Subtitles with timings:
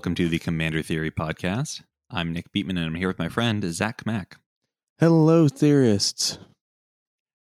[0.00, 1.82] Welcome to the Commander Theory podcast.
[2.10, 4.38] I'm Nick Beatman, and I'm here with my friend Zach Mack.
[4.98, 6.38] Hello, theorists.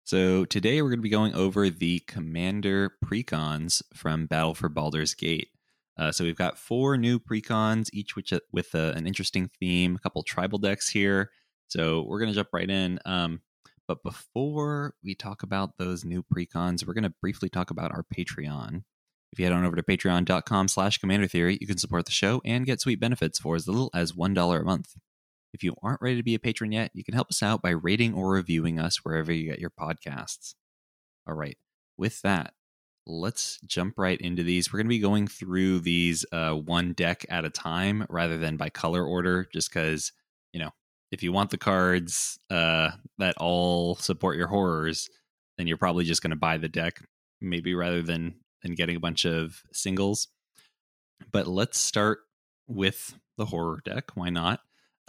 [0.06, 5.14] So today we're going to be going over the Commander precons from Battle for Baldur's
[5.14, 5.50] Gate.
[5.98, 10.00] Uh, so we've got four new precons, each which with a, an interesting theme, a
[10.00, 11.32] couple tribal decks here.
[11.68, 13.00] So we're going to jump right in.
[13.04, 13.42] Um,
[13.86, 18.06] but before we talk about those new precons, we're going to briefly talk about our
[18.18, 18.84] Patreon.
[19.36, 22.42] If you head on over to patreon.com slash commander theory, you can support the show
[22.46, 24.96] and get sweet benefits for as little as $1 a month.
[25.54, 27.72] If you aren't ready to be a patron yet, you can help us out by
[27.72, 30.56] rating or reviewing us wherever you get your podcasts.
[31.28, 31.58] All right,
[31.98, 32.54] with that,
[33.06, 34.72] let's jump right into these.
[34.72, 38.56] We're going to be going through these uh, one deck at a time rather than
[38.56, 40.14] by color order, just because,
[40.54, 40.70] you know,
[41.12, 45.10] if you want the cards uh, that all support your horrors,
[45.58, 47.02] then you're probably just going to buy the deck,
[47.42, 50.28] maybe rather than than getting a bunch of singles.
[51.32, 52.20] But let's start
[52.68, 54.16] with the horror deck.
[54.16, 54.60] Why not?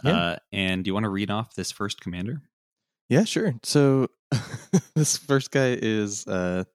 [0.03, 0.15] Yeah.
[0.15, 2.43] Uh, and do you want to read off this first commander?
[3.09, 3.55] Yeah, sure.
[3.63, 4.09] So
[4.95, 6.65] this first guy is uh,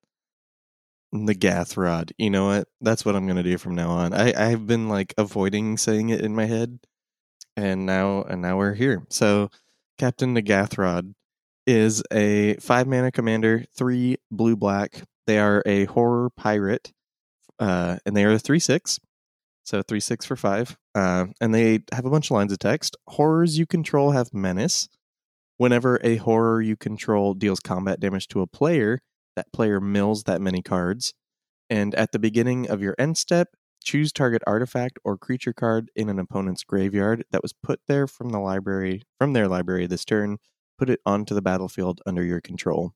[1.14, 2.12] N'ghathrod.
[2.18, 2.68] You know what?
[2.80, 4.12] That's what I'm going to do from now on.
[4.12, 6.80] I I've been like avoiding saying it in my head,
[7.56, 9.06] and now and now we're here.
[9.08, 9.50] So
[9.98, 11.14] Captain N'ghathrod
[11.64, 15.04] is a five mana commander, three blue black.
[15.26, 16.92] They are a horror pirate,
[17.58, 18.98] uh, and they are a three six.
[19.64, 20.76] So three six for five.
[20.94, 22.96] Uh, and they have a bunch of lines of text.
[23.06, 24.88] Horrors you control have menace.
[25.56, 29.00] Whenever a horror you control deals combat damage to a player,
[29.36, 31.14] that player mills that many cards.
[31.70, 33.48] And at the beginning of your end step,
[33.84, 38.30] choose target artifact or creature card in an opponent's graveyard that was put there from
[38.30, 40.38] the library from their library this turn.
[40.78, 42.92] Put it onto the battlefield under your control.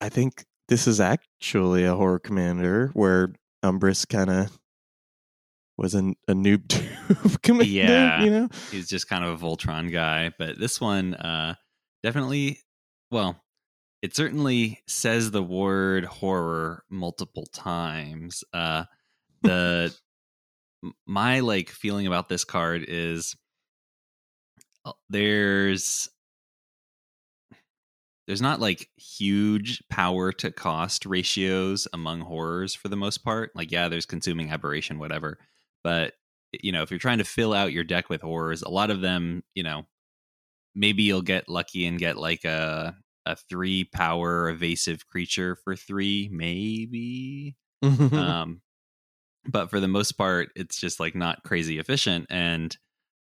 [0.00, 3.32] I think this is actually a horror commander where
[3.64, 4.58] Umbris kind of
[5.76, 6.68] was a, a noob
[7.42, 7.64] commander.
[7.64, 10.32] Yeah, you know, he's just kind of a Voltron guy.
[10.38, 11.54] But this one, uh,
[12.02, 12.60] definitely,
[13.10, 13.42] well,
[14.02, 18.44] it certainly says the word horror multiple times.
[18.52, 18.84] Uh,
[19.42, 19.94] the
[21.06, 23.36] my like feeling about this card is
[24.84, 26.08] uh, there's
[28.26, 33.52] there's not like huge power to cost ratios among horrors for the most part.
[33.54, 35.38] Like, yeah, there's consuming aberration, whatever.
[35.84, 36.14] But,
[36.52, 39.00] you know, if you're trying to fill out your deck with horrors, a lot of
[39.00, 39.86] them, you know,
[40.74, 46.28] maybe you'll get lucky and get like a, a three power evasive creature for three,
[46.32, 47.54] maybe.
[47.82, 48.60] um,
[49.48, 52.26] but for the most part, it's just like not crazy efficient.
[52.28, 52.76] And,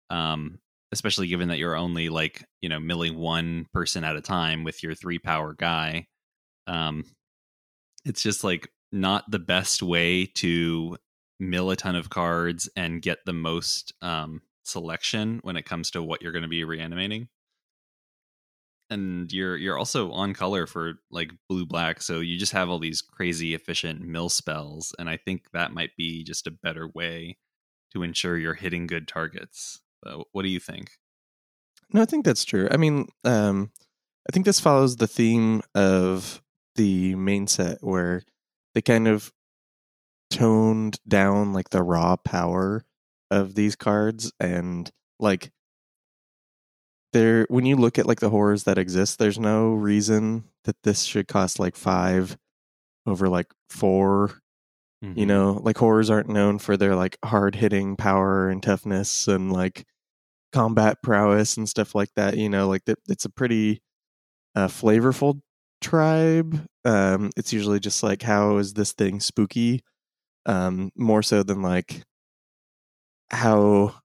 [0.09, 0.57] um,
[0.95, 4.81] especially given that you're only like you know milling one person at a time with
[4.81, 6.07] your three power guy
[6.67, 7.03] um
[8.05, 10.97] it's just like not the best way to
[11.39, 16.01] mill a ton of cards and get the most um selection when it comes to
[16.01, 17.27] what you're going to be reanimating.
[18.89, 22.77] And you're you're also on color for like blue black so you just have all
[22.77, 27.35] these crazy efficient mill spells and i think that might be just a better way
[27.91, 30.91] to ensure you're hitting good targets uh, what do you think?
[31.93, 32.67] No, I think that's true.
[32.71, 33.71] I mean, um,
[34.27, 36.41] I think this follows the theme of
[36.75, 38.23] the main set where
[38.73, 39.31] they kind of
[40.29, 42.83] toned down like the raw power
[43.31, 45.51] of these cards and like
[47.13, 51.03] there when you look at like the horrors that exist there's no reason that this
[51.03, 52.37] should cost like 5
[53.05, 54.41] over like 4
[55.05, 55.19] mm-hmm.
[55.19, 59.51] you know like horrors aren't known for their like hard hitting power and toughness and
[59.51, 59.85] like
[60.55, 62.37] combat prowess and stuff like that.
[62.37, 63.81] You know, like it's a pretty
[64.55, 65.41] uh, flavorful
[65.81, 66.65] tribe.
[66.85, 69.83] Um, it's usually just like, how is this thing spooky?
[70.45, 72.03] Um, more so than like,
[73.31, 73.95] how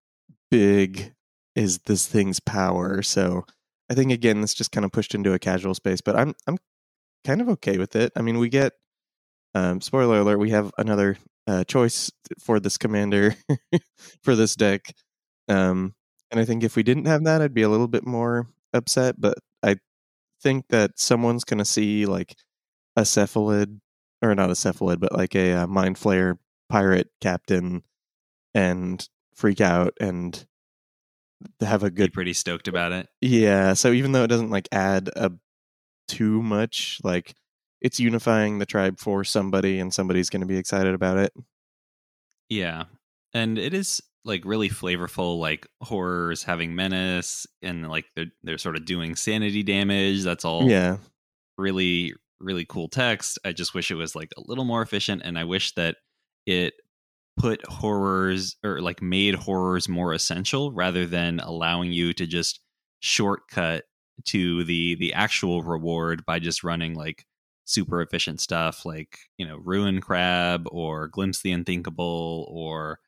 [0.50, 1.12] big
[1.54, 3.02] is this thing's power?
[3.02, 3.44] So
[3.88, 6.58] I think again, this just kind of pushed into a casual space, but I'm I'm
[7.24, 8.12] kind of okay with it.
[8.16, 8.72] I mean, we get
[9.54, 11.16] um, spoiler alert, we have another
[11.46, 13.34] uh, choice for this commander
[14.22, 14.94] for this deck.
[15.48, 15.94] Um,
[16.30, 19.20] and I think if we didn't have that, I'd be a little bit more upset.
[19.20, 19.76] But I
[20.42, 22.36] think that someone's going to see like
[22.96, 23.80] a cephalid,
[24.22, 26.38] or not a cephalid, but like a, a uh, mind flayer
[26.68, 27.82] pirate captain
[28.54, 30.46] and freak out and
[31.60, 32.10] have a good.
[32.10, 33.08] Be pretty stoked about it.
[33.20, 33.74] Yeah.
[33.74, 35.32] So even though it doesn't like add a
[36.06, 37.34] too much, like
[37.80, 41.32] it's unifying the tribe for somebody and somebody's going to be excited about it.
[42.48, 42.84] Yeah.
[43.32, 48.76] And it is like really flavorful like horrors having menace and like they're they're sort
[48.76, 50.98] of doing sanity damage that's all yeah
[51.56, 55.38] really really cool text i just wish it was like a little more efficient and
[55.38, 55.96] i wish that
[56.46, 56.74] it
[57.38, 62.60] put horrors or like made horrors more essential rather than allowing you to just
[63.00, 63.84] shortcut
[64.26, 67.24] to the the actual reward by just running like
[67.70, 72.98] super efficient stuff like you know ruin crab or glimpse the unthinkable or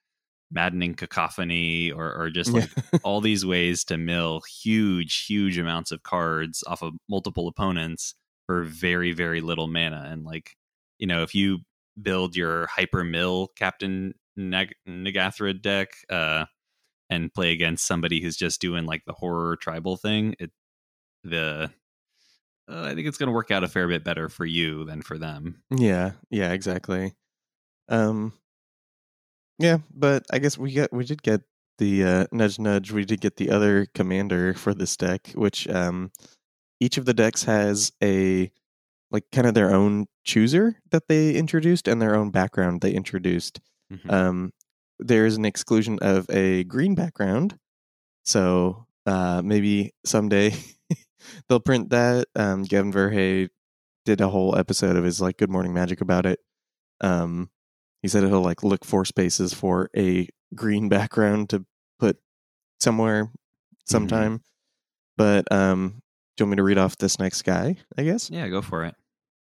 [0.53, 2.69] maddening cacophony or, or just like
[3.03, 8.15] all these ways to mill huge huge amounts of cards off of multiple opponents
[8.47, 10.09] for very very little mana.
[10.11, 10.55] And like
[10.99, 11.61] you know if you
[12.01, 16.47] build your hyper mill captain Nag- Nagathra deck uh
[17.11, 20.51] and play against somebody who's just doing like the horror tribal thing it
[21.25, 21.71] the
[22.73, 25.03] uh, I think it's going to work out a fair bit better for you than
[25.03, 25.63] for them.
[25.71, 27.15] Yeah, yeah, exactly.
[27.89, 28.33] Um,
[29.59, 31.43] yeah, but I guess we got we did get
[31.79, 32.91] the uh, nudge nudge.
[32.91, 36.11] We did get the other commander for this deck, which um,
[36.81, 38.51] each of the decks has a
[39.11, 43.61] like kind of their own chooser that they introduced and their own background they introduced.
[43.93, 44.11] Mm-hmm.
[44.11, 44.53] Um,
[44.99, 47.59] there's an exclusion of a green background,
[48.25, 50.55] so uh, maybe someday
[51.49, 52.29] they'll print that.
[52.35, 53.49] Um, Gavin Verhey
[54.05, 56.41] did a whole episode of his like Good Morning Magic about it.
[57.01, 57.51] Um,
[58.03, 61.65] he said he'll like look for spaces for a green background to
[61.99, 62.19] put
[62.81, 63.75] somewhere mm-hmm.
[63.87, 64.39] sometime.
[64.39, 64.43] Mm-hmm.
[65.17, 66.03] But um,
[66.37, 67.77] do you want me to read off this next guy?
[67.97, 68.31] I guess.
[68.31, 68.95] Yeah, go for it.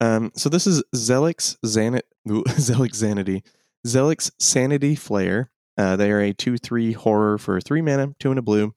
[0.02, 3.44] Um, so this is Zellix Zanit Zellix Zanity.
[3.88, 5.48] Zellix Sanity Flayer.
[5.78, 8.74] Uh, they are a two three horror for three mana, two and a blue.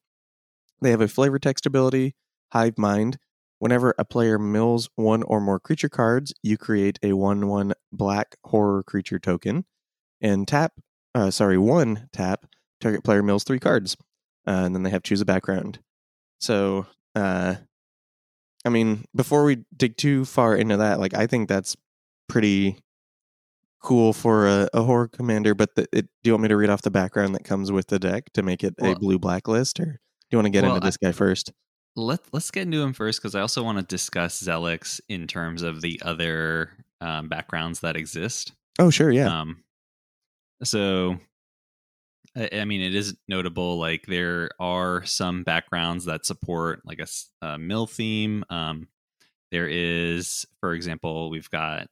[0.80, 2.14] They have a flavor text ability,
[2.52, 3.18] Hive Mind.
[3.60, 8.36] Whenever a player mills one or more creature cards, you create a 1 1 black
[8.44, 9.64] horror creature token.
[10.20, 10.72] And tap,
[11.14, 12.46] uh, sorry, one tap,
[12.80, 13.96] target player mills three cards.
[14.46, 15.80] Uh, and then they have choose a background.
[16.40, 17.56] So, uh,
[18.64, 21.76] I mean, before we dig too far into that, like, I think that's
[22.28, 22.78] pretty
[23.82, 25.54] cool for a, a horror commander.
[25.54, 27.88] But the, it, do you want me to read off the background that comes with
[27.88, 29.80] the deck to make it well, a blue black list?
[29.80, 29.98] Or do
[30.30, 31.52] you want to get well, into this guy first?
[31.98, 35.62] Let let's get into him first because I also want to discuss Zellix in terms
[35.62, 38.52] of the other um, backgrounds that exist.
[38.78, 39.40] Oh, sure, yeah.
[39.40, 39.64] Um,
[40.62, 41.18] so,
[42.36, 43.78] I, I, mean, it is notable.
[43.78, 47.06] Like there are some backgrounds that support like a,
[47.44, 48.44] a mill theme.
[48.48, 48.86] Um,
[49.50, 51.88] there is, for example, we've got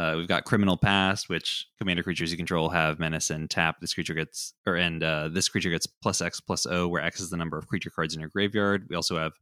[0.00, 3.76] uh, we've got criminal past, which commander creatures you control have menace and tap.
[3.80, 7.20] This creature gets, or and uh, this creature gets plus X plus O, where X
[7.20, 8.86] is the number of creature cards in your graveyard.
[8.88, 9.32] We also have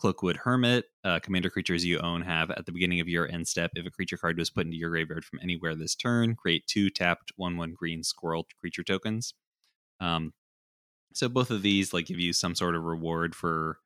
[0.00, 0.84] Cloakwood Hermit.
[1.02, 3.72] Uh, commander creatures you own have at the beginning of your end step.
[3.74, 6.90] If a creature card was put into your graveyard from anywhere this turn, create two
[6.90, 9.34] tapped one one green squirrel creature tokens.
[10.00, 10.32] Um,
[11.12, 13.78] so both of these like give you some sort of reward for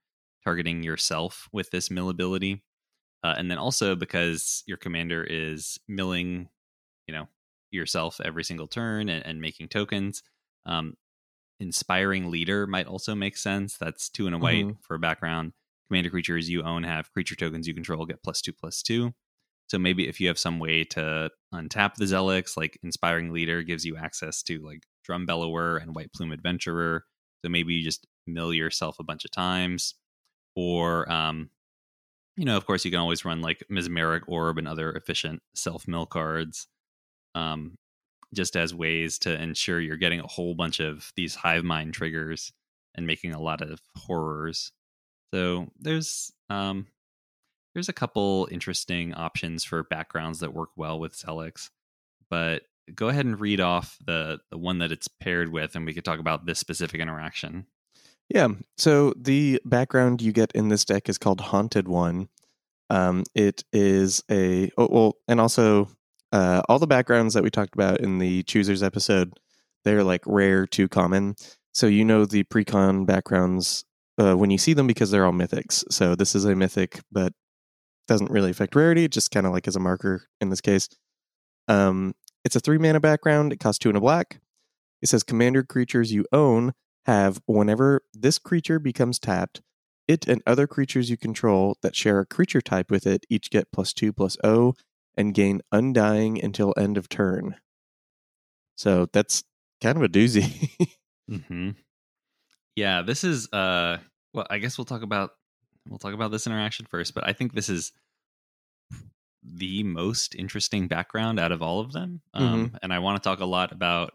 [0.44, 2.62] targeting yourself with this mill ability.
[3.24, 6.48] Uh, and then also because your commander is milling,
[7.06, 7.28] you know,
[7.70, 10.22] yourself every single turn and, and making tokens.
[10.66, 10.94] Um,
[11.60, 13.76] inspiring leader might also make sense.
[13.76, 14.80] That's two and a white mm-hmm.
[14.82, 15.52] for a background.
[15.88, 19.12] Commander creatures you own have creature tokens you control get plus two plus two.
[19.68, 23.84] So maybe if you have some way to untap the Zellix, like inspiring leader gives
[23.84, 27.04] you access to like drum bellower and white plume adventurer.
[27.44, 29.94] So maybe you just mill yourself a bunch of times,
[30.56, 31.50] or um,
[32.38, 35.88] you know, of course, you can always run like Mesmeric Orb and other efficient self
[35.88, 36.68] mill cards,
[37.34, 37.76] um,
[38.32, 42.52] just as ways to ensure you're getting a whole bunch of these hive mind triggers
[42.94, 44.70] and making a lot of horrors.
[45.34, 46.86] So there's um,
[47.74, 51.70] there's a couple interesting options for backgrounds that work well with Zellix,
[52.30, 52.62] but
[52.94, 56.04] go ahead and read off the the one that it's paired with, and we could
[56.04, 57.66] talk about this specific interaction.
[58.28, 58.48] Yeah.
[58.76, 62.28] So the background you get in this deck is called Haunted One.
[62.90, 65.88] Um, it is a oh, well, and also
[66.32, 69.38] uh, all the backgrounds that we talked about in the choosers episode,
[69.84, 71.36] they're like rare to common.
[71.72, 73.84] So you know the precon backgrounds
[74.18, 75.84] uh, when you see them because they're all mythics.
[75.90, 77.32] So this is a mythic, but
[78.08, 79.08] doesn't really affect rarity.
[79.08, 80.88] Just kind of like as a marker in this case.
[81.68, 83.52] Um, it's a three mana background.
[83.52, 84.40] It costs two and a black.
[85.02, 86.72] It says commander creatures you own
[87.08, 89.62] have whenever this creature becomes tapped,
[90.06, 93.72] it and other creatures you control that share a creature type with it each get
[93.72, 94.74] plus two plus O
[95.16, 97.56] and gain undying until end of turn.
[98.76, 99.42] So that's
[99.82, 100.70] kind of a doozy.
[101.30, 101.70] mm-hmm.
[102.76, 103.96] Yeah, this is uh
[104.34, 105.30] well, I guess we'll talk about
[105.88, 107.92] we'll talk about this interaction first, but I think this is
[109.42, 112.20] the most interesting background out of all of them.
[112.34, 112.76] Um, mm-hmm.
[112.82, 114.12] and I want to talk a lot about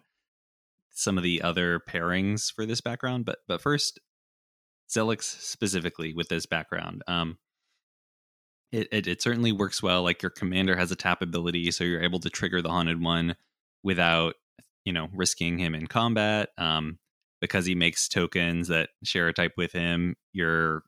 [0.94, 3.26] some of the other pairings for this background.
[3.26, 4.00] But but first,
[4.90, 7.04] Zellix specifically with this background.
[7.08, 7.38] Um,
[8.72, 10.04] it, it, it certainly works well.
[10.04, 13.36] Like your commander has a tap ability, so you're able to trigger the haunted one
[13.84, 14.36] without
[14.86, 16.50] you know risking him in combat.
[16.58, 17.00] Um,
[17.42, 20.84] because he makes tokens that share a type with him, you're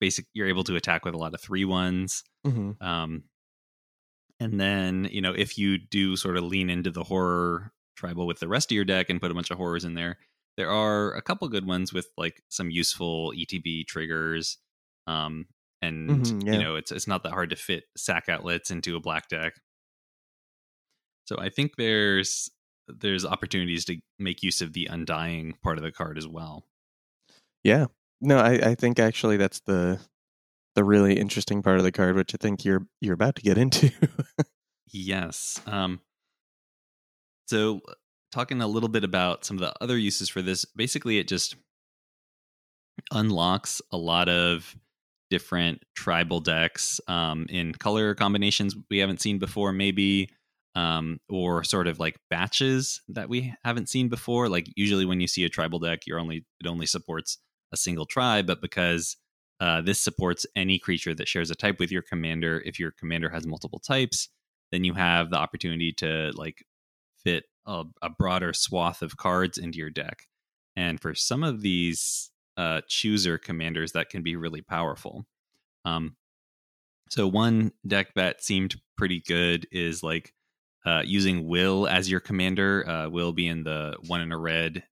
[0.00, 2.24] basic you're able to attack with a lot of three ones.
[2.46, 2.80] Mhm.
[2.82, 3.24] Um,
[4.40, 8.40] and then you know if you do sort of lean into the horror tribal with
[8.40, 10.18] the rest of your deck and put a bunch of horrors in there,
[10.56, 14.58] there are a couple good ones with like some useful ETB triggers.
[15.06, 15.46] Um,
[15.82, 16.52] and Mhm, yeah.
[16.54, 19.54] you know it's it's not that hard to fit sack outlets into a black deck.
[21.26, 22.50] So I think there's
[22.88, 26.66] there's opportunities to make use of the undying part of the card as well.
[27.62, 27.86] Yeah.
[28.20, 30.00] No, I, I think actually that's the
[30.74, 33.58] the really interesting part of the card, which I think you're you're about to get
[33.58, 33.90] into.
[34.96, 35.60] Yes.
[35.66, 36.00] Um,
[37.46, 37.80] so,
[38.32, 41.56] talking a little bit about some of the other uses for this, basically, it just
[43.12, 44.74] unlocks a lot of
[45.30, 50.30] different tribal decks um, in color combinations we haven't seen before, maybe,
[50.74, 54.48] um, or sort of like batches that we haven't seen before.
[54.48, 57.38] Like usually, when you see a tribal deck, you're only it only supports
[57.72, 59.16] a single tribe, but because
[59.60, 63.28] uh, this supports any creature that shares a type with your commander, if your commander
[63.28, 64.28] has multiple types,
[64.72, 66.64] then you have the opportunity to like
[67.24, 70.26] fit a, a broader swath of cards into your deck.
[70.76, 75.26] And for some of these uh, chooser commanders, that can be really powerful.
[75.84, 76.16] Um,
[77.10, 80.32] so one deck that seemed pretty good is like
[80.86, 82.88] uh, using Will as your commander.
[82.88, 84.84] Uh, Will being the one in a red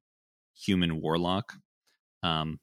[0.55, 1.55] human warlock.
[2.23, 2.61] Um,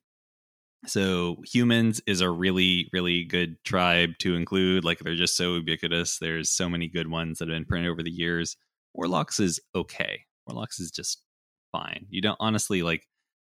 [0.86, 6.20] so humans is a really really good tribe to include like they're just so ubiquitous
[6.20, 8.56] there's so many good ones that have been printed over the years
[8.94, 10.22] warlocks is okay.
[10.48, 11.22] Warlocks is just
[11.72, 12.06] fine.
[12.10, 13.04] You don't honestly like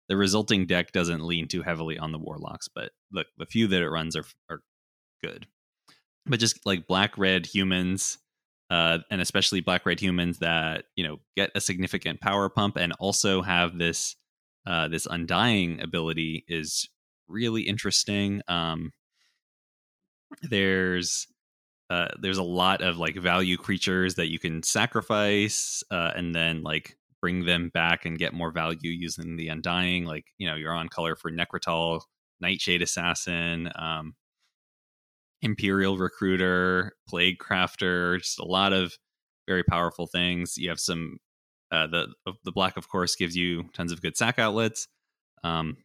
[0.10, 3.82] the resulting deck doesn't lean too heavily on the warlocks but look the few that
[3.82, 4.62] it runs are are
[5.24, 5.48] good.
[6.26, 8.18] But just like black red humans
[8.72, 12.94] uh, and especially black red humans that you know get a significant power pump and
[13.00, 14.16] also have this
[14.66, 16.88] uh, this undying ability is
[17.28, 18.42] really interesting.
[18.48, 18.92] Um,
[20.44, 21.28] there's
[21.92, 26.64] uh, there's a lot of like value creatures that you can sacrifice uh, and then
[26.64, 30.06] like bring them back and get more value using the undying.
[30.06, 32.00] Like you know you're on color for Nekrataal,
[32.40, 34.16] Nightshade Assassin, um,
[35.42, 38.94] Imperial Recruiter, Plague Crafter, just a lot of
[39.46, 40.58] very powerful things.
[40.58, 41.18] You have some
[41.74, 42.08] uh, the
[42.46, 44.88] the black, of course, gives you tons of good sack outlets.
[45.44, 45.76] Um,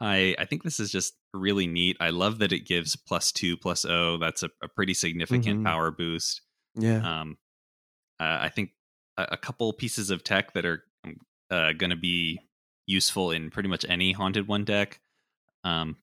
[0.00, 1.96] I I think this is just really neat.
[2.00, 4.16] I love that it gives plus two plus O.
[4.18, 5.64] That's a, a pretty significant Mhm.
[5.64, 6.42] power boost.
[6.74, 7.20] yeah.
[7.20, 7.38] Um,
[8.20, 8.70] uh, I think
[9.16, 10.84] a, a couple pieces of tech that are
[11.50, 12.40] uh, going to be
[12.86, 15.00] useful in pretty much any haunted one deck.
[15.64, 15.96] Um,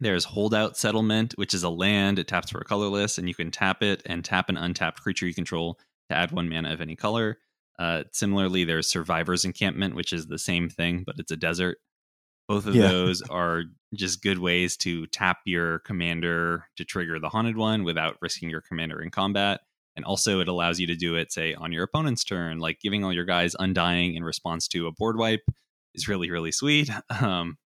[0.00, 2.18] there's holdout settlement, which is a land.
[2.18, 5.26] It taps for a colorless, and you can tap it and tap an untapped creature
[5.26, 5.78] you control
[6.10, 7.38] to add one mana of any color.
[7.78, 11.78] Uh, similarly, there's survivor's encampment, which is the same thing, but it's a desert.
[12.48, 12.88] Both of Yeah.
[12.88, 18.16] those are just good ways to tap your commander to trigger the haunted one without
[18.20, 19.60] risking your commander in combat.
[19.94, 23.04] And also, it allows you to do it, say, on your opponent's turn, like giving
[23.04, 25.44] all your guys undying in response to a board wipe
[25.94, 26.90] is really, really sweet.
[27.20, 27.58] Um,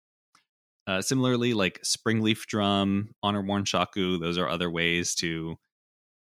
[0.85, 5.57] uh, similarly, like Springleaf Drum, Honor Worn Shaku, those are other ways to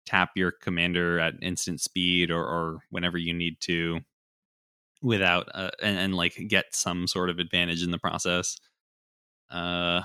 [0.07, 4.01] tap your commander at instant speed or, or whenever you need to
[5.05, 8.57] without uh, and, and like get some sort of advantage in the process.
[9.51, 10.01] Uh,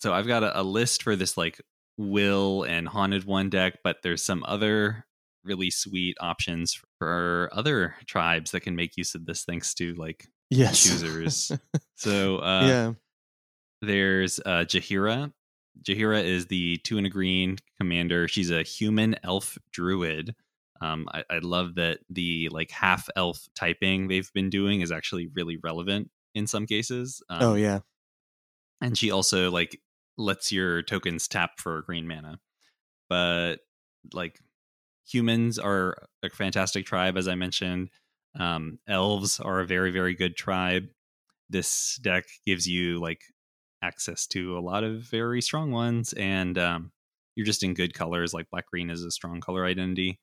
[0.00, 1.60] so I've got a, a list for this like
[1.96, 5.06] Will and Haunted One deck, but there's some other
[5.44, 10.26] really sweet options for other tribes that can make use of this thanks to like
[10.50, 10.82] yes.
[10.82, 11.52] choosers.
[11.96, 12.92] so uh, yeah.
[13.80, 15.32] there's uh, Jaheira.
[15.82, 18.28] Jaheira is the two and a green commander.
[18.28, 20.34] She's a human elf druid.
[20.82, 25.28] Um, I, I love that the like half elf typing they've been doing is actually
[25.28, 27.22] really relevant in some cases.
[27.30, 27.80] Um, oh yeah.
[28.80, 29.80] and she also like
[30.18, 32.40] lets your tokens tap for green mana.
[33.08, 33.56] But
[34.12, 34.40] like
[35.06, 37.90] humans are a fantastic tribe, as I mentioned.
[38.38, 40.84] Um, elves are a very very good tribe.
[41.48, 43.20] This deck gives you like
[43.82, 46.92] access to a lot of very strong ones, and um,
[47.36, 48.34] you're just in good colors.
[48.34, 50.18] Like black green is a strong color identity,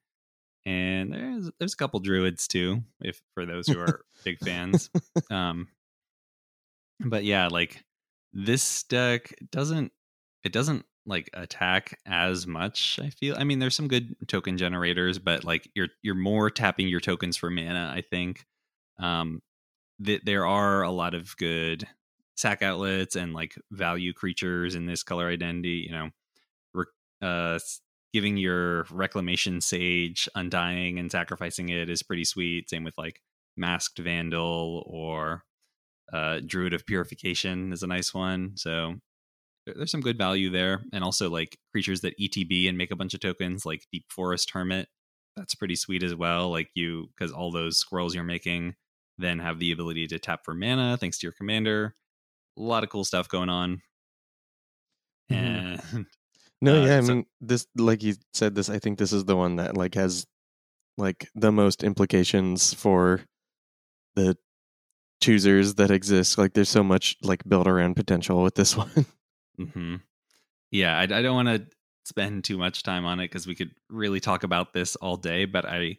[0.66, 4.90] and there's there's a couple druids too, if for those who are big fans.
[5.32, 5.68] Um,
[7.00, 7.84] but yeah, like
[8.34, 9.92] this deck doesn't
[10.44, 15.18] it doesn't like attack as much i feel i mean there's some good token generators
[15.18, 18.46] but like you're you're more tapping your tokens for mana i think
[19.00, 19.42] um
[20.04, 21.88] th- there are a lot of good
[22.36, 26.10] sack outlets and like value creatures in this color identity you know
[27.22, 27.58] uh
[28.14, 33.22] giving your reclamation sage undying and sacrificing it is pretty sweet same with like
[33.58, 35.44] Masked Vandal or
[36.12, 38.54] uh, Druid of Purification is a nice one.
[38.56, 38.96] So
[39.66, 43.14] there's some good value there, and also like creatures that ETB and make a bunch
[43.14, 44.88] of tokens, like Deep Forest Hermit.
[45.36, 46.50] That's pretty sweet as well.
[46.50, 48.76] Like you, because all those squirrels you're making
[49.18, 51.94] then have the ability to tap for mana thanks to your commander.
[52.58, 53.82] A lot of cool stuff going on.
[55.32, 55.98] Mm-hmm.
[55.98, 56.06] And
[56.62, 58.70] no, uh, yeah, I mean this, like you said, this.
[58.70, 60.26] I think this is the one that like has
[60.98, 63.22] like the most implications for
[64.16, 64.38] the
[65.22, 66.38] choosers that exist.
[66.38, 69.06] Like there's so much like built around potential with this one.
[69.60, 69.96] Mm-hmm.
[70.72, 71.66] Yeah, I, I don't want to
[72.06, 75.46] spend too much time on it because we could really talk about this all day.
[75.46, 75.98] But I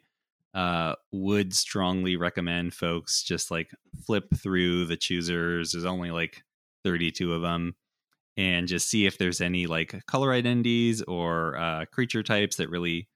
[0.55, 3.71] uh, would strongly recommend folks just like
[4.07, 5.73] flip through the choosers.
[5.73, 6.43] There's only like
[6.85, 7.75] 32 of them,
[8.41, 13.07] and just see if there's any like color identities or uh, creature types that really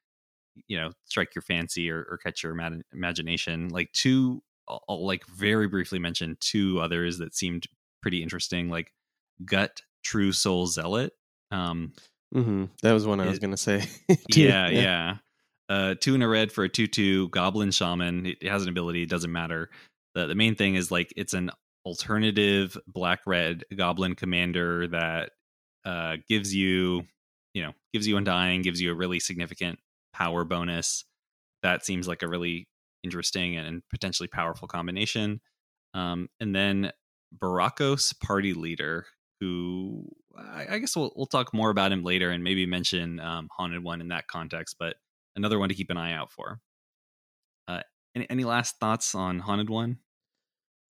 [0.68, 2.54] you know strike your fancy or, or catch your
[2.92, 3.70] imagination.
[3.70, 7.64] Like two, I'll, like very briefly mention two others that seemed
[8.02, 8.92] pretty interesting, like
[9.46, 11.14] gut True Soul Zealot.
[11.50, 11.94] Um,
[12.34, 12.66] mm-hmm.
[12.82, 13.82] That was one I was going to say.
[14.28, 15.16] yeah, yeah, yeah.
[15.70, 18.26] Uh, two in a red for a two-two Goblin Shaman.
[18.26, 19.04] It has an ability.
[19.04, 19.70] It doesn't matter.
[20.14, 21.50] The the main thing is like it's an
[21.84, 25.30] alternative black red Goblin Commander that
[25.84, 27.02] uh, gives you,
[27.52, 29.78] you know, gives you undying, gives you a really significant
[30.12, 31.04] power bonus.
[31.62, 32.68] That seems like a really
[33.02, 35.40] interesting and potentially powerful combination.
[35.92, 36.90] Um, and then
[37.38, 39.06] Burakos Party Leader,
[39.40, 43.48] who I, I guess we'll, we'll talk more about him later and maybe mention um,
[43.56, 44.96] Haunted One in that context, but
[45.36, 46.60] another one to keep an eye out for.
[47.68, 47.80] Uh,
[48.14, 49.98] any, any last thoughts on Haunted One?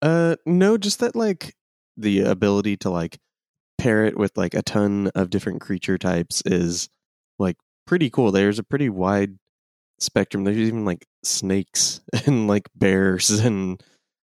[0.03, 1.55] Uh, no, just that like
[1.95, 3.19] the ability to like
[3.77, 6.89] pair it with like a ton of different creature types is
[7.39, 7.55] like
[7.87, 8.31] pretty cool.
[8.31, 9.37] There's a pretty wide
[9.99, 10.43] spectrum.
[10.43, 13.81] There's even like snakes and like bears and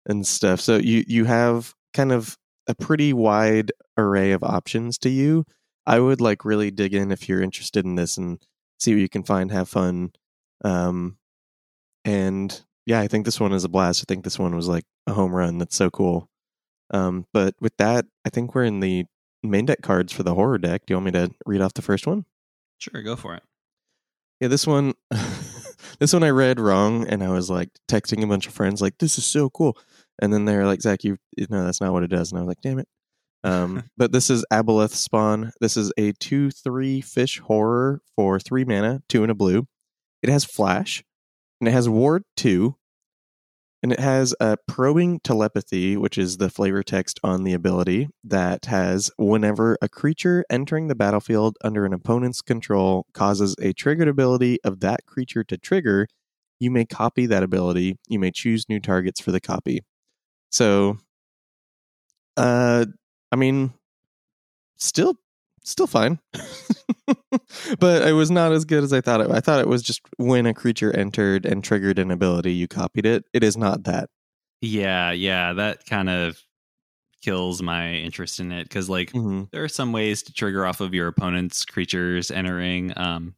[0.07, 0.61] and stuff.
[0.61, 5.45] So you you have kind of a pretty wide array of options to you.
[5.87, 8.41] I would like really dig in if you're interested in this and
[8.79, 10.13] see what you can find, have fun.
[10.65, 11.19] Um,
[12.05, 14.03] and yeah, I think this one is a blast.
[14.03, 15.59] I think this one was like a home run.
[15.59, 16.29] That's so cool.
[16.91, 19.07] Um, but with that, I think we're in the
[19.43, 20.83] main deck cards for the horror deck.
[20.87, 22.25] Do you want me to read off the first one?
[22.79, 23.43] Sure, go for it.
[24.41, 24.95] Yeah, this one,
[26.01, 28.99] this one I read wrong, and I was like texting a bunch of friends, like,
[28.99, 29.79] "This is so cool,"
[30.21, 31.17] and then they're like, "Zach, you,
[31.49, 32.89] know, that's not what it does," and I was like, "Damn it."
[33.45, 35.53] Um, but this is Aboleth Spawn.
[35.61, 39.67] This is a 2 3 fish horror for 3 mana, 2 and a blue.
[40.23, 41.05] It has flash,
[41.61, 42.77] and it has ward 2,
[43.83, 48.65] and it has a probing telepathy, which is the flavor text on the ability that
[48.65, 54.59] has whenever a creature entering the battlefield under an opponent's control causes a triggered ability
[54.65, 56.09] of that creature to trigger,
[56.59, 57.99] you may copy that ability.
[58.09, 59.83] You may choose new targets for the copy.
[60.51, 60.97] So,
[62.39, 62.87] uh,
[63.31, 63.75] I mean,
[64.77, 65.19] still,
[65.65, 66.21] still fine.
[67.79, 69.31] but it was not as good as I thought it.
[69.31, 73.07] I thought it was just when a creature entered and triggered an ability, you copied
[73.07, 73.25] it.
[73.33, 74.11] It is not that.
[74.61, 76.41] Yeah, yeah, that kind of
[77.23, 79.45] kills my interest in it because, like, mm-hmm.
[79.53, 82.93] there are some ways to trigger off of your opponent's creatures entering.
[82.97, 83.35] Um,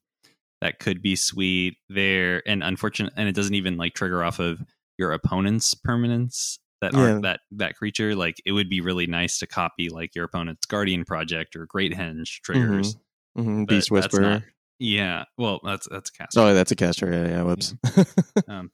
[0.61, 4.61] that could be sweet there, and unfortunate, and it doesn't even like trigger off of
[4.99, 6.59] your opponent's permanence
[6.93, 7.05] that yeah.
[7.05, 8.15] aren't that that creature.
[8.15, 11.93] Like it would be really nice to copy like your opponent's Guardian Project or Great
[11.93, 12.95] Henge triggers.
[12.95, 13.41] Mm-hmm.
[13.41, 13.65] Mm-hmm.
[13.65, 14.21] Beast Whisperer.
[14.21, 14.43] Not,
[14.79, 16.41] yeah, well, that's that's a caster.
[16.41, 17.11] Oh, that's a caster.
[17.11, 17.43] Yeah, yeah.
[17.43, 17.75] Whoops.
[18.49, 18.71] um,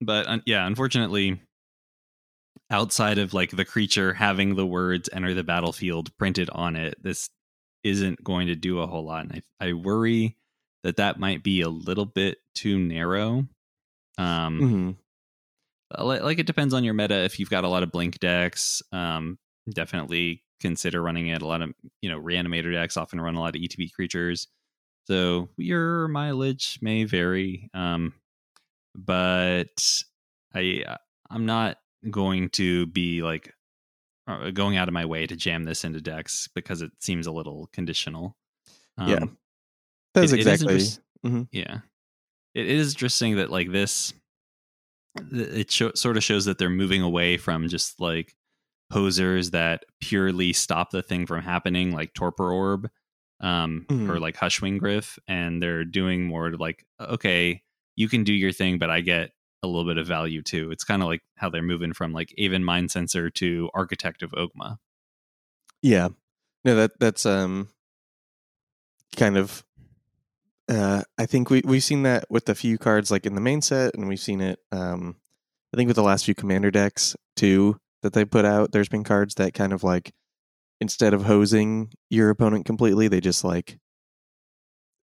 [0.00, 1.42] but uh, yeah, unfortunately,
[2.70, 7.30] outside of like the creature having the words "enter the battlefield" printed on it, this
[7.82, 10.36] isn't going to do a whole lot, and I I worry
[10.82, 13.46] that that might be a little bit too narrow.
[14.18, 14.90] Um, mm-hmm.
[15.96, 17.24] Uh, like it depends on your meta.
[17.24, 19.38] If you've got a lot of blink decks, um,
[19.72, 21.42] definitely consider running it.
[21.42, 24.46] A lot of you know reanimator decks often run a lot of ETB creatures,
[25.06, 27.70] so your mileage may vary.
[27.74, 28.14] Um,
[28.94, 30.02] but
[30.54, 30.96] I uh,
[31.28, 33.52] I'm not going to be like
[34.26, 37.32] uh, going out of my way to jam this into decks because it seems a
[37.32, 38.36] little conditional.
[38.96, 39.24] Um, yeah,
[40.14, 40.76] that's it, exactly.
[40.76, 41.42] It mm-hmm.
[41.52, 41.78] Yeah,
[42.54, 44.12] it is interesting that like this
[45.32, 48.34] it show, sort of shows that they're moving away from just like
[48.92, 52.88] hosers that purely stop the thing from happening, like Torpor Orb
[53.40, 54.10] um, mm-hmm.
[54.10, 57.62] or like Hushwing Gryff, and they're doing more to like, okay,
[57.96, 59.30] you can do your thing, but I get
[59.62, 60.70] a little bit of value too.
[60.70, 64.78] It's kind of like how they're moving from like Aven Mindcensor to Architect of Oghma.
[65.82, 66.08] Yeah,
[66.64, 67.68] no, that that's um
[69.16, 69.64] kind of
[70.70, 73.60] uh, I think we we've seen that with a few cards like in the main
[73.60, 75.16] set, and we've seen it um,
[75.72, 79.04] I think with the last few commander decks too that they put out, there's been
[79.04, 80.12] cards that kind of like
[80.80, 83.78] instead of hosing your opponent completely, they just like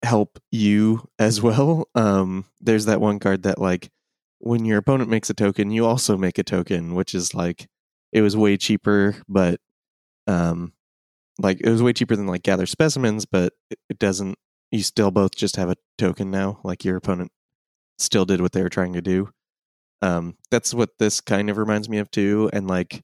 [0.02, 1.88] help you as well.
[1.94, 3.90] Um, there's that one card that like
[4.38, 7.68] when your opponent makes a token, you also make a token, which is like
[8.12, 9.60] it was way cheaper, but
[10.26, 10.72] um,
[11.38, 14.38] like it was way cheaper than like gather specimens, but it, it doesn't.
[14.70, 16.60] You still both just have a token now.
[16.64, 17.30] Like your opponent
[17.98, 19.30] still did what they were trying to do.
[20.02, 23.02] Um, that's what this kind of reminds me of too, and like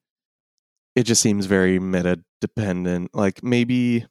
[0.95, 3.15] it just seems very meta dependent.
[3.15, 4.07] Like maybe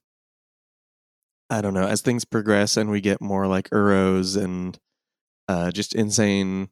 [1.50, 4.80] I don't know, as things progress and we get more like Uros and
[5.50, 6.70] uh, just insane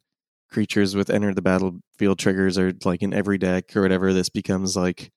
[0.49, 4.75] creatures with enter the battlefield triggers or like in every deck or whatever, this becomes
[4.77, 5.11] like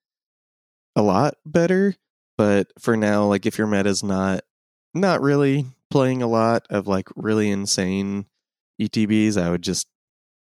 [0.96, 1.94] a lot better.
[2.36, 4.40] But for now, like if your meta's not
[4.94, 8.26] not really playing a lot of like really insane
[8.80, 9.86] ETBs, I would just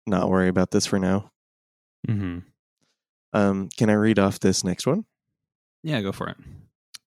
[0.07, 1.31] not worry about this for now.
[2.07, 2.39] Mm-hmm.
[3.33, 5.05] Um, can I read off this next one?
[5.83, 6.37] Yeah, go for it.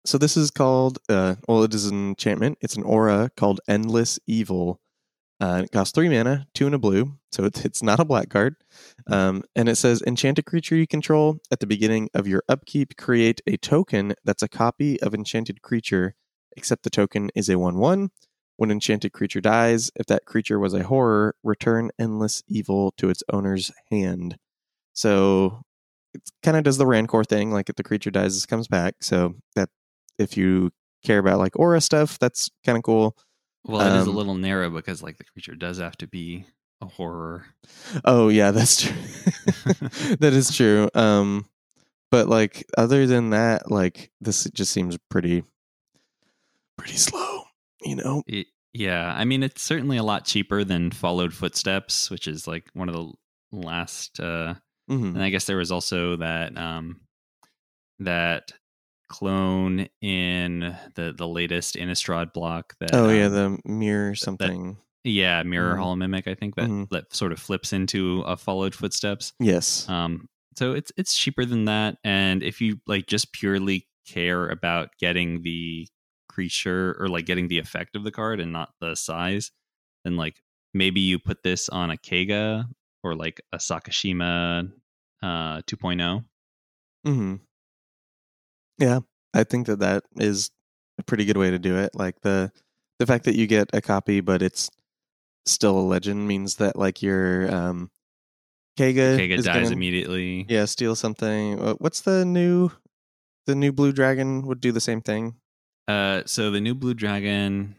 [0.05, 2.59] So this is called, uh, well, it is an enchantment.
[2.61, 4.81] It's an aura called Endless Evil.
[5.41, 8.29] Uh, it costs three mana, two and a blue, so it's it's not a black
[8.29, 8.57] card.
[9.07, 12.97] Um, and it says, enchant a creature you control at the beginning of your upkeep.
[12.97, 16.17] Create a token that's a copy of enchanted creature,
[16.59, 18.11] except the token is a one-one.
[18.57, 23.23] When enchanted creature dies, if that creature was a horror, return endless evil to its
[23.33, 24.37] owner's hand.
[24.95, 25.63] So
[26.13, 28.95] it kind of does the Rancor thing, like if the creature dies, this comes back.
[29.01, 29.69] So that
[30.19, 30.71] if you
[31.05, 33.17] care about like aura stuff, that's kind of cool.
[33.65, 36.45] Well, it is a Um, little narrow because like the creature does have to be
[36.81, 37.47] a horror.
[38.05, 38.97] Oh yeah, that's true.
[40.19, 40.89] that is true.
[40.95, 41.47] Um,
[42.11, 45.45] but like other than that, like this just seems pretty,
[46.79, 47.43] pretty slow.
[47.83, 48.23] You know.
[48.27, 52.69] It, yeah, I mean it's certainly a lot cheaper than Followed Footsteps, which is like
[52.75, 53.13] one of the
[53.53, 54.19] last.
[54.21, 54.55] uh
[54.89, 57.01] hmm And I guess there was also that um
[58.01, 58.53] that
[59.09, 63.33] clone in the the latest Innistrad block that Oh yeah, um,
[63.65, 64.77] the mirror something.
[65.05, 65.79] yeah mirror Mhm.
[65.79, 66.89] hollow mimic I think that Mhm.
[66.91, 69.33] that sort of flips into a Followed Footsteps.
[69.41, 69.89] yes.
[69.89, 74.91] Um, so it's it's cheaper than that, and if you like just purely care about
[74.99, 75.87] getting the
[76.39, 79.51] creature or like getting the effect of the card and not the size,
[80.05, 80.37] then like
[80.73, 82.69] maybe you put this on a Kega
[83.03, 84.71] or like a Sakashima
[85.21, 86.25] uh 2.0.
[87.05, 87.35] hmm
[88.79, 89.01] Yeah,
[89.35, 90.51] I think that that is
[90.99, 91.91] a pretty good way to do it.
[91.95, 92.53] Like the
[93.01, 94.71] the fact that you get a copy, but it's
[95.45, 97.91] still a legend means that like your um,
[98.77, 100.47] Kega, Kega dies gonna- immediately.
[100.49, 101.59] Yeah, steal something.
[101.61, 102.71] Uh, What's the new?
[103.47, 105.35] The new blue dragon would do the same thing.
[105.89, 107.75] Uh, so the new blue dragon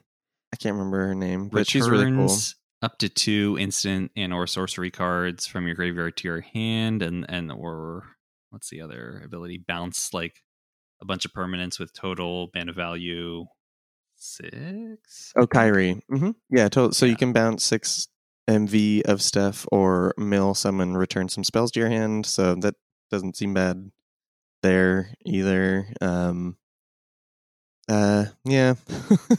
[0.51, 2.35] I can't remember her name, but she's really cool.
[2.81, 7.25] up to two instant and or sorcery cards from your graveyard to your hand, and
[7.29, 8.03] and or
[8.49, 9.63] what's the other ability?
[9.67, 10.41] Bounce like
[11.01, 13.45] a bunch of permanents with total mana value
[14.15, 15.31] six.
[15.35, 15.47] Oh?
[15.47, 16.01] Kyrie.
[16.09, 17.11] hmm Yeah, to- so Yeah.
[17.11, 18.07] you can bounce six
[18.47, 22.25] MV of stuff or mill summon, return some spells to your hand.
[22.25, 22.75] So that
[23.11, 23.91] doesn't seem bad
[24.63, 25.87] there either.
[26.01, 26.57] Um,
[27.89, 28.75] uh, yeah.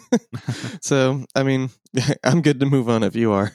[0.83, 1.71] so I mean,
[2.25, 3.53] I'm good to move on if you are.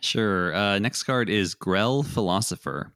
[0.00, 0.52] Sure.
[0.54, 2.92] Uh, next card is Grell Philosopher.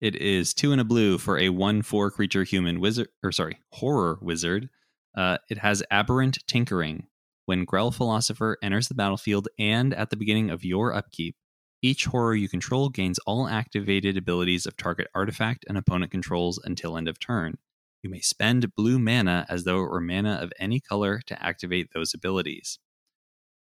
[0.00, 4.18] It is two and a blue for a one-four creature human wizard, or sorry, horror
[4.22, 4.70] wizard.
[5.14, 7.08] Uh, it has aberrant tinkering.
[7.46, 11.36] When Grell Philosopher enters the battlefield and at the beginning of your upkeep,
[11.82, 16.96] each horror you control gains all activated abilities of target artifact and opponent controls until
[16.96, 17.58] end of turn.
[18.02, 21.88] You may spend blue mana as though it were mana of any color to activate
[21.92, 22.78] those abilities.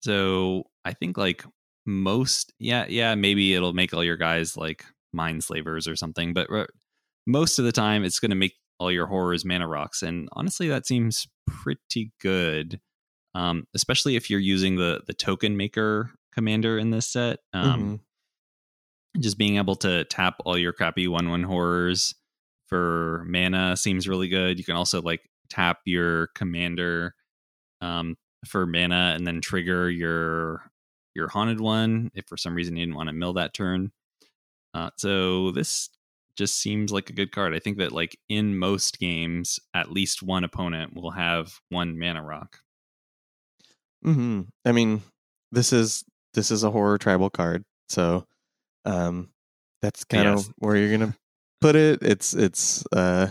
[0.02, 1.44] So I think like
[1.87, 6.50] most, yeah, yeah, maybe it'll make all your guys like mind slavers or something, but
[6.50, 6.66] uh,
[7.26, 10.68] most of the time it's going to make all your horrors mana rocks, and honestly,
[10.68, 12.80] that seems pretty good.
[13.35, 17.40] Um, especially if you're using the the token maker commander in this set.
[17.52, 18.00] Um,
[19.18, 22.14] just being able to tap all your crappy one one horrors
[22.70, 24.59] for mana seems really good.
[24.59, 27.14] You can also like tap your commander
[27.80, 30.70] um, for mana and then trigger your
[31.14, 33.92] your haunted one if for some reason you didn't want to mill that turn.
[34.74, 35.90] Uh, so this
[36.37, 37.54] just seems like a good card.
[37.54, 42.22] I think that like in most games, at least one opponent will have one mana
[42.22, 42.61] rock.
[44.02, 45.02] hmm I mean,
[45.52, 46.04] this is
[46.35, 48.26] this is a horror tribal card, so
[48.85, 49.33] um,
[49.83, 50.52] that's kind of Yes.
[50.59, 51.16] where you're gonna
[51.60, 52.00] put it.
[52.02, 53.28] It's it's uh,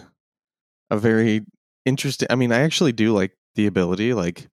[0.90, 1.42] a very
[1.86, 2.28] interesting.
[2.30, 4.48] I mean, I actually do like the ability, like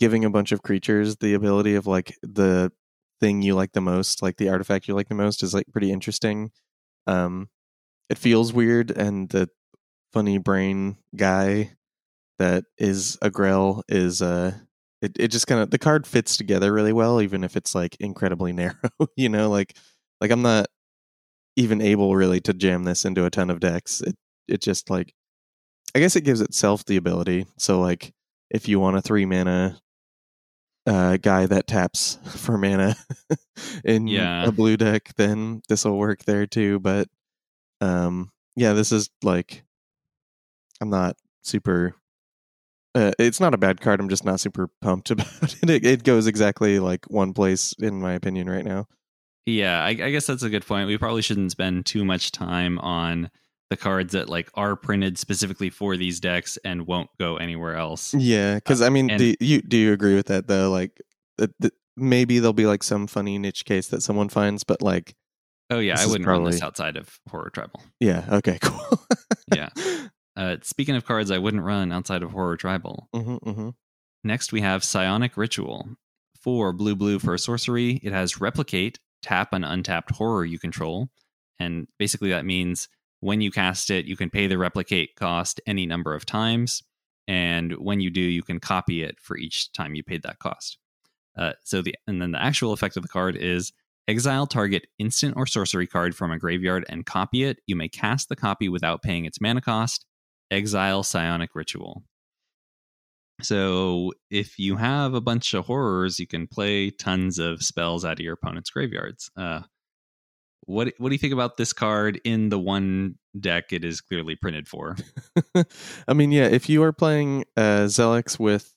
[0.00, 2.72] giving a bunch of creatures the ability of like the
[3.20, 5.92] thing you like the most, like the artifact you like the most, is like pretty
[5.92, 6.50] interesting.
[7.06, 7.48] Um,
[8.10, 9.48] it feels weird, and the
[10.12, 11.72] funny brain guy
[12.38, 14.52] that is a Grell is uh
[15.00, 17.96] it, it just kind of the card fits together really well, even if it's like
[18.00, 18.74] incredibly narrow.
[19.16, 19.76] you know, like
[20.20, 20.66] like I'm not
[21.56, 24.00] even able really to jam this into a ton of decks.
[24.00, 24.16] It
[24.48, 25.14] it just like
[25.94, 27.46] I guess it gives itself the ability.
[27.58, 28.12] So like
[28.50, 29.78] if you want a three mana
[30.86, 32.96] uh, guy that taps for mana
[33.84, 34.44] in Yeah.
[34.46, 36.80] a blue deck, then this will work there too.
[36.80, 37.08] But
[37.80, 39.64] um, yeah, this is like
[40.80, 41.94] I'm not super.
[42.94, 44.00] Uh, it's not a bad card.
[44.00, 45.26] I'm just not super pumped about
[45.62, 45.70] it.
[45.70, 45.84] it.
[45.86, 48.86] It goes exactly like one place in my opinion right now.
[49.46, 50.86] Yeah, I, I guess that's a good point.
[50.88, 53.30] We probably shouldn't spend too much time on
[53.70, 58.14] the cards that like are printed specifically for these decks and won't go anywhere else.
[58.14, 60.70] Yeah, because I mean, and- do you do you agree with that though?
[60.70, 61.00] Like,
[61.38, 61.50] that
[61.96, 65.14] maybe there'll be like some funny niche case that someone finds, but like,
[65.70, 67.82] Oh yeah, I wouldn't run this outside of horror tribal.
[67.98, 69.00] yeah, okay, cool.
[69.54, 69.70] Yeah.
[70.36, 73.08] Uh, speaking of cards, I wouldn't run outside of horror tribal.
[73.14, 73.70] hmm hmm
[74.24, 75.88] Next, we have Psionic Ritual.
[76.42, 81.08] For blue blue for a sorcery, it has replicate, tap an untapped horror you control.
[81.58, 82.88] And basically, that means
[83.20, 86.82] when you cast it, you can pay the replicate cost any number of times.
[87.28, 90.78] And when you do, you can copy it for each time you paid that cost.
[91.38, 93.72] Uh, so the and then the actual effect of the card is
[94.08, 97.58] exile target instant or sorcery card from a graveyard and copy it.
[97.66, 100.04] You may cast the copy without paying its mana cost.
[100.50, 102.02] Exile Psionic Ritual.
[103.42, 108.14] So if you have a bunch of horrors, you can play tons of spells out
[108.14, 109.30] of your opponent's graveyards.
[109.36, 109.62] Uh,
[110.66, 114.36] what what do you think about this card in the one deck it is clearly
[114.36, 114.96] printed for?
[116.08, 118.72] I mean, yeah, if you are playing uh, Zellix with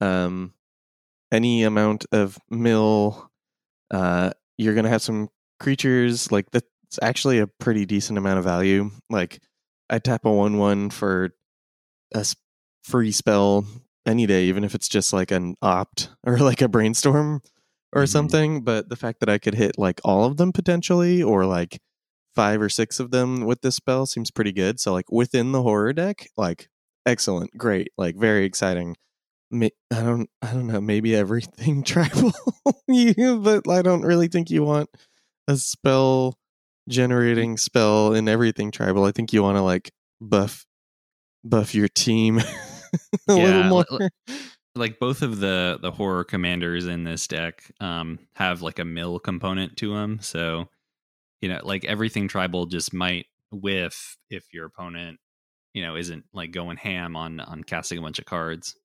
[0.00, 0.54] um,
[1.32, 3.30] any amount of mill,
[3.90, 6.66] uh, you're gonna have some creatures like that's
[7.02, 8.90] actually a pretty decent amount of value.
[9.10, 9.40] Like,
[9.90, 11.30] I tap a one-one for
[12.14, 12.24] a
[12.84, 13.66] free spell
[14.08, 17.42] any day, even if it's just like an opt or like a brainstorm
[17.94, 18.08] or Mhm.
[18.08, 18.64] something.
[18.64, 21.78] But the fact that I could hit like all of them potentially, or like
[22.34, 24.78] five or six of them with this spell seems pretty good.
[24.80, 26.68] So like within the horror deck, like
[27.06, 28.96] excellent, great, like very exciting.
[29.52, 32.32] I don't, I don't know, maybe everything tribal,
[32.86, 34.90] you, but I don't really think you want
[35.48, 36.36] a spell
[36.88, 39.04] generating spell in everything tribal.
[39.04, 39.90] I think you want to like
[40.20, 40.66] buff,
[41.42, 42.40] buff your team
[43.28, 43.84] a little Yeah, more.
[43.90, 44.00] li-
[44.74, 49.18] like both of the the horror commanders in this deck um, have like a mill
[49.18, 50.20] component to them.
[50.20, 50.68] So
[51.40, 55.20] you know, like everything tribal just might whiff if your opponent
[55.74, 58.76] you know isn't like going ham on on casting a bunch of cards.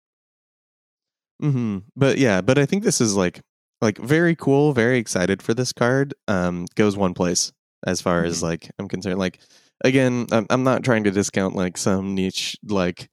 [1.42, 3.42] hmm But yeah, but I think this is like
[3.82, 6.13] like very cool, very excited for this card.
[6.28, 7.52] Um, goes one place
[7.86, 8.44] as far as Mhm.
[8.44, 9.20] like I'm concerned.
[9.20, 9.39] Like
[9.84, 13.10] again, I'm, I'm not trying to discount like some niche like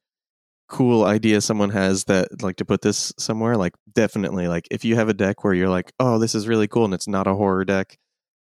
[0.70, 3.56] cool idea someone has that like to put this somewhere.
[3.56, 6.68] Like definitely, like if you have a deck where you're like, oh, this is really
[6.68, 7.98] cool, and it's not a horror deck,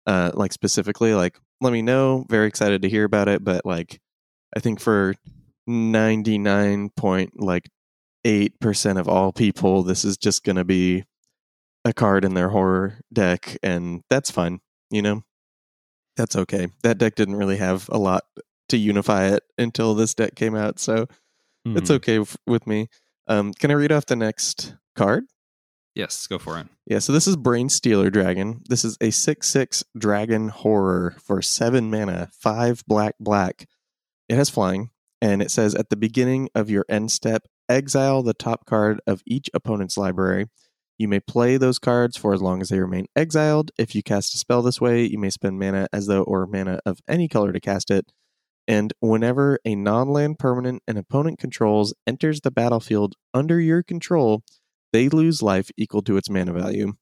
[0.05, 2.25] uh, like specifically, like let me know.
[2.29, 3.43] Very excited to hear about it.
[3.43, 3.99] But like,
[4.55, 5.15] I think for
[5.67, 7.69] ninety nine point like
[8.23, 11.03] eight percent of all people, this is just going to be
[11.83, 14.59] a card in their horror deck, and that's fine.
[14.91, 15.23] You know,
[16.15, 16.67] that's okay.
[16.83, 18.23] That deck didn't really have a lot
[18.69, 21.07] to unify it until this deck came out, so
[21.65, 21.95] it's Mhm.
[21.95, 22.87] okay f- with me.
[23.27, 25.25] Um, can I read off the next card?
[25.95, 26.67] Yes, go for it.
[26.87, 28.61] Yeah, so this is Brain Stealer Dragon.
[28.67, 33.67] This is a 6 6 dragon horror for 7 mana, 5 black black.
[34.27, 34.89] It has flying,
[35.21, 39.21] and it says at the beginning of your end step, exile the top card of
[39.25, 40.47] each opponent's library.
[40.97, 43.71] You may play those cards for as long as they remain exiled.
[43.77, 46.79] If you cast a spell this way, you may spend mana as though or mana
[46.85, 48.11] of any color to cast it.
[48.67, 54.43] And whenever a non land permanent an opponent controls enters the battlefield under your control,
[54.93, 56.93] they lose life equal to its mana value.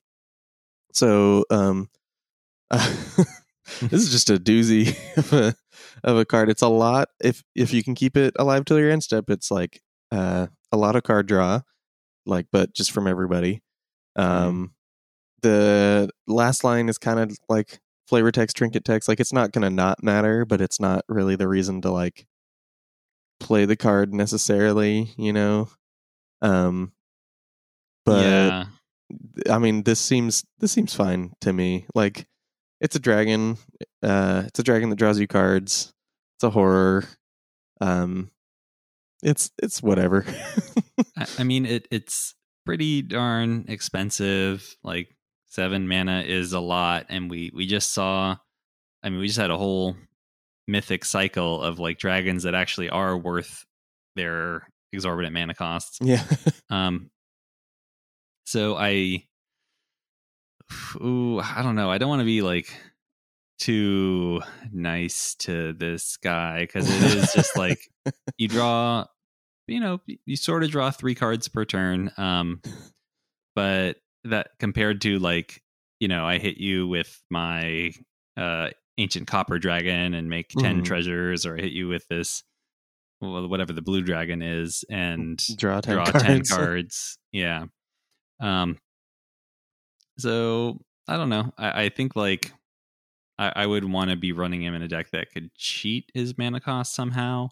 [0.94, 1.90] So, um,
[2.72, 5.56] this is just a doozy of a,
[6.04, 6.50] of a card.
[6.50, 7.10] It's a lot.
[7.24, 10.78] If if you can keep it alive till your end step, it's like uh, a
[10.78, 11.62] lot of card draw,
[12.26, 13.62] like but just from everybody.
[14.16, 14.74] Um,
[15.42, 17.80] the last line is kind of like
[18.12, 19.08] flavor text, trinket text.
[19.08, 22.28] Like it's not gonna not matter, but it's not really the reason to like
[23.40, 25.14] play the card necessarily.
[25.18, 25.70] You know.
[26.42, 26.92] Um,
[28.06, 28.66] but yeah,
[29.50, 31.86] I mean, this seems this seems fine to me.
[31.96, 32.28] Like,
[32.82, 33.58] it's a dragon.
[34.04, 35.94] Uh, it's a dragon that draws you cards.
[36.36, 37.06] It's a horror.
[37.80, 38.30] Um,
[39.24, 40.26] it's it's whatever.
[41.18, 44.76] I, I mean it it's pretty darn expensive.
[44.84, 45.16] Like
[45.52, 48.38] seven mana is a lot, and we we just saw.
[49.04, 49.96] I mean, we just had a whole
[50.68, 53.66] mythic cycle of like dragons that actually are worth
[54.16, 56.00] their exorbitant mana costs.
[56.02, 56.24] Yeah.
[56.70, 57.12] Um.
[58.46, 59.26] So I.
[60.96, 61.92] Ooh, I don't know.
[61.92, 62.74] I don't want to be like
[63.60, 67.78] too nice to this guy because it is just like
[68.40, 69.06] you draw
[69.68, 72.60] you know you sort of draw three cards per turn um
[73.54, 75.62] but that compared to like
[76.00, 77.92] you know i hit you with my
[78.38, 80.86] uh ancient copper dragon and make 10 Mhm.
[80.86, 82.44] treasures or i hit you with this
[83.20, 86.24] well, whatever the blue dragon is and Draw 10 draw cards.
[86.24, 87.66] 10 cards yeah
[88.40, 88.78] um
[90.18, 92.52] so i don't know i, I think like
[93.40, 96.38] i, I would want to be running him in a deck that could cheat his
[96.38, 97.50] mana cost somehow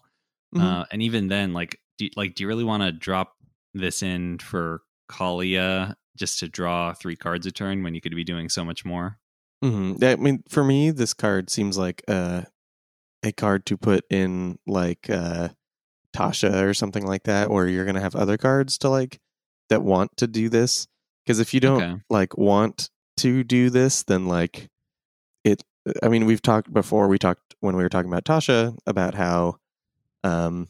[0.52, 0.60] Mhm.
[0.82, 3.36] uh, and even then like do, like do you really want to drop
[3.72, 8.24] this in for Kalia just to draw three cards a turn when you could be
[8.24, 9.18] doing so much more
[9.62, 10.02] Mhm.
[10.02, 12.42] I mean, for me, this card seems like uh,
[13.22, 15.50] a card to put in like uh,
[16.16, 19.20] Tasha or something like that, where you're gonna have other cards to like
[19.68, 20.88] that want to do this.
[21.24, 22.00] Because if you don't Okay.
[22.08, 24.70] like want to do this, then like
[25.44, 25.62] it.
[26.02, 27.06] I mean, we've talked before.
[27.08, 29.56] We talked when we were talking about Tasha about how
[30.24, 30.68] um,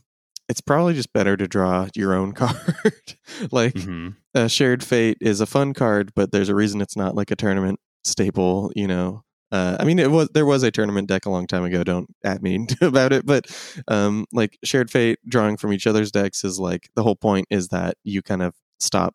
[0.50, 3.14] it's probably just better to draw your own card.
[3.50, 4.16] like Mhm.
[4.34, 7.36] uh, shared fate is a fun card, but there's a reason it's not like a
[7.36, 8.70] tournament staple.
[8.76, 11.64] You know, uh, I mean, it was there was a tournament deck a long time
[11.64, 11.82] ago.
[11.84, 13.46] Don't at me about it, but
[13.88, 17.68] um, like shared fate, drawing from each other's decks is like the whole point is
[17.68, 19.14] that you kind of stop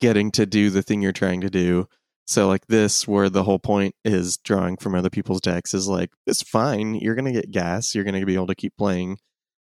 [0.00, 1.86] getting to do the thing you're trying to do.
[2.26, 6.10] So like this, where the whole point is drawing from other people's decks, is like
[6.26, 6.94] it's fine.
[6.94, 7.94] You're gonna get gas.
[7.94, 9.18] You're gonna be able to keep playing,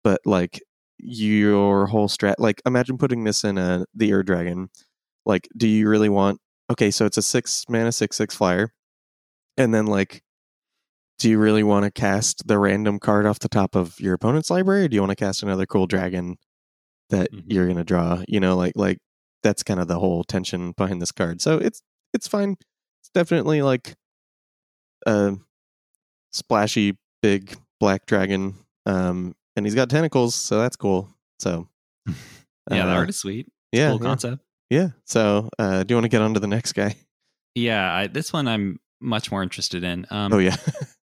[0.05, 0.61] but like
[0.99, 4.69] your whole strat, like imagine putting this in a the air Dragon.
[5.27, 6.41] Like, do you really want?
[6.71, 8.73] Okay, so it's a six mana six six flyer,
[9.57, 10.23] and then like,
[11.19, 14.51] do you really want to cast the random card off the top of your opponent's
[14.51, 16.37] library, or do you want to cast another cool dragon
[17.11, 17.45] that Mhm.
[17.49, 18.23] you're gonna draw?
[18.29, 18.99] You know, like like
[19.43, 21.41] that's kind of the whole tension behind this card.
[21.43, 21.83] So it's
[22.15, 22.57] it's fine.
[23.03, 23.97] It's definitely like
[25.07, 25.37] a
[26.33, 28.55] splashy big black dragon.
[28.87, 31.09] Um, and he's got tentacles, so that's cool.
[31.39, 31.69] So
[32.07, 32.15] yeah
[32.67, 34.89] the uh, art is sweet yeah, cool yeah, concept yeah.
[35.05, 36.97] So uh, do you want to get on to the next guy?
[37.55, 40.57] yeah I, this one i'm much more interested in um oh yeah,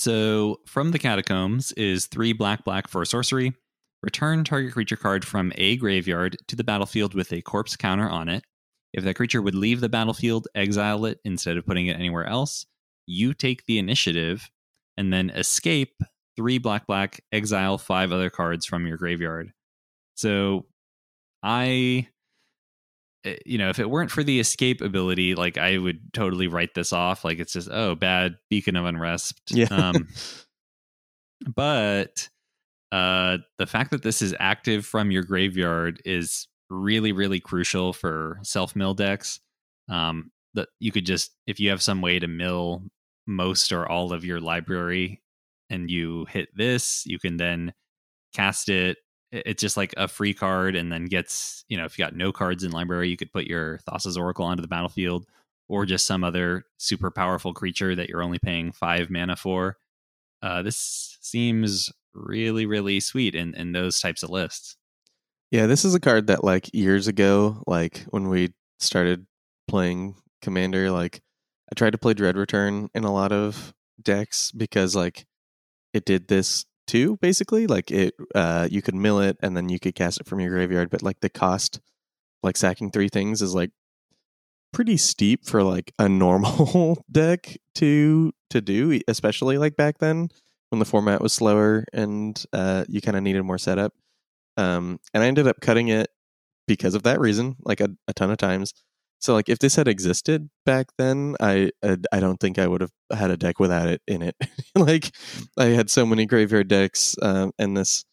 [0.00, 3.52] So, from the catacombs is three black black for a sorcery.
[4.02, 8.30] Return target creature card from a graveyard to the battlefield with a corpse counter on
[8.30, 8.44] it.
[8.94, 12.64] If that creature would leave the battlefield, exile it instead of putting it anywhere else.
[13.06, 14.48] You take the initiative
[14.96, 16.00] and then escape
[16.40, 19.52] three black black, exile five other cards from your graveyard.
[20.14, 20.64] So,
[21.42, 22.08] I
[23.26, 26.72] eh, you know, if it weren't for the escape ability, like I would totally write
[26.74, 27.26] this off.
[27.26, 29.38] Like it's just, oh, bad beacon of unrest.
[29.50, 29.66] yeah.
[29.70, 30.08] Um,
[31.54, 32.30] but
[32.90, 38.38] uh, the fact that this is active from your graveyard is really, really crucial for
[38.42, 39.40] self mill decks.
[39.90, 42.82] Um, that you could just, if you have some way to mill
[43.26, 45.20] most or all of your library
[45.70, 47.72] and you hit this, you can then
[48.34, 48.98] cast it.
[49.32, 52.32] It's just like a free card, and then gets, you know, if you got no
[52.32, 55.26] cards in library, you could put your Thassa's Oracle onto the battlefield
[55.68, 59.76] or just some other super powerful creature that you're only paying five mana for.
[60.42, 64.76] Uh, this seems really, really sweet in, in those types of lists.
[65.52, 69.26] Yeah, this is a card that like years ago, like when we started
[69.68, 71.20] playing Commander, like
[71.70, 75.26] I tried to play Dread Return in a lot of decks because like
[75.92, 77.66] it did this too, basically.
[77.66, 80.50] Like it uh you could mill it and then you could cast it from your
[80.50, 81.80] graveyard, but like the cost
[82.42, 83.70] like sacking three things is like
[84.72, 90.28] pretty steep for like a normal deck to to do, especially like back then
[90.70, 93.92] when the format was slower and uh you kind of needed more setup
[94.60, 96.08] um, and I ended up cutting it
[96.66, 98.74] because of that reason, like a, a ton of times.
[99.20, 102.80] So like if this had existed back then, I uh, I don't think I would
[102.80, 104.34] have had a deck without it in it.
[104.74, 105.14] like
[105.58, 108.04] I had so many graveyard decks, um, and this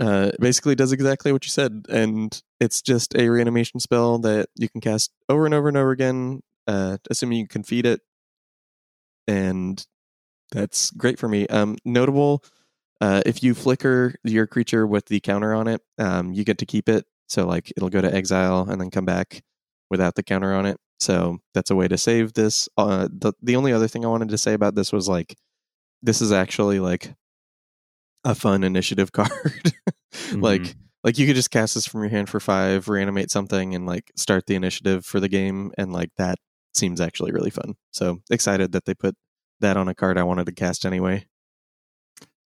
[0.00, 4.68] uh, basically does exactly what you said, and it's just a reanimation spell that you
[4.68, 8.00] can cast over and over and over again, uh, assuming you can feed it,
[9.26, 9.84] and
[10.52, 11.46] that's great for me.
[11.48, 12.44] Um, notable
[13.00, 16.66] uh, if you flicker your creature with the counter on it, um, you get to
[16.66, 17.04] keep it.
[17.28, 19.42] So like it'll go to exile and then come back
[19.94, 20.76] without the counter on it.
[20.98, 22.68] So that's a way to save this.
[22.76, 25.36] Uh, the the only other thing I wanted to say about this was like
[26.02, 27.14] this is actually like
[28.24, 29.72] a fun initiative card.
[30.32, 30.74] like
[31.04, 34.10] like you could just cast this from your hand for five, reanimate something, and like
[34.16, 36.38] start the initiative for the game, and like that
[36.74, 37.74] seems actually really fun.
[37.92, 39.14] So excited that they put
[39.60, 41.26] that on a card I wanted to cast anyway.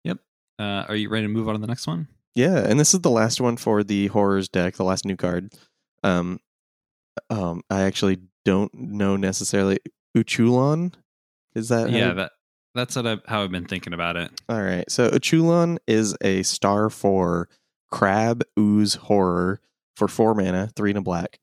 [0.05, 0.19] Yep.
[0.59, 2.09] Uh, are you ready to move on to the next one?
[2.35, 5.53] Yeah, and this is the last one for the horrors deck, the last new card.
[6.05, 6.41] Um,
[7.31, 9.79] um, I actually don't know necessarily
[10.17, 10.95] Uchuulon.
[11.55, 12.33] Is that yeah, you- that
[12.75, 14.31] that's what I, how I've been thinking about it.
[14.49, 14.89] All right.
[14.91, 17.49] So Uchuulon is a star for
[17.91, 19.61] crab ooze horror
[19.97, 21.41] for four mana, three and a black.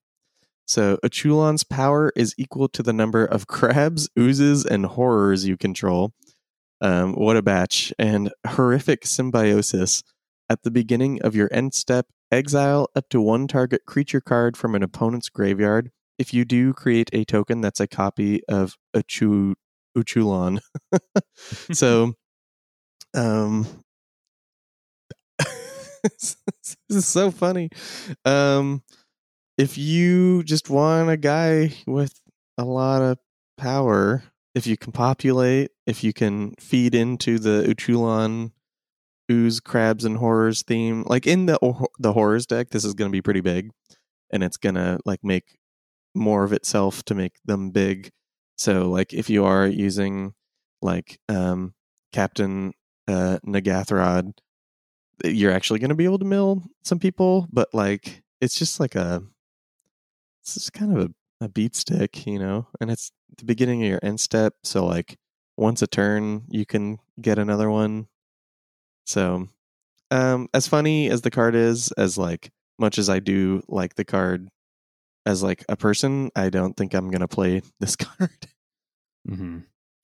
[0.67, 6.13] So Uchuulon's power is equal to the number of crabs, oozes, and horrors you control.
[6.81, 7.91] Um, what a batch.
[7.99, 10.03] And horrific symbiosis.
[10.47, 14.75] At the beginning of your end step, exile up to one target creature card from
[14.75, 15.91] an opponent's graveyard.
[16.17, 19.55] If you do, create a token that's a copy of Uchu-
[19.97, 20.59] Uchuulon.
[21.71, 22.13] so
[23.15, 23.65] um
[26.03, 26.37] this
[26.89, 27.69] is so funny
[28.25, 28.81] um
[29.57, 32.19] if you just want a guy with
[32.57, 33.17] a lot of
[33.57, 34.23] power
[34.53, 38.51] if you can populate if you can feed into the uchuulon
[39.31, 41.03] ooze crabs and horrors theme.
[41.07, 41.57] Like in the
[41.99, 43.71] the horrors deck this is going to be pretty big
[44.31, 45.57] and it's going to like make
[46.13, 48.11] more of itself to make them big.
[48.57, 50.33] So like if you are using
[50.81, 51.73] like um
[52.13, 52.73] Captain
[53.07, 54.33] uh N'ghathrod,
[55.23, 58.95] you're actually going to be able to mill some people, but like it's just like
[58.95, 59.23] a
[60.41, 61.09] it's just kind of
[61.41, 64.85] a, a beat stick, you know, and it's the beginning of your end step, so
[64.85, 65.17] like
[65.57, 68.07] once a turn you can get another one.
[69.05, 69.47] So
[70.11, 74.05] um as funny as the card is, as like much as I do like the
[74.05, 74.49] card
[75.25, 78.47] as like a person, I don't think I'm gonna play this card.
[79.29, 79.59] Mm-hmm.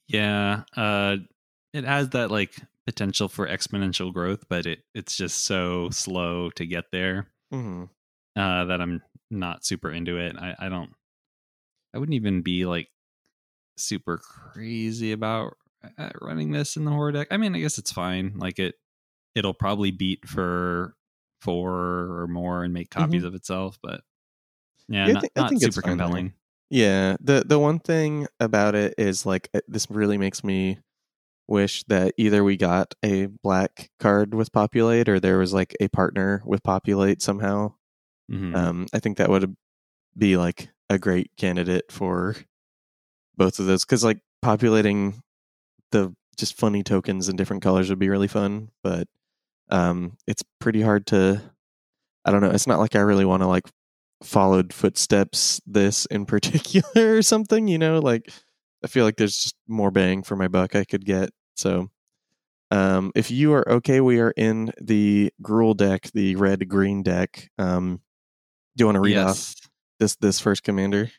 [0.08, 1.18] Yeah, uh,
[1.74, 6.66] it has that like potential for exponential growth, but it it's just so slow to
[6.66, 7.84] get there mm-hmm.
[8.36, 10.36] uh, that I'm not super into it.
[10.38, 10.92] I, I don't.
[11.94, 12.90] I wouldn't even be like
[13.78, 15.58] super crazy about
[15.98, 17.28] uh, running this in the horror deck.
[17.32, 18.34] I mean, I guess it's fine.
[18.38, 18.76] Like it,
[19.36, 20.96] it'll probably beat for
[21.42, 21.72] four
[22.22, 24.02] or more and make copies of itself, but
[24.88, 25.92] yeah, Yeah, I not, think- I think super there.
[25.92, 26.34] compelling.
[26.70, 30.80] Yeah, the the one thing about it is like this really makes me
[31.48, 35.90] wish that either we got a black card with populate or there was like a
[35.90, 37.74] partner with populate somehow.
[38.32, 38.56] Mhm.
[38.56, 39.56] Um, I think that would
[40.18, 42.36] be like a great candidate for
[43.36, 45.22] both of those because like populating
[45.92, 49.10] the just funny tokens in different colors would be really fun, but
[49.72, 51.42] um, it's pretty hard to.
[52.24, 52.52] I don't know.
[52.52, 53.68] It's not like I really want to like
[54.24, 57.68] followed footsteps this in particular or something.
[57.68, 58.32] You know, like
[58.84, 61.32] I feel like there's just more bang for my buck I could get.
[61.56, 61.90] So,
[62.70, 67.50] um, if you are okay, we are in the Gruul deck, the red green deck.
[67.58, 68.02] Um,
[68.76, 69.56] do you want to read off
[70.00, 71.12] this this first commander?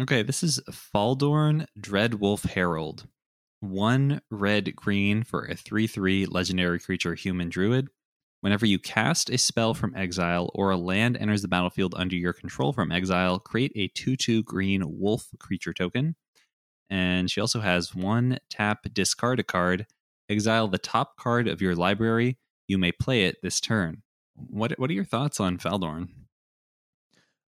[0.00, 3.06] Okay, this is Faldorn Dreadwolf Herald.
[3.62, 7.86] One red green for a 3 3 legendary creature human druid.
[8.40, 12.32] Whenever you cast a spell from exile or a land enters the battlefield under your
[12.32, 16.16] control from exile, create a 2 2 green wolf creature token.
[16.90, 19.86] And she also has one tap, discard a card,
[20.28, 22.38] exile the top card of your library.
[22.66, 24.02] You may play it this turn.
[24.34, 26.08] What What are your thoughts on Faldorn?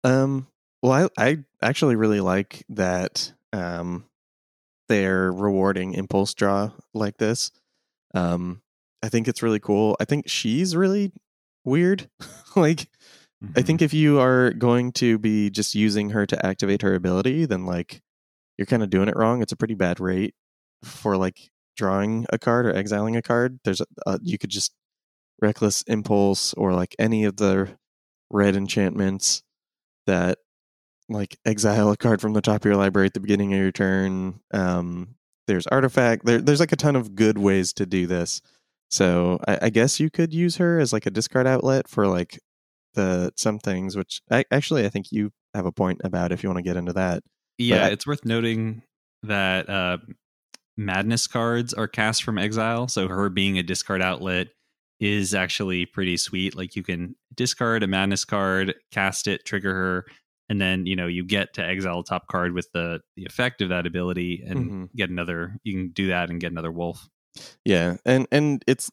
[0.04, 0.48] Um,
[0.82, 4.09] well, I, I actually really like that um,
[4.90, 7.52] they're rewarding impulse draw like this.
[8.14, 8.62] Um,
[9.02, 9.96] I think it's really cool.
[10.00, 11.14] I think she's really
[11.64, 12.10] weird.
[12.56, 12.90] like,
[13.56, 17.46] I think if you are going to be just using her to activate her ability,
[17.46, 18.02] then like
[18.58, 19.42] you're kind of doing it wrong.
[19.42, 20.36] It's a pretty bad rate
[20.84, 23.60] for like drawing a card or exiling a card.
[23.64, 24.74] There's a, uh, you could just
[25.42, 27.78] reckless impulse or like any of the
[28.30, 29.44] red enchantments
[30.06, 30.40] that
[31.10, 33.72] like exile a card from the top of your library at the beginning of your
[33.72, 34.40] turn.
[34.52, 35.16] Um,
[35.48, 36.26] there's artifact.
[36.26, 38.42] There, there's like a ton of good ways to do this.
[38.92, 42.40] So I, I guess you could use her as like a discard outlet for like
[42.94, 43.96] the some things.
[43.96, 46.78] Which I, actually I think you have a point about if you want to get
[46.78, 47.24] into that.
[47.58, 48.84] Yeah, I- it's worth noting
[49.24, 49.98] that uh,
[50.78, 54.48] madness cards are cast from exile, so her being a discard outlet
[55.00, 56.56] is actually pretty sweet.
[56.56, 60.06] Like you can discard a madness card, cast it, trigger her,
[60.50, 63.62] and then you know you get to exile a top card with the the effect
[63.62, 64.90] of that ability and Mhm.
[64.96, 65.58] get another.
[65.64, 67.08] You can do that and get another wolf.
[67.66, 68.90] Yeah, and and it's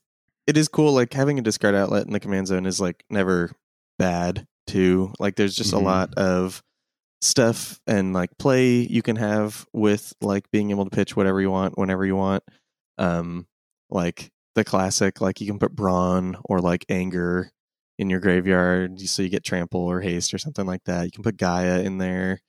[0.47, 0.93] it is cool.
[0.93, 3.51] Like having a discard outlet in the command zone is like never
[3.99, 5.13] bad too.
[5.19, 5.79] Like there's just Mhm.
[5.79, 6.63] a lot of
[7.23, 11.51] stuff and like play you can have with like being able to pitch whatever you
[11.51, 12.45] want whenever you want.
[12.99, 13.47] Um,
[13.91, 17.51] like the classic, like you can put brawn or like anger
[17.99, 21.05] in your graveyard, so you get trample or haste or something like that.
[21.05, 22.41] You can put Gaia in there,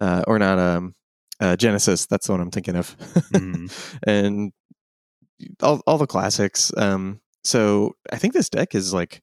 [0.00, 0.58] uh, or not.
[0.58, 0.94] Um,
[1.40, 2.06] uh, Genesis.
[2.06, 2.96] That's the one I'm thinking of,
[3.32, 3.70] Mhm.
[4.06, 4.52] and
[5.62, 6.72] all all the classics.
[6.76, 9.22] Um, so I think this deck is like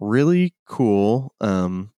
[0.00, 1.34] really cool.
[1.40, 1.92] Um,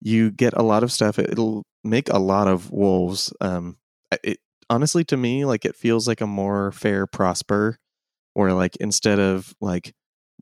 [0.00, 1.18] you get a lot of stuff.
[1.18, 3.32] It, will make a lot of wolves.
[3.40, 3.76] Um,
[4.22, 4.38] it
[4.70, 7.78] honestly to me like it feels like a more fair prosper,
[8.34, 9.94] where like instead of like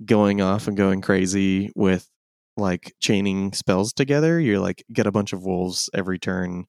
[0.04, 2.08] going off and going crazy with
[2.56, 6.66] like chaining spells together, you're like get a bunch of wolves every turn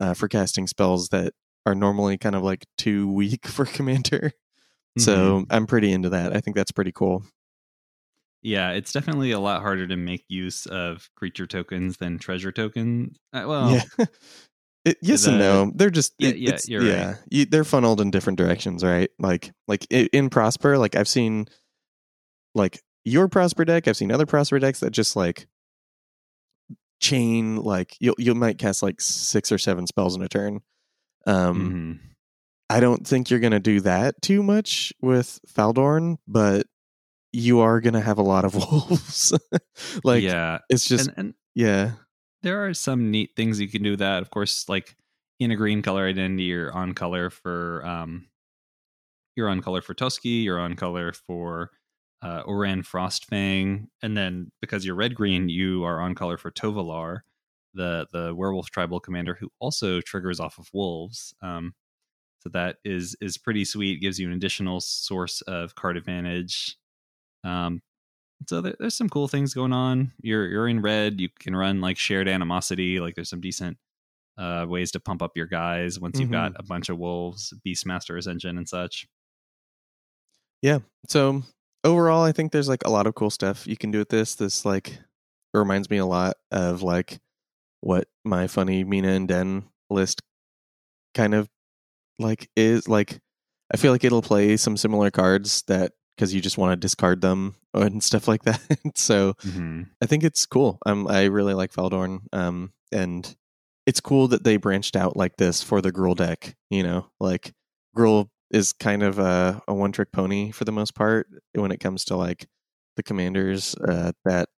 [0.00, 1.32] uh, for casting spells that
[1.66, 4.32] are normally kind of like too weak for commander.
[4.98, 5.02] Mhm.
[5.02, 6.34] So I'm pretty into that.
[6.36, 7.24] I think that's pretty cool.
[8.42, 13.16] yeah, it's definitely a lot harder to make use of creature tokens than treasure tokens.
[13.32, 14.04] Uh, well, yeah.
[14.84, 15.70] It, yes and no.
[15.76, 17.16] They're just Yeah, it- yeah, you're right.
[17.30, 19.10] You, they're funneled in different directions, right?
[19.20, 21.46] Like like in Prosper, like I've seen
[22.54, 23.88] like your Prosper deck.
[23.88, 25.46] I've seen other Prosper decks that just like
[27.00, 30.60] chain like you you might cast like six or seven spells in a turn.
[31.26, 32.08] Um, mhm.
[32.70, 36.66] I don't think you're gonna do that too much with Faldorn, but
[37.32, 39.36] you are gonna have a lot of wolves.
[40.04, 41.92] like yeah, it's just and, and yeah.
[42.42, 44.22] there are some neat things you can do that.
[44.22, 44.96] Of course, like
[45.40, 48.26] in a green color identity, you're on color for um,
[49.36, 51.70] you're on color for Tusky, you're on color for
[52.22, 57.20] uh, Ohran Frostfang, and then because you're red green, you are on color for Tovolar,
[57.74, 61.34] the the werewolf tribal commander who also triggers off of wolves.
[61.42, 61.74] Um,
[62.40, 64.00] so that is is pretty sweet.
[64.00, 66.76] Gives you an additional source of card advantage.
[67.44, 67.82] Um,
[68.48, 70.12] so there, there's some cool things going on.
[70.22, 71.20] You're you're in red.
[71.20, 73.00] You can run like shared animosity.
[73.00, 73.78] Like there's some decent
[74.38, 78.24] uh, ways to pump up your guys once you've got a bunch of wolves, Beastmaster
[78.28, 79.06] engine, and such.
[80.62, 80.78] Yeah.
[81.08, 81.42] So
[81.84, 84.34] overall, I think there's like a lot of cool stuff you can do with this.
[84.34, 84.98] This like
[85.54, 87.20] reminds me a lot of like
[87.80, 90.22] what my funny Mina and Denn list
[91.14, 91.48] kind of
[92.18, 93.20] like is like.
[93.74, 97.22] I feel like it'll play some similar cards that because you just want to discard
[97.22, 98.60] them and stuff like that.
[98.94, 99.84] so Mm-hmm.
[100.02, 100.78] I think it's cool.
[100.84, 102.20] Um, I really like Faldorn.
[102.34, 103.34] Um, and
[103.86, 106.54] it's cool that they branched out like this for the Gruul deck.
[106.68, 107.54] You know, like
[107.96, 111.80] Gruul is kind of a, a one trick pony for the most part when it
[111.80, 112.46] comes to like
[112.96, 114.48] the commanders uh, that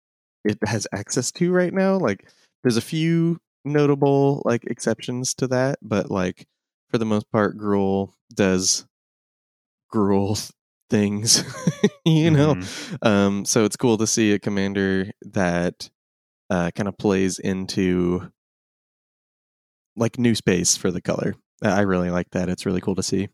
[0.44, 1.96] it has access to right now.
[1.96, 2.28] Like,
[2.62, 6.46] there's a few notable like exceptions to that, but like
[6.90, 8.84] for the most part, Gruul does
[9.92, 10.52] Gruul
[10.90, 11.42] things.
[12.04, 13.06] you know, Mhm.
[13.06, 15.88] um, so it's cool to see a commander that
[16.50, 18.30] uh, kind of plays into
[19.96, 21.34] like new space for the color.
[21.62, 22.48] I really like that.
[22.48, 23.28] It's really cool to see.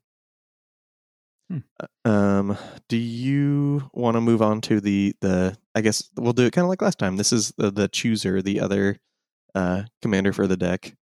[1.51, 1.59] Hmm.
[1.79, 2.57] Uh, Um,
[2.89, 5.57] do you want to move on to the the?
[5.75, 7.17] I guess we'll do it kind of like last time.
[7.17, 8.99] This is the, the chooser, the other
[9.55, 10.97] uh, commander for the deck,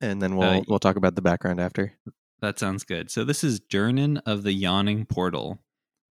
[0.00, 1.92] and then we'll Uh, we'll talk about the background after.
[2.40, 3.10] That sounds good.
[3.10, 5.58] So this is Durnan of the Yawning Portal.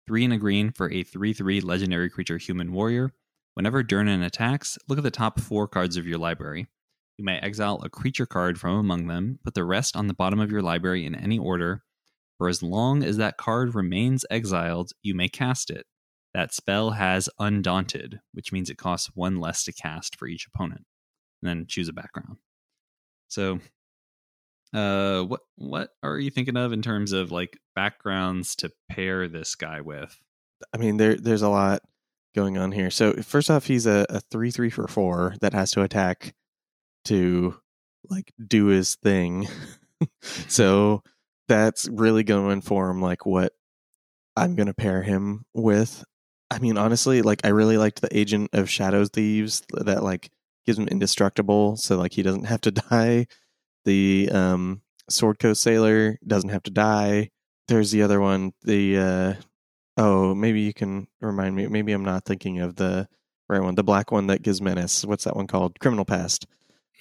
[0.08, 3.12] Three and a green for a 3 3 legendary creature human warrior.
[3.56, 6.68] Whenever Durnan attacks, look at the top four cards of your library.
[7.18, 10.40] You may exile a creature card from among them, put the rest on the bottom
[10.40, 11.84] of your library in any order.
[12.38, 15.86] For as long as that card remains exiled, you may cast it.
[16.34, 20.86] That spell has Undaunted, which means it costs one less to cast for each opponent.
[21.42, 22.38] And then choose a background.
[23.28, 23.60] So
[24.74, 29.56] uh what what are you thinking of in terms of like backgrounds to pair this
[29.56, 30.20] guy with
[30.74, 31.82] I mean, there there's a lot
[32.34, 32.90] going on here.
[32.90, 36.34] So first off, he's a, a three three for four that has to attack
[37.06, 37.56] to
[38.10, 39.48] like do his thing.
[40.22, 41.02] so
[41.48, 43.54] that's really going to inform like what
[44.36, 46.04] I'm going to pair him with.
[46.52, 50.32] I mean, honestly, like I really liked the Agent of Shadows Thieves that like
[50.66, 53.28] gives him indestructible, so like he doesn't have to die.
[53.86, 57.32] The um, Sword Coast Sailor doesn't have to die.
[57.68, 59.34] There's the other one, the uh,
[59.98, 61.68] Oh, maybe you can remind me.
[61.68, 63.08] Maybe I'm not thinking of the
[63.48, 63.76] right one.
[63.76, 65.06] The black one that gives menace.
[65.06, 65.80] What's that one called?
[65.80, 66.46] Criminal Past.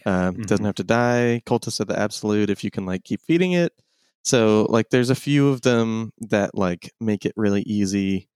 [0.06, 0.66] Uh, Doesn't Mhm.
[0.66, 1.42] have to die.
[1.44, 2.50] Cultist of the Absolute.
[2.50, 3.72] If you can like keep feeding it.
[4.24, 8.28] So like, there's a few of them that like make it really easy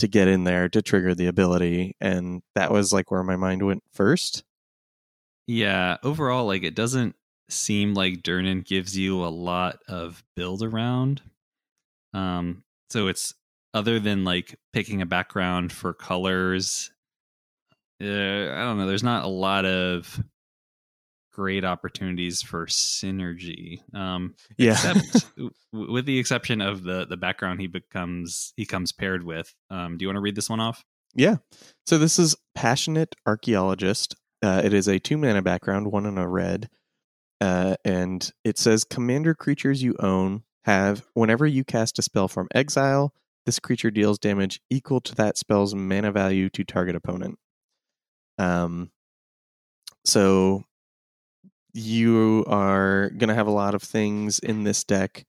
[0.00, 3.64] to get in there to trigger the ability, and that was like where my mind
[3.64, 4.42] went first.
[5.46, 7.14] yeah overall like it doesn't
[7.50, 11.20] seem like durnan gives you a lot of build around
[12.14, 13.34] um so it's
[13.74, 16.90] other than like picking a background for colors
[18.02, 20.22] uh, i don't know there's not a lot of
[21.34, 24.72] great opportunities for synergy um Yeah.
[24.72, 25.26] except
[25.72, 30.04] with the exception of the the background he becomes he comes paired with um do
[30.04, 31.36] you want to read this one off Yeah.
[31.86, 34.14] So this is Passionate Archaeologist.
[34.42, 36.68] Uh, it is a two mana background, one in a red.
[37.40, 42.48] Uh, and it says Commander creatures you own have, whenever you cast a spell from
[42.54, 43.12] exile,
[43.46, 47.38] this creature deals damage equal to that spell's mana value to target opponent.
[48.38, 48.90] Um,
[50.04, 50.64] so
[51.74, 55.26] you are going to have a lot of things in this deck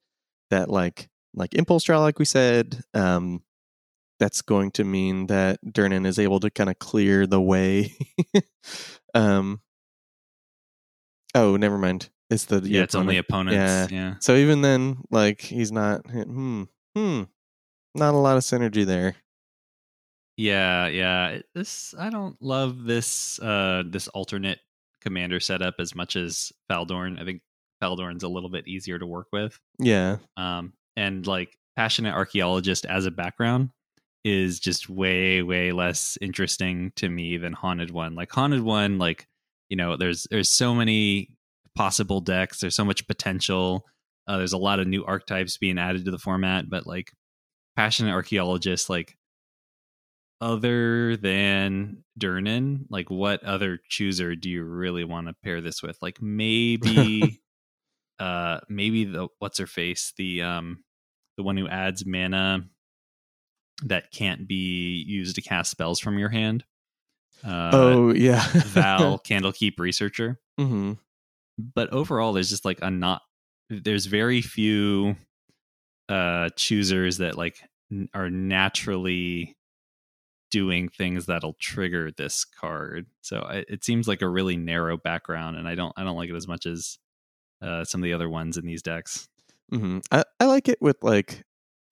[0.50, 2.80] that, like, like impulse draw, like we said.
[2.94, 3.42] Um,
[4.18, 7.92] that's going to mean that Durnan is able to kind of clear the way.
[9.14, 9.60] um,
[11.34, 12.08] oh, never mind.
[12.30, 13.92] It's the Yeah, it's only opponents.
[13.92, 13.96] Yeah.
[13.96, 14.14] Yeah.
[14.20, 16.06] So even then, like he's not.
[16.06, 16.64] Hmm.
[16.96, 17.22] Hmm.
[17.94, 19.16] Not a lot of synergy there.
[20.36, 21.38] Yeah, yeah.
[21.54, 24.58] This I don't love this uh this alternate
[25.06, 27.20] commander setup as much as Faldorn.
[27.20, 27.40] I think
[27.80, 29.56] Faldorn's a little bit easier to work with.
[29.78, 30.16] Yeah.
[30.36, 33.70] Um and like passionate archaeologist as a background
[34.24, 38.16] is just way way less interesting to me than haunted one.
[38.16, 39.28] Like haunted one like
[39.68, 41.30] you know there's there's so many
[41.76, 43.86] possible decks, there's so much potential.
[44.26, 47.12] Uh, there's a lot of new archetypes being added to the format, but like
[47.76, 49.16] passionate archaeologist like
[50.40, 55.98] other than Durnan, like what other chooser do you really want to pair this with?
[56.02, 57.40] Like maybe
[58.18, 60.84] uh maybe the what's her face, the um
[61.36, 62.64] the one who adds mana
[63.84, 66.64] that can't be used to cast spells from your hand.
[67.44, 68.40] Uh oh yeah.
[68.40, 70.38] Vhal Candlekeep Researcher.
[70.58, 70.94] hmm
[71.58, 73.22] But overall there's just like a not
[73.68, 75.16] there's very few
[76.08, 77.58] uh choosers that like
[77.90, 79.55] n- are naturally
[80.50, 83.06] doing things that'll trigger this card.
[83.22, 86.30] So I, it seems like a really narrow background, and I don't I don't like
[86.30, 86.98] it as much as
[87.62, 89.28] uh, some of the other ones in these decks.
[89.72, 89.98] Mm-hmm.
[90.12, 91.42] I, I like it with like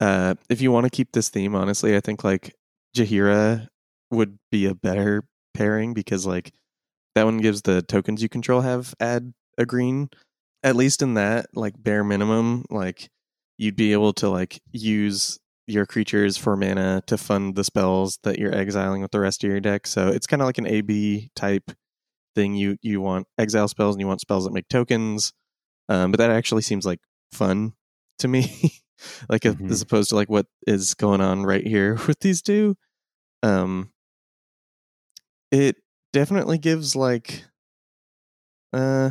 [0.00, 2.54] uh if you want to keep this theme honestly i think like
[2.96, 3.68] jaheira
[4.10, 5.24] would be a better
[5.54, 6.52] pairing because like
[7.14, 10.08] that one gives the tokens you control have add a green
[10.62, 13.08] at least in that like bare minimum like
[13.58, 18.38] you'd be able to like use your creatures for mana to fund the spells that
[18.38, 19.86] you're exiling with the rest of your deck.
[19.86, 21.70] So it's kind of like an ab type
[22.34, 22.54] thing.
[22.54, 25.32] You you want exile spells and you want spells that make tokens.
[25.88, 27.00] Um, but that actually seems like
[27.32, 27.72] fun
[28.18, 28.72] to me
[29.28, 29.70] like Mhm.
[29.70, 32.76] as opposed to like what is going on right here with these two.
[33.42, 33.90] Um
[35.50, 35.76] it
[36.12, 37.44] definitely gives like
[38.72, 39.10] uh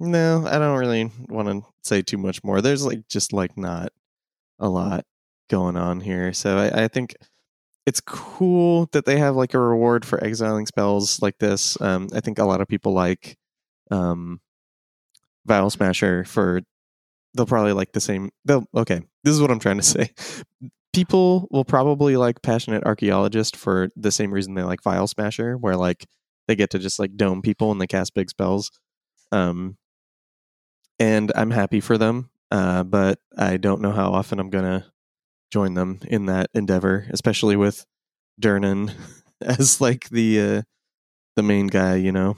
[0.00, 2.60] no i don't really want to say too much more.
[2.62, 3.92] There's like just like not
[4.58, 5.04] a lot
[5.48, 6.32] going on here.
[6.32, 7.14] So i, I think
[7.86, 11.80] it's cool that they have like a reward for exiling spells like this.
[11.80, 13.36] Um i think a lot of people like
[13.90, 14.40] um
[15.46, 16.62] Vial Smasher for
[17.34, 20.10] they'll probably like the same they'll okay this is what i'm trying to say.
[20.94, 25.76] People will probably like passionate archaeologist for the same reason they like Vial Smasher where
[25.76, 26.06] like
[26.46, 28.70] they get to just like dome people and they cast big spells.
[29.32, 29.76] Um
[30.98, 34.84] and i'm happy for them uh but i don't know how often i'm gonna
[35.54, 37.86] join them in that endeavor especially with
[38.42, 38.92] Durnan
[39.40, 40.62] as like the uh
[41.36, 42.36] the main guy you know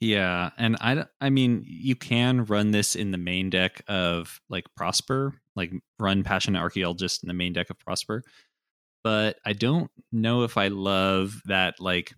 [0.00, 4.66] Yeah, and I I mean you can run this in the main deck of like
[4.76, 8.22] Prosper, like run Passionate Archaeologist in the main deck of Prosper.
[9.02, 12.12] But I don't know if I love that like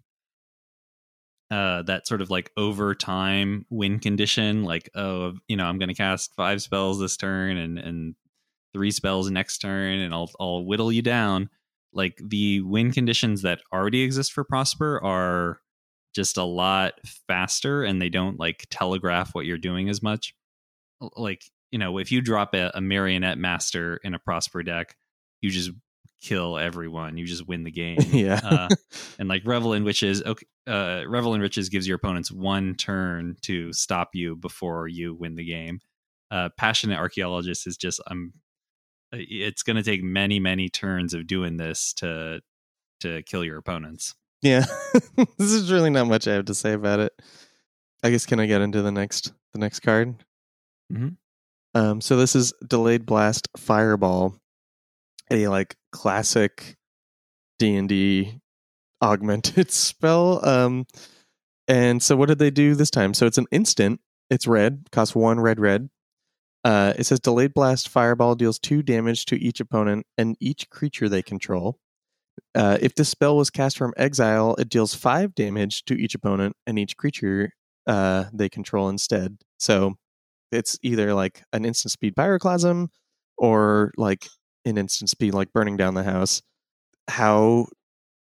[1.50, 5.94] uh that sort of like over time win condition like oh you know I'm to
[5.94, 8.14] cast five spells this turn and and
[8.76, 11.48] three spells next turn and I'll I'll whittle you down
[11.96, 15.60] like the win conditions that already exist for Prosper are
[16.14, 16.92] just a lot
[17.26, 20.34] faster and they don't like telegraph what you're doing as much.
[21.16, 24.94] Like, you know, if you drop a, a marionette master in a prosper deck,
[25.40, 25.70] you just
[26.20, 27.16] kill everyone.
[27.16, 27.98] You just win the game.
[28.12, 28.68] yeah uh,
[29.18, 33.36] and like Revel in Witches, okay, uh, Revel in Riches gives your opponents one turn
[33.42, 35.80] to stop you before you win the game.
[36.30, 38.32] Uh, Passionate Archaeologist is just um,
[39.12, 42.40] it's going to take many many turns of doing this to
[43.00, 44.14] to kill your opponents.
[44.42, 44.64] Yeah.
[45.38, 47.12] this is really not much I have to say about it.
[48.02, 50.16] I guess can I get into the next the next card?
[50.92, 51.16] Mhm.
[51.74, 54.36] Um so this is delayed blast fireball,
[55.30, 56.76] a like classic
[57.58, 58.38] D&D
[59.02, 60.46] augmented spell.
[60.46, 60.86] Um
[61.68, 63.12] and so what did they do this time?
[63.14, 64.00] So it's an instant.
[64.30, 65.88] It's red, costs 1 red red.
[66.66, 71.08] Uh it says delayed blast fireball deals 2 damage to each opponent and each creature
[71.08, 71.78] they control.
[72.54, 76.56] Uh, if this spell was cast from exile, it deals five damage to each opponent
[76.66, 77.50] and each creature
[77.86, 79.38] uh, they control instead.
[79.58, 79.94] So
[80.52, 82.88] it's either like an instant speed pyroclasm
[83.38, 84.28] or like
[84.64, 86.42] an instant speed like burning down the house.
[87.08, 87.66] How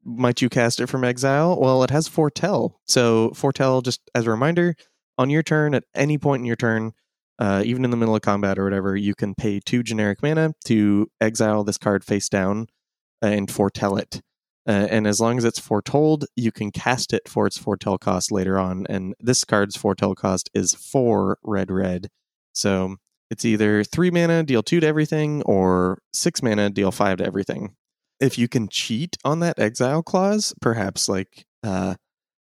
[0.03, 1.59] might you cast it from exile?
[1.59, 2.79] Well, it has foretell.
[2.87, 4.75] So foretell, just as a reminder,
[5.17, 6.93] on your turn, at any point in your turn,
[7.39, 10.53] uh, even in the middle of combat or whatever, you can pay two generic mana
[10.65, 12.67] to exile this card face down
[13.21, 14.21] and foretell it.
[14.67, 18.31] Uh, and as long as it's foretold, you can cast it for its foretell cost
[18.31, 18.85] later on.
[18.89, 22.09] And this card's foretell cost is four red red.
[22.53, 22.95] So
[23.29, 27.75] it's either three mana, deal two to everything, or six mana, deal five to everything.
[28.19, 31.95] If you can cheat on that exile clause, perhaps like uh,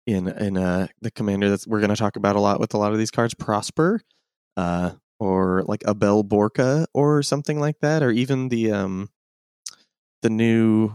[0.06, 2.78] in in uh, the commander that we're going to talk about a lot with a
[2.78, 4.00] lot of these cards, Prosper,
[4.56, 9.08] uh, or like Abel Borka, or something like that, or even the um,
[10.22, 10.92] the new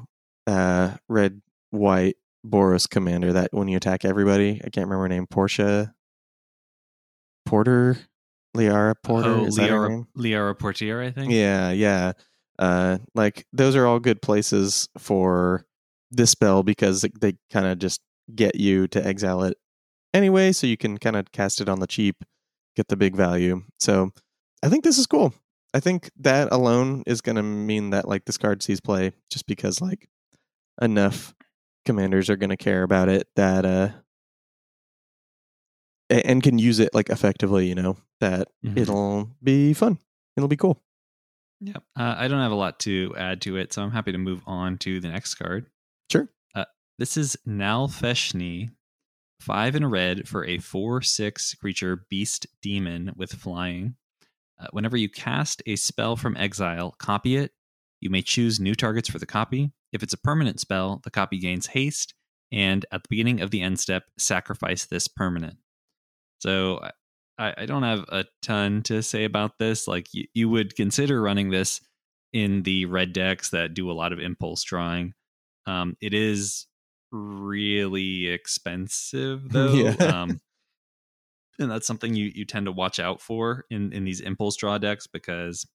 [0.48, 1.42] uh, red
[1.72, 5.94] white Boros commander that when you attack everybody, I can't remember her name, Portia
[7.46, 7.98] Porter,
[8.56, 10.06] Liara Porter, oh, is that her Liara?
[10.18, 11.32] Liara Portyr, I think.
[11.32, 12.14] Yeah, yeah.
[12.58, 15.66] Uh, like those are all good places for
[16.12, 18.02] this spell because they kind of just
[18.34, 19.58] get you to exile it
[20.14, 22.24] anyway, so you can kind of cast it on the cheap,
[22.80, 23.62] get the big value.
[23.80, 24.12] So
[24.64, 25.34] I think this is cool.
[25.74, 29.46] I think that alone is going to mean that like this card sees play just
[29.48, 30.08] because like
[30.82, 31.36] enough
[31.86, 33.90] commanders are going to care about it that uh
[36.10, 38.78] and can use it like effectively, you know, that Mhm.
[38.78, 40.00] it'll be fun.
[40.36, 40.82] It'll be cool.
[41.62, 41.78] Yeah.
[41.96, 44.42] Uh, I don't have a lot to add to it, so I'm happy to move
[44.48, 45.70] on to the next card.
[46.12, 46.30] Sure.
[46.56, 46.66] Uh,
[46.98, 48.72] this is Nalfeshnee,
[49.40, 53.96] five in a red for a 4 6 creature beast demon with flying.
[54.60, 57.52] Uh, whenever you cast a spell from exile, copy it.
[58.02, 59.72] You may choose new targets for the copy.
[59.92, 62.14] If it's a permanent spell, the copy gains haste,
[62.52, 65.58] and at the beginning of the end step, sacrifice this permanent.
[66.40, 66.82] So
[67.38, 69.88] I, I don't have a ton to say about this.
[69.88, 71.82] Like you, you would consider running this
[72.34, 75.14] in the red decks that do a lot of impulse drawing.
[75.66, 76.68] Um, it is
[77.12, 79.74] really expensive though.
[79.74, 79.94] Yeah.
[80.06, 80.42] um,
[81.60, 84.78] and that's something you, you tend to watch out for in, in these impulse draw
[84.78, 85.68] decks because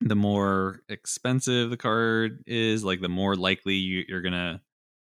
[0.00, 4.62] the more expensive the card is, like the more likely you, you're gonna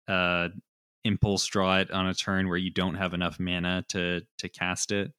[0.08, 0.50] uh,
[1.04, 4.92] impulse draw it on a turn where you don't have enough mana to to cast
[4.92, 5.12] it.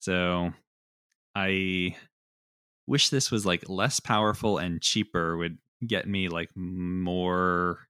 [0.00, 0.52] So
[1.34, 1.96] I
[2.86, 7.85] wish this was like less powerful and cheaper would get me like more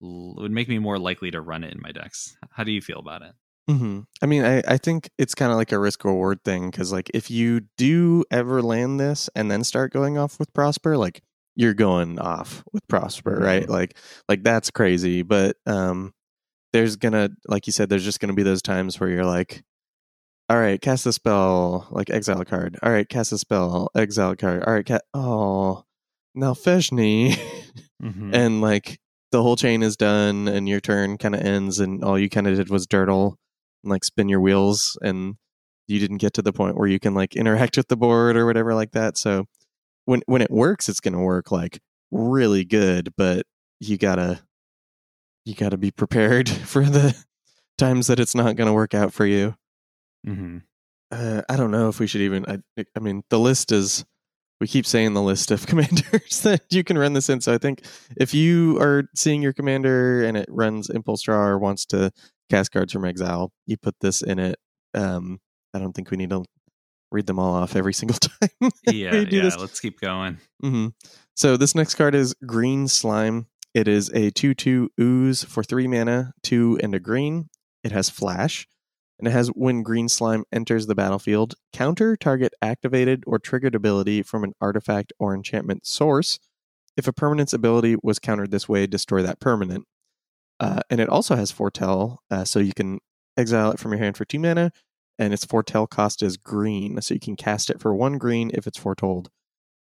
[0.00, 2.36] would make me more likely to run it in my decks.
[2.50, 3.32] How do you feel about it?
[3.68, 6.90] hmm I mean, I, I think it's kind of like a risk reward thing because,
[6.92, 11.22] like, if you do ever land this and then start going off with Prosper, like,
[11.54, 13.64] you're going off with Prosper, right?
[13.66, 13.68] Mhm.
[13.68, 15.22] Like, like that's crazy.
[15.22, 16.14] But um,
[16.72, 19.62] there's gonna, like you said, there's just gonna be those times where you're like,
[20.48, 22.78] all right, cast a spell, like exile card.
[22.82, 24.64] All right, cast a spell, exile card.
[24.64, 25.84] All right, ca- oh,
[26.36, 27.38] Nalfeshnee.
[28.00, 28.32] Mm-hmm.
[28.32, 29.00] and like
[29.30, 32.46] the whole chain is done and your turn kind of ends and all you kind
[32.46, 33.34] of did was dirtle
[33.82, 35.36] and like spin your wheels and
[35.86, 38.46] you didn't get to the point where you can like interact with the board or
[38.46, 39.46] whatever like that so
[40.04, 43.44] when when it works it's going to work like really good but
[43.80, 44.40] you got to
[45.44, 47.14] you got to be prepared for the
[47.76, 49.54] times that it's not going to work out for you
[50.26, 50.58] mm-hmm.
[51.10, 52.44] uh, I don't know if we should even.
[52.46, 54.04] I, I mean, the list is.
[54.60, 57.40] We keep saying the list of commanders that you can run this in.
[57.40, 57.84] So I think
[58.16, 62.10] if you are seeing your commander and it runs Impulse Draw or wants to
[62.50, 64.56] cast cards from exile, you put this in it.
[64.94, 65.38] Um,
[65.74, 66.44] I don't think we need to
[67.12, 68.50] read them all off every single time.
[68.90, 69.42] Yeah, yeah.
[69.42, 69.56] this.
[69.56, 70.38] Let's keep going.
[70.60, 70.88] hmm
[71.36, 73.46] So this next card is Green Slime.
[73.74, 77.48] It is a 2 2 ooze for 3 mana, 2 and a green.
[77.84, 78.66] It has flash.
[79.18, 84.22] And it has when Green Slime enters the battlefield, counter target activated or triggered ability
[84.22, 86.38] from an artifact or enchantment source.
[86.96, 89.86] If a permanent's ability was countered this way, destroy that permanent.
[90.60, 93.00] Uh, and it also has foretell, uh, so you can
[93.36, 94.72] exile it from your hand for 2 mana,
[95.18, 98.66] and its foretell cost is green, so you can cast it for 1 green if
[98.66, 99.30] it's foretold.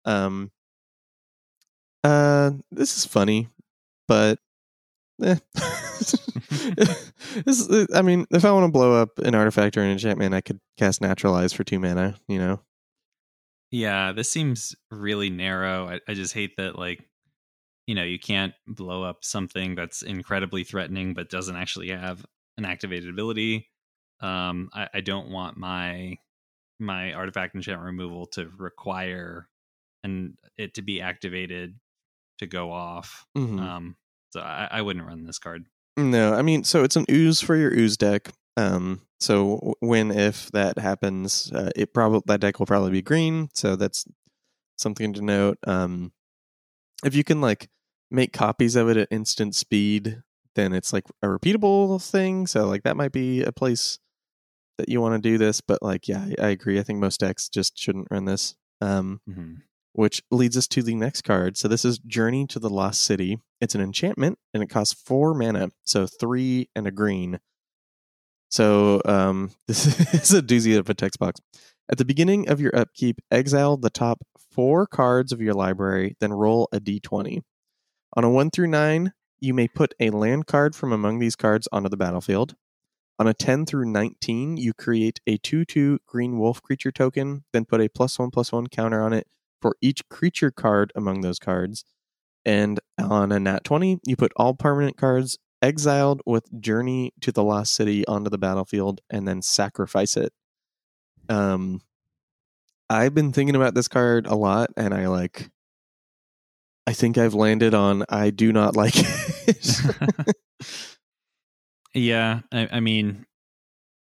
[0.04, 0.52] Um,
[2.04, 3.48] uh, this is funny,
[4.06, 4.38] but
[5.22, 5.36] eh.
[7.44, 10.34] this is, I mean, if I want to blow up an artifact or an enchantment,
[10.34, 12.16] I could cast naturalize for two mana.
[12.28, 12.60] You know,
[13.70, 15.88] Yeah, this seems really narrow.
[15.88, 17.04] I, I just hate that, like,
[17.86, 22.24] you know, you can't blow up something that's incredibly threatening but doesn't actually have
[22.56, 23.68] an activated ability.
[24.20, 26.16] Um, I, I don't want my
[26.78, 29.48] my artifact enchantment removal to require
[30.02, 31.78] and it to be activated
[32.38, 33.26] to go off.
[33.36, 33.60] Mhm.
[33.60, 33.96] Um,
[34.30, 35.66] so I, I wouldn't run this card.
[36.02, 38.30] No, I mean, so it's an ooze for your ooze deck.
[38.56, 43.48] Um, so when if that happens, uh, it probably that deck will probably be green.
[43.54, 44.06] So that's
[44.76, 45.58] something to note.
[45.66, 46.12] Um,
[47.04, 47.68] if you can like
[48.10, 50.22] make copies of it at instant speed,
[50.54, 52.46] then it's like a repeatable thing.
[52.46, 53.98] So like that might be a place
[54.78, 55.60] that you want to do this.
[55.60, 56.78] But like, yeah, I, agree.
[56.78, 58.54] I think most decks just shouldn't run this.
[58.80, 59.58] Um, Mhm.
[59.92, 61.56] Which leads us to the next card.
[61.56, 63.38] So this is Journey to the Lost City.
[63.60, 67.40] It's an enchantment and it costs four mana, so three and a green.
[68.50, 71.40] So um, this is a doozy of a text box.
[71.90, 74.22] At the beginning of your upkeep, exile the top
[74.52, 77.42] four cards of your library, then roll a d20.
[78.16, 81.66] On a 1 through 9, you may put a land card from among these cards
[81.72, 82.54] onto the battlefield.
[83.18, 87.64] On a 10 through 19, you create a 2 2 green wolf creature token, then
[87.64, 89.26] put a plus 1 plus 1 counter on it
[89.60, 91.84] for each creature card among those cards.
[92.44, 97.42] And on a nat 20, you put all permanent cards exiled with Journey to the
[97.42, 100.32] Lost City onto the battlefield and then sacrifice it.
[101.28, 101.82] Um,
[102.88, 105.50] I've been thinking about this card a lot, and I like.
[106.86, 108.94] I think I've landed on I do not like
[109.46, 110.36] it.
[111.94, 113.26] yeah, I, I mean,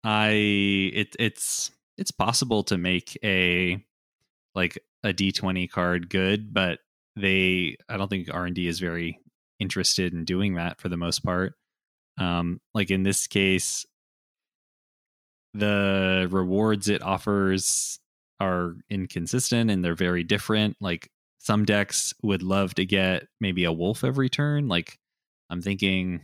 [0.04, 1.70] I it it's
[2.00, 3.84] it's possible to make a
[4.56, 6.80] like a D twenty card good, but
[7.16, 9.20] they I don't think R and D is very
[9.60, 11.54] interested in doing that for the most part.
[12.18, 13.86] Um, like in this case,
[15.54, 18.00] the rewards it offers
[18.40, 20.76] are inconsistent and they're very different.
[20.82, 24.68] Like some decks would love to get maybe a wolf every turn.
[24.68, 24.98] Like
[25.50, 26.22] I'm thinking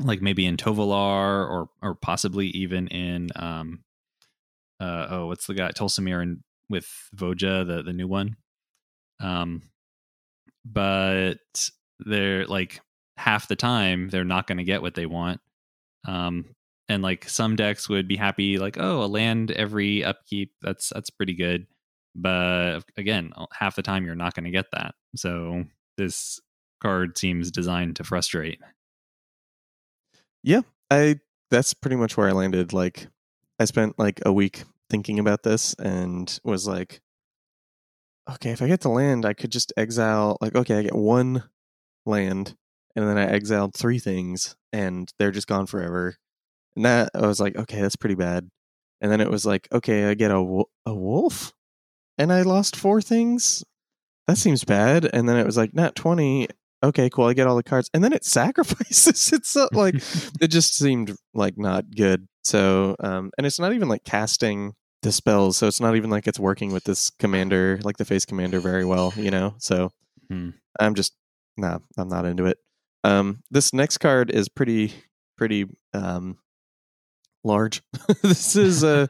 [0.00, 3.80] like maybe in Tovolar or or possibly even in um
[4.80, 8.36] uh oh what's the guy Tolsimir and with Voja the the new one.
[9.20, 9.62] Um
[10.64, 11.38] but
[12.00, 12.80] they're like
[13.16, 15.40] half the time they're not going to get what they want.
[16.06, 16.54] Um
[16.88, 21.10] and like some decks would be happy like oh a land every upkeep that's that's
[21.10, 21.66] pretty good.
[22.14, 24.94] But again half the time you're not going to get that.
[25.16, 25.64] So
[25.96, 26.40] this
[26.80, 28.60] card seems designed to frustrate.
[30.42, 32.72] Yeah, I that's pretty much where I landed.
[32.72, 33.08] Like
[33.58, 37.00] I spent like a week thinking about this and was like,
[38.30, 41.44] okay, if I get the land, I could just exile like okay, I get one
[42.06, 42.56] land
[42.96, 46.16] and then I exiled three things and they're just gone forever.
[46.76, 48.48] And that I was like, okay, that's pretty bad.
[49.00, 51.52] And then it was like, okay, I get a a wolf
[52.18, 53.64] and I lost four things.
[54.26, 55.08] That seems bad.
[55.12, 56.48] And then it was like, nat 20.
[56.82, 57.26] Okay, cool.
[57.26, 57.88] I get all the cards.
[57.94, 59.32] And then it sacrifices.
[59.32, 59.94] It's like,
[60.40, 62.26] it just seemed like not good.
[62.48, 65.56] So, um, and it's not even like casting the spells.
[65.56, 68.84] So it's not even like it's working with this commander, like the face commander, very
[68.84, 69.54] well, you know?
[69.58, 69.90] So
[70.28, 70.50] Hmm.
[70.80, 71.14] I'm just,
[71.56, 72.58] nah, I'm not into it.
[73.04, 74.92] Um, this next card is pretty,
[75.36, 76.38] pretty, um,
[77.44, 77.82] large.
[78.22, 79.08] this is a,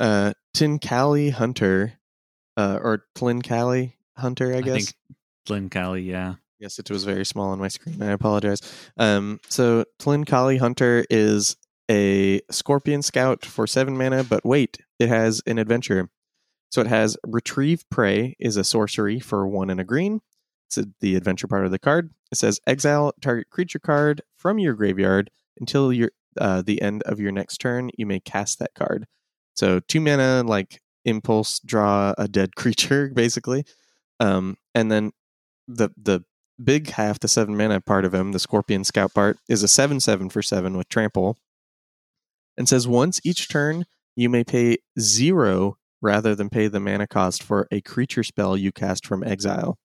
[0.00, 1.92] uh, Tinkali Hunter,
[2.56, 4.74] uh, or Tlincalli Hunter, I I guess.
[4.86, 4.94] think
[5.46, 6.34] Glen Cali, yeah.
[6.58, 8.02] Yes, it was very small on my screen.
[8.02, 8.60] I apologize.
[8.96, 11.56] Um, so Tlincalli Hunter is
[11.90, 16.10] a Scorpion Scout for seven mana, but wait, it has an adventure.
[16.70, 20.20] So it has Retrieve Prey is a sorcery for one and a green.
[20.66, 22.10] It's the adventure part of the card.
[22.30, 27.20] It says exile target creature card from your graveyard until your uh, the end of
[27.20, 27.90] your next turn.
[27.96, 29.06] You may cast that card.
[29.56, 33.64] So two mana, like impulse, draw a dead creature, basically.
[34.20, 35.12] Um, and then
[35.66, 36.24] the the
[36.62, 40.00] big half, the seven mana part of him, the Scorpion Scout part, is a seven
[40.00, 41.38] seven for seven with trample,
[42.58, 43.86] and says once each turn
[44.16, 48.72] you may pay zero rather than pay the mana cost for a creature spell you
[48.72, 49.78] cast from exile.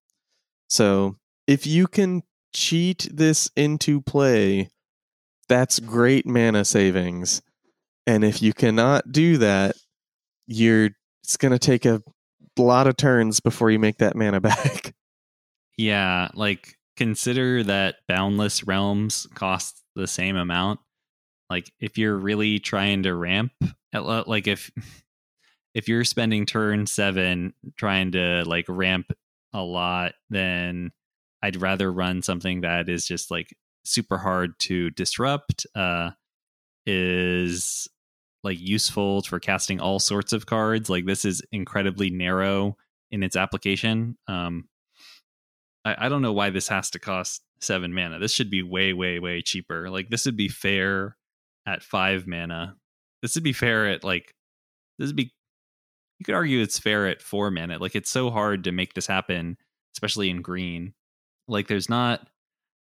[0.67, 1.17] So
[1.47, 4.69] if you can cheat this into play,
[5.47, 7.41] that's great mana savings.
[8.07, 9.75] And if you cannot do that,
[10.47, 10.89] you're
[11.23, 12.01] it's gonna take a
[12.57, 14.93] lot of turns before you make that mana back.
[15.77, 20.79] Yeah, like consider that boundless realms cost the same amount.
[21.53, 23.51] Like if you're really trying to ramp
[23.93, 24.71] like if
[25.75, 29.11] if you're spending turn 7 trying to like ramp
[29.53, 30.91] a lot then
[31.43, 36.09] I'd rather run something that is just like super hard to disrupt uh
[36.87, 37.87] is
[38.43, 40.89] like useful for casting all sorts of cards.
[40.89, 42.77] Like this is incredibly narrow
[43.11, 44.17] in its application.
[44.27, 44.69] Um
[45.85, 48.17] I, I don't know why this has to cost seven mana.
[48.17, 49.91] This should be way, way, way cheaper.
[49.91, 51.15] Like this would be fair
[51.65, 52.75] at five mana.
[53.21, 54.33] This would be fair at like
[54.99, 55.31] this would be
[56.19, 57.77] you could argue it's fair at four mana.
[57.79, 59.57] Like it's so hard to make this happen,
[59.95, 60.93] especially in green.
[61.47, 62.27] Like there's not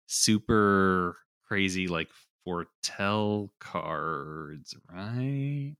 [0.07, 1.17] super
[1.47, 2.09] crazy like
[2.45, 5.75] foretell cards, right?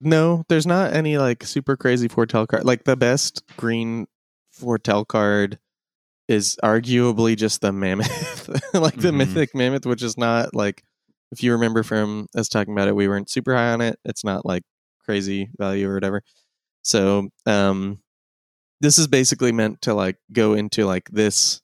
[0.00, 2.64] No, there's not any like super crazy foretell card.
[2.64, 4.06] Like the best green
[4.52, 5.58] foretell card
[6.28, 9.16] is arguably just the mammoth, like the Mhm.
[9.18, 10.82] mythic mammoth, which is not like
[11.34, 13.98] if you remember from us talking about it, we weren't super high on it.
[14.04, 14.62] It's not like
[15.04, 16.22] crazy value or whatever.
[16.82, 18.00] So um
[18.80, 21.62] this is basically meant to like go into like this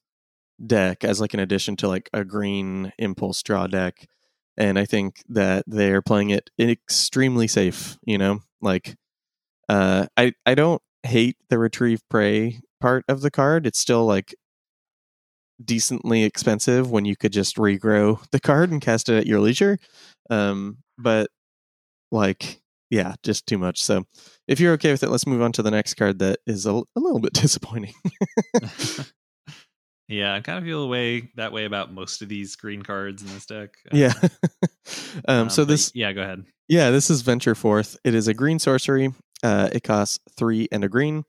[0.65, 4.07] deck as like an addition to like a green impulse draw deck.
[4.57, 8.41] And I think that they're playing it extremely safe, you know?
[8.61, 8.97] Like
[9.69, 13.67] uh I I don't hate the retrieve prey part of the card.
[13.67, 14.35] It's still like
[15.65, 19.79] decently expensive when you could just regrow the card and cast it at your leisure.
[20.31, 21.29] Um, but
[22.11, 23.83] like, yeah, just too much.
[23.83, 24.05] So
[24.49, 26.73] if you're okay with it, let's move on to the next card that is a,
[26.73, 27.95] a little bit disappointing.
[30.09, 33.29] yeah, I kind of feel way that way about most of these green cards in
[33.29, 33.71] this deck.
[33.87, 34.13] Uh, yeah.
[35.29, 36.45] um, so this, yeah, go ahead.
[36.69, 37.97] yeah, this is Venture Forth.
[38.05, 39.15] It is a green sorcery.
[39.43, 41.25] Uh, it costs three and a green.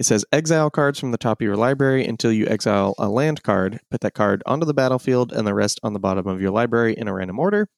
[0.00, 3.42] It says exile cards from the top of your library until you exile a land
[3.42, 3.80] card.
[3.90, 6.94] Put that card onto the battlefield and the rest on the bottom of your library
[6.94, 7.68] in a random order.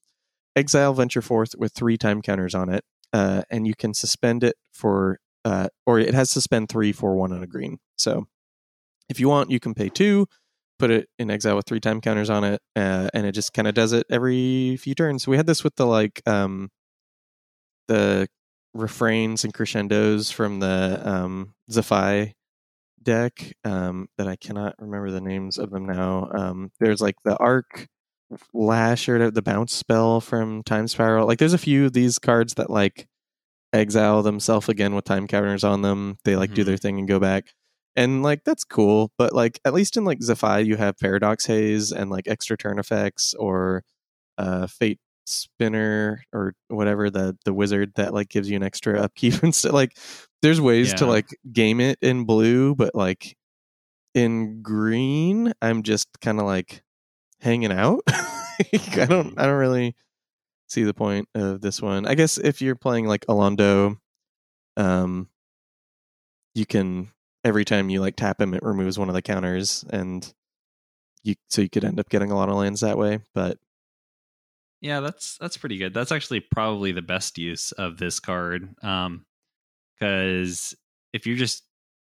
[0.55, 4.55] Exile Venture Forth with three time counters on it, uh, and you can suspend it
[4.71, 7.79] for, uh, or it has suspend three for one on a green.
[7.97, 8.25] So
[9.09, 10.27] if you want, you can pay two,
[10.79, 13.67] put it in exile with three time counters on it, uh, and it just kind
[13.67, 15.27] of does it every few turns.
[15.27, 16.69] We had this with the like um,
[17.89, 18.29] the
[18.73, 22.33] refrains and crescendos from the um, Zephi
[23.01, 26.29] deck um, that I cannot remember the names of them now.
[26.33, 27.87] Um, there's like the Arc
[28.53, 31.27] Lash or the bounce spell from Time Spiral.
[31.27, 33.07] Like there's a few of these cards that like
[33.73, 36.17] exile themselves again with time counters on them.
[36.25, 36.65] They like do Mhm.
[36.65, 37.53] their thing and go back.
[37.95, 41.91] And like that's cool, but like at least in like Zephi you have Paradox Haze
[41.91, 43.83] and like extra turn effects or
[44.37, 49.35] uh Fate Spinner or whatever the the wizard that like gives you an extra upkeep
[49.43, 49.73] and stuff.
[49.73, 49.97] Like
[50.41, 53.37] there's ways to like game it in blue, but like
[54.13, 56.83] in green, I'm just kind of like
[57.41, 58.01] hanging out.
[58.07, 59.95] I don't I don't really
[60.67, 62.05] see the point of this one.
[62.05, 63.97] I guess if you're playing like Alondo,
[64.77, 65.29] um,
[66.55, 67.11] you can
[67.43, 70.31] every time you like tap him, it removes one of the counters, and
[71.23, 73.19] you so you could end up getting a lot of lands that way.
[73.33, 73.57] But
[74.83, 75.93] Yeah, that's that's pretty good.
[75.93, 78.75] That's actually probably the best use of this card.
[78.83, 79.25] Um
[79.99, 80.75] cuz
[81.13, 81.63] if you're just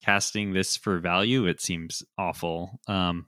[0.04, 2.80] casting this for value, it seems awful.
[2.88, 3.26] Um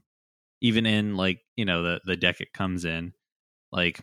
[0.63, 3.15] even in like, you know, the the deck it comes in.
[3.73, 4.01] Like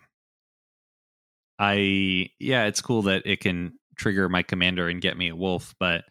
[1.59, 5.75] I yeah, it's cool that it can trigger my commander and get me a wolf,
[5.79, 6.05] but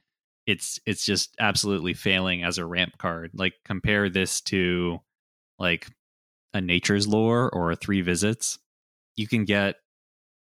[0.47, 3.31] it's it's just absolutely failing as a ramp card.
[3.35, 5.01] Like compare this to
[5.59, 5.89] like
[6.55, 8.59] a nature's lore or a three visits.
[9.17, 9.77] You can get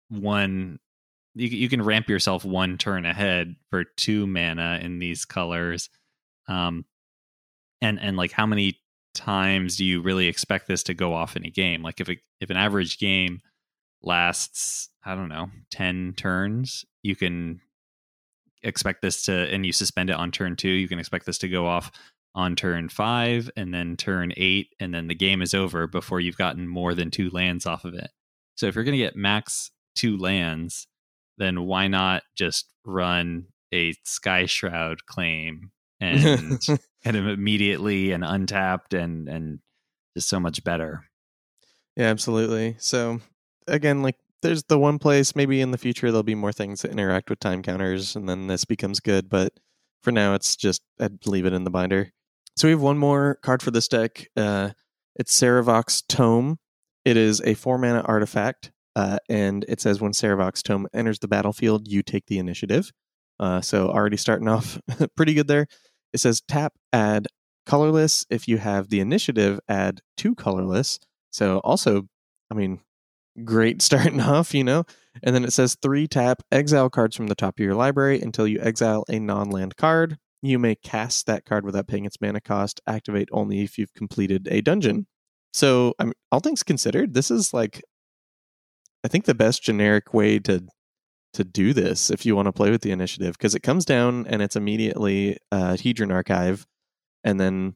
[0.09, 0.79] one
[1.35, 5.89] you, you can ramp yourself one turn ahead for two mana in these colors.
[6.49, 6.85] Um
[7.81, 8.79] and and like how many
[9.15, 11.83] times do you really expect this to go off in a game?
[11.83, 13.41] Like if a, if an average game
[14.03, 17.61] lasts, I don't know, 10 turns, you can
[18.63, 21.49] expect this to, and you suspend it on turn two, you can expect this to
[21.49, 21.91] go off
[22.35, 26.39] on turn five and then turn eight, and then the game is over before you've
[26.39, 28.11] gotten more than two lands off of it.
[28.55, 30.87] So if you're going to get max two lands,
[31.39, 36.61] then why not just run a Skyshroud Claim and
[37.05, 39.61] kind of immediately and untapped and and
[40.17, 41.05] just so much better.
[41.97, 42.77] yeah, absolutely.
[42.79, 43.21] So
[43.67, 46.91] again, like there's the one place maybe in the future there'll be more things that
[46.91, 49.29] interact with time counters, and then this becomes good.
[49.29, 49.55] But
[50.03, 52.13] for now, it's just I'd leave it in the binder.
[52.57, 54.29] So we have one more card for this deck.
[54.37, 54.71] Uh,
[55.17, 56.59] it's Sarevok's Tome.
[57.05, 61.29] It is a four mana artifact, uh, and it says when Sarevok's Tome enters the
[61.29, 62.93] battlefield, you take the initiative.
[63.41, 64.81] Uh, so already starting off
[65.17, 65.67] pretty good there.
[66.13, 67.27] It says tap, add
[67.67, 68.25] colorless.
[68.31, 70.99] If you have the initiative, add two colorless.
[71.31, 72.09] So also,
[72.51, 72.81] I mean,
[73.45, 74.85] great starting off, you know.
[75.23, 78.47] And then it says three tap, exile cards from the top of your library until
[78.47, 80.19] you exile a non land card.
[80.43, 82.81] You may cast that card without paying its mana cost.
[82.87, 85.07] Activate only if you've completed a dungeon.
[85.53, 87.83] So, I mean, all things considered, this is like,
[89.05, 90.67] I think the best generic way to
[91.35, 94.27] to do this if you want to play with the initiative because it comes down
[94.27, 96.67] and it's immediately uh, Hedron Archive,
[97.25, 97.75] and then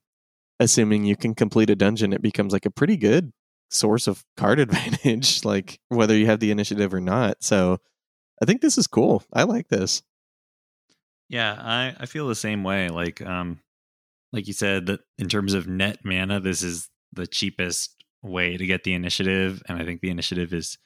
[0.61, 3.33] assuming you can complete a dungeon, it becomes like a pretty good
[3.71, 7.43] source of card advantage, like whether you have the initiative or not.
[7.43, 7.79] So
[8.43, 9.23] I think this is cool.
[9.33, 10.03] I like this.
[11.29, 12.89] Yeah, I I feel the same way.
[12.89, 13.61] Like um
[14.33, 18.67] like you said that in terms of net mana this is the cheapest way to
[18.67, 20.79] get the initiative and I think the initiative is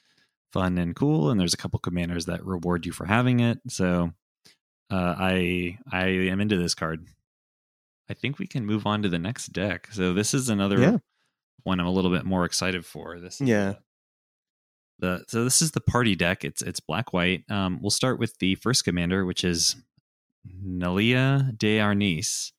[0.53, 3.59] fun and cool and there's a couple commanders that reward you for having it.
[3.69, 4.11] So
[4.91, 7.05] uh I I am into this card.
[8.09, 9.87] I think we can move on to the next deck.
[9.91, 10.97] So this is another Yeah.
[11.63, 13.19] one I'm a little bit more excited for.
[13.19, 13.75] This is Yeah.
[14.99, 16.43] the, the so this is the party deck.
[16.43, 17.43] It's it's black white.
[17.49, 19.75] Um, we'll start with the first commander, which is
[20.47, 22.51] Nalia de'Arnise.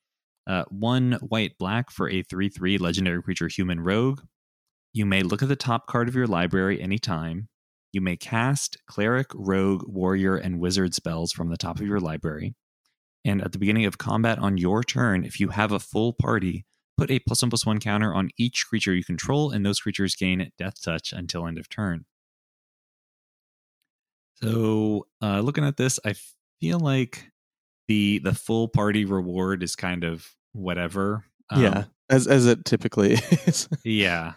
[0.47, 4.21] Uh, one white black for a 3 3 legendary creature human rogue.
[4.93, 7.49] You may look at the top card of your library anytime.
[7.93, 12.55] You may cast cleric, rogue, warrior, and wizard spells from the top of your library.
[13.25, 16.65] And at the beginning of combat on your turn, if you have a full party,
[16.99, 20.17] put a plus one plus one counter on each creature you control, and those creatures
[20.17, 22.05] gain death touch until end of turn.
[24.43, 26.15] So, uh, looking at this, I
[26.61, 27.32] feel like
[27.93, 31.27] the the full party reward is kind of whatever.
[31.51, 31.85] Um, yeah.
[32.09, 33.13] As as it typically
[33.47, 33.69] is.
[33.85, 34.35] yeah.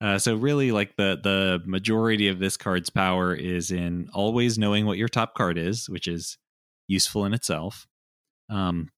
[0.00, 4.84] Uh, so really, like the the majority of this card's power is in always knowing
[4.84, 6.38] what your top card is, which is
[6.88, 7.86] useful in itself.
[8.50, 8.90] Um,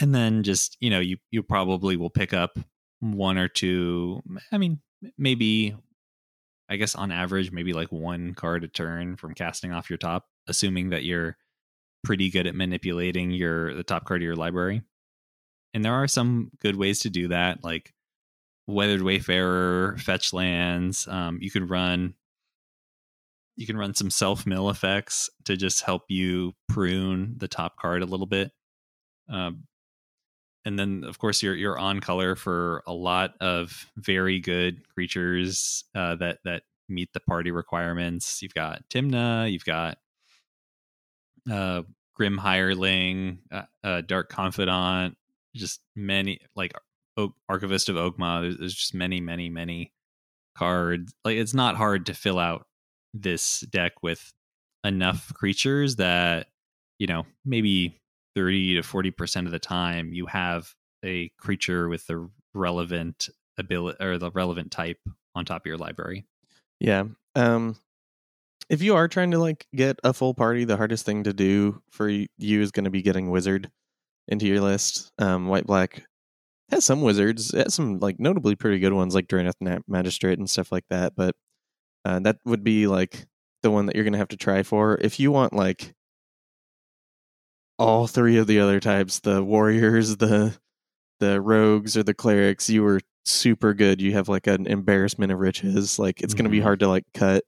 [0.00, 2.58] and then just you know you you probably will pick up
[3.00, 4.22] one or two.
[4.52, 4.80] I mean,
[5.16, 5.74] maybe
[6.68, 10.26] I guess on average, maybe like one card a turn from casting off your top,
[10.46, 11.38] assuming that you're
[12.04, 14.82] pretty good at manipulating your the top card of your library.
[15.72, 17.92] And there are some good ways to do that, like
[18.66, 21.08] Weathered Wayfarer, fetch lands.
[21.08, 22.14] Um, you can run
[23.56, 28.02] you can run some self mill effects to just help you prune the top card
[28.02, 28.50] a little bit.
[29.28, 29.64] Um,
[30.64, 35.84] and then of course you're you're on color for a lot of very good creatures
[35.94, 38.42] uh, that that meet the party requirements.
[38.42, 39.98] You've got Tymna, you've got
[41.50, 41.82] uh,
[42.14, 45.16] Grim Hireling, uh, uh, Dark Confidant,
[45.54, 46.72] just many like
[47.48, 48.42] Archivist of Oghma.
[48.42, 49.92] There's, there's just many, many, many
[50.56, 51.12] cards.
[51.24, 52.66] Like it's not hard to fill out
[53.12, 54.32] this deck with
[54.84, 56.48] enough creatures that
[56.98, 58.00] you know maybe
[58.34, 60.74] 30 to 40 percent of the time you have
[61.04, 63.28] a creature with the relevant
[63.58, 64.98] ability or the relevant type
[65.34, 66.26] on top of your library
[66.80, 67.04] Yeah.
[67.34, 67.76] Um
[68.68, 71.82] if you are trying to like get a full party, the hardest thing to do
[71.90, 73.70] for you is going to be getting wizard
[74.28, 75.12] into your list.
[75.18, 76.04] Um white black
[76.70, 80.48] has some wizards, it has some like notably pretty good ones like Drannith Magistrate and
[80.48, 81.34] stuff like that, but
[82.04, 83.26] uh, that would be like
[83.62, 84.98] the one that you're going to have to try for.
[85.00, 85.94] If you want like
[87.78, 90.56] all three of the other types, the warriors, the
[91.20, 94.00] the rogues or the clerics, you were super good.
[94.00, 95.98] You have like an embarrassment of riches.
[95.98, 97.44] Like it's going to be hard to like cut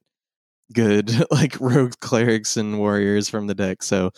[0.72, 3.82] good like rogue clerics and warriors from the deck.
[3.82, 4.10] So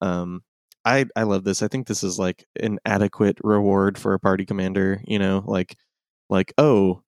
[0.00, 0.42] um
[0.84, 1.62] I I love this.
[1.62, 5.76] I think this is like an adequate reward for a party commander, you know, like
[6.30, 7.02] like oh,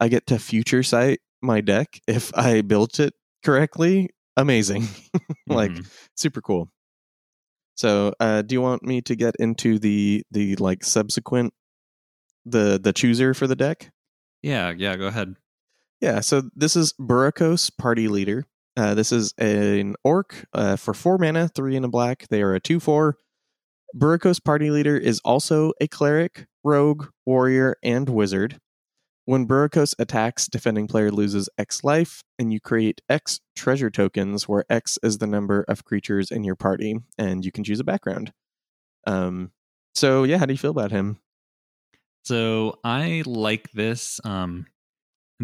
[0.00, 4.10] I get to future sight my deck if I built it correctly.
[4.36, 4.88] Amazing.
[5.48, 5.86] like Mhm.
[6.16, 6.70] super cool.
[7.74, 11.52] So, uh, do you want me to get into the the like subsequent
[12.44, 13.90] the the chooser for the deck?
[14.42, 15.36] yeah yeah go ahead
[16.02, 16.18] Yeah.
[16.18, 18.44] So this is Burakos Party Leader.
[18.76, 22.26] Uh, this is an orc uh, for four mana, three and a black.
[22.28, 23.18] They are a two four.
[23.96, 28.58] Burakos Party Leader is also a cleric, rogue, warrior, and wizard.
[29.26, 34.64] When Burakos attacks, defending player loses X life, and you create X treasure tokens, where
[34.68, 38.32] X is the number of creatures in your party, and you can choose a background.
[39.06, 39.52] Um.
[39.94, 41.20] So yeah, how do you feel about him?
[42.24, 44.20] So I like this.
[44.24, 44.66] Um,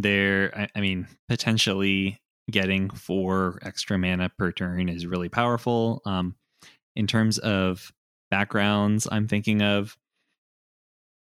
[0.03, 2.20] there, I, I mean, potentially
[2.51, 6.01] getting four extra mana per turn is really powerful.
[6.07, 6.37] Um,
[6.97, 7.93] in terms of
[8.31, 9.97] backgrounds, I'm thinking of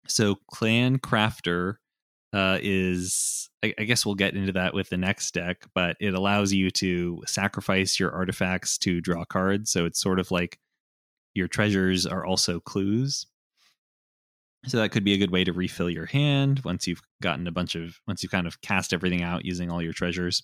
[0.08, 1.76] so Clan Crafter
[2.34, 3.50] uh, is.
[3.64, 6.70] I, I guess we'll get into that with the next deck, but it allows you
[6.72, 9.72] to sacrifice your artifacts to draw cards.
[9.72, 10.60] So it's sort of like
[11.34, 13.26] your treasures are also clues.
[14.68, 17.52] So that could be a good way to refill your hand once you've gotten a
[17.52, 20.44] bunch of once you've kind of cast everything out using all your treasures.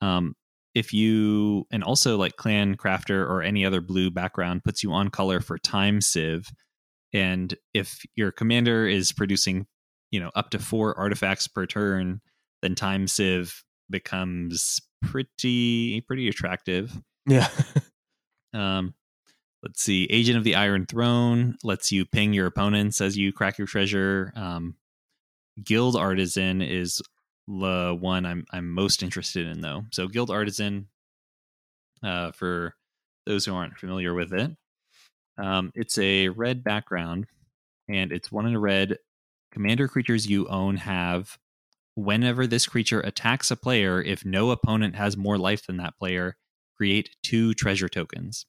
[0.00, 0.34] Um,
[0.74, 5.08] if you and also like clan crafter or any other blue background puts you on
[5.08, 6.48] color for time sieve,
[7.12, 9.66] and if your commander is producing,
[10.10, 12.20] you know, up to four artifacts per turn,
[12.62, 17.00] then time sieve becomes pretty pretty attractive.
[17.26, 17.48] Yeah.
[18.54, 18.94] Um,
[19.66, 20.06] let's see.
[20.10, 24.32] Agent of the Iron Throne lets you ping your opponents as you crack your treasure.
[24.36, 24.76] Um,
[25.62, 27.02] Guild Artisan is
[27.48, 29.82] the one I'm I'm most interested in, though.
[29.90, 30.86] So Guild Artisan,
[32.00, 32.74] uh, for
[33.26, 34.52] those who aren't familiar with it,
[35.36, 37.26] um, it's a red background,
[37.88, 38.98] and it's one in a red.
[39.50, 41.38] Commander creatures you own have.
[41.96, 46.36] Whenever this creature attacks a player, if no opponent has more life than that player,
[46.76, 48.46] create two treasure tokens.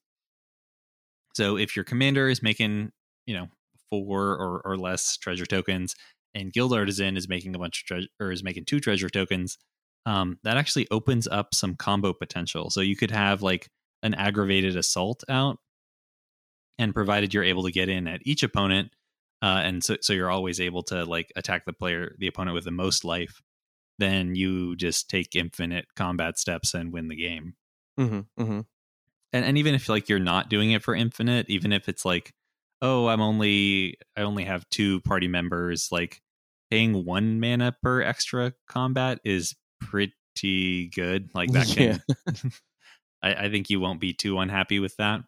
[1.38, 2.92] So if your commander is making,
[3.28, 3.48] you know,
[3.92, 5.94] four or, or less treasure tokens,
[6.34, 9.60] and Guild Artisan is making a bunch of treasure or is making two treasure tokens.
[10.08, 12.72] Um, that actually opens up some combo potential.
[12.72, 13.70] So you could have like
[14.02, 15.60] an aggravated assault out,
[16.80, 18.90] and provided you're able to get in at each opponent,
[19.44, 22.64] uh, and so so you're always able to like attack the player, the opponent with
[22.64, 23.44] the most life,
[24.00, 27.54] then you just take infinite combat steps and win the game.
[28.00, 28.62] Mm-hmm, mm-hmm.
[29.34, 32.34] And and even if like you're not doing it for infinite, even if it's like,
[32.82, 36.22] oh, I'm only I only have two party members, like
[36.72, 41.30] paying one mana per extra combat is pretty good.
[41.34, 42.50] Like that can Yeah.
[43.24, 45.22] I, I think you won't be too unhappy with that.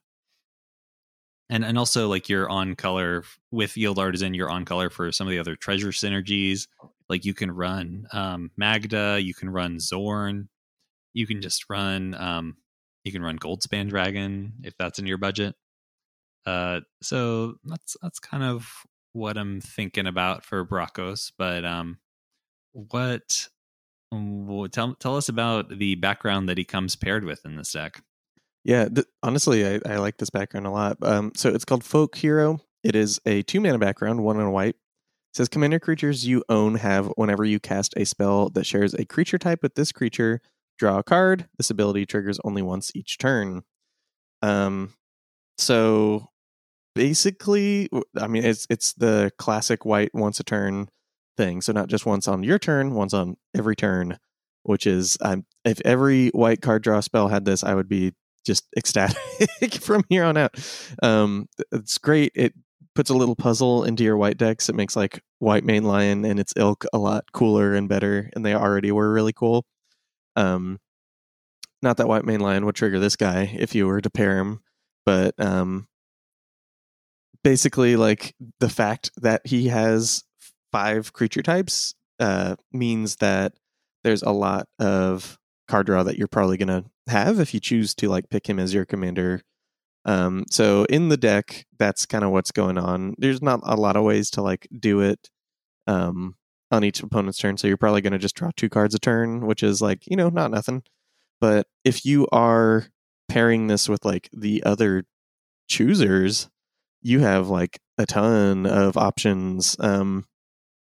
[1.49, 5.27] And and also like you're on color with Guild Artisan, you're on color for some
[5.27, 6.67] of the other treasure synergies.
[7.09, 10.47] Like you can run um, Magda, you can run Xorn,
[11.13, 12.57] you can just run um,
[13.03, 15.55] you can run Goldspan Dragon if that's in your budget.
[16.45, 18.69] Uh, so that's that's kind of
[19.13, 21.31] what I'm thinking about for Burakos.
[21.37, 21.99] But um,
[22.73, 23.47] what
[24.11, 28.01] well, tell tell us about the background that he comes paired with in this deck.
[28.63, 30.97] Yeah, th- honestly, I, I like this background a lot.
[31.01, 32.59] Um, so it's called Folk Hero.
[32.83, 34.75] It is a two mana background, one on white.
[34.75, 39.05] It says commander creatures you own have whenever you cast a spell that shares a
[39.05, 40.41] creature type with this creature,
[40.79, 41.47] draw a card.
[41.57, 43.61] This ability triggers only once each turn.
[44.41, 44.93] Um,
[45.57, 46.27] so
[46.95, 50.89] basically, I mean, it's it's the classic white once a turn
[51.37, 51.61] thing.
[51.61, 54.17] So not just once on your turn, once on every turn.
[54.63, 58.13] Which is, um, if every white card draw spell had this, I would be
[58.45, 60.53] just ecstatic from here on out.
[61.01, 62.33] Um, it's great.
[62.35, 62.53] It
[62.93, 64.67] puts a little puzzle into your white decks.
[64.67, 68.53] It makes like Whitemane Lion and its ilk a lot cooler and better, and they
[68.53, 69.65] already were really cool.
[70.35, 70.79] Um,
[71.81, 74.61] not that Whitemane Lion would trigger this guy if you were to pair him,
[75.05, 75.87] but um,
[77.43, 80.23] basically, like the fact that he has
[80.71, 83.53] five creature types uh, means that
[84.03, 85.37] there's a lot of
[85.67, 88.59] card draw that you're probably going to have if you choose to like pick him
[88.59, 89.41] as your commander.
[90.05, 93.15] Um, so in the deck, that's kind of what's going on.
[93.17, 95.29] There's not a lot of ways to like do it
[95.87, 96.35] um,
[96.71, 97.57] on each opponent's turn.
[97.57, 100.15] So you're probably going to just draw two cards a turn, which is like, you
[100.15, 100.83] know, not nothing.
[101.41, 102.87] But if you are
[103.27, 105.05] pairing this with like the other
[105.67, 106.49] choosers,
[107.01, 109.75] you have like a ton of options.
[109.79, 110.25] Um,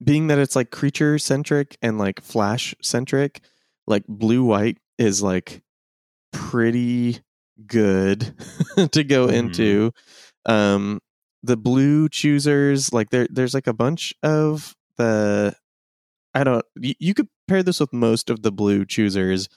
[0.04, 3.42] being that it's like creature centric and like flash centric,
[3.88, 5.62] like blue white is like
[6.32, 7.20] pretty
[7.68, 8.34] good
[8.92, 9.34] to go Mhm.
[9.34, 9.92] into.
[10.46, 11.00] Um,
[11.44, 15.56] the blue choosers, like there, there's like a bunch of the.
[16.36, 16.66] I don't.
[16.76, 19.50] You, you could pair this with most of the blue choosers,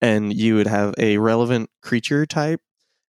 [0.00, 2.60] and you would have a relevant creature type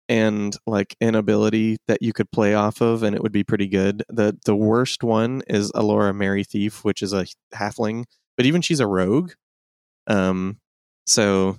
[0.10, 3.68] and like an ability that you could play off of, and it would be pretty
[3.68, 4.04] good.
[4.10, 7.26] the The worst one is Alora Merry Thief, which is a
[7.56, 8.06] halfling,
[8.38, 9.32] but even she's a rogue.
[10.08, 10.60] Um,
[11.08, 11.58] so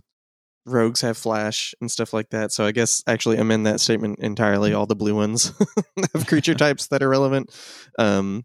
[0.66, 2.52] rogues have flash and stuff like that.
[2.52, 4.72] So I guess actually amend that statement entirely.
[4.74, 5.52] All the blue ones
[6.14, 7.50] have creature types that are relevant.
[7.98, 8.44] Um,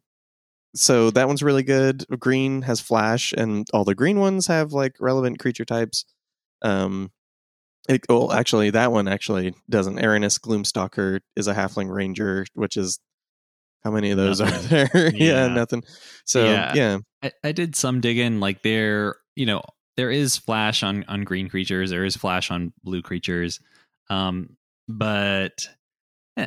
[0.76, 2.06] so that one's really good.
[2.20, 6.06] Green has flash, and all the green ones have like relevant creature types.
[6.62, 7.12] Um,
[7.88, 9.98] it, well, actually, that one actually doesn't.
[9.98, 13.00] Erinis Gloomstalker is a halfling ranger, which is
[13.84, 14.90] how many of those are there?
[15.16, 15.48] yeah.
[15.48, 15.48] Yeah.
[15.48, 15.84] nothing.
[16.26, 16.74] So Yeah.
[16.76, 18.40] yeah, I, I did some digging.
[18.40, 19.62] Like there, you know,
[19.98, 21.90] there is flash on on green creatures.
[21.90, 23.60] There is flash on blue creatures.
[24.10, 25.68] Um, but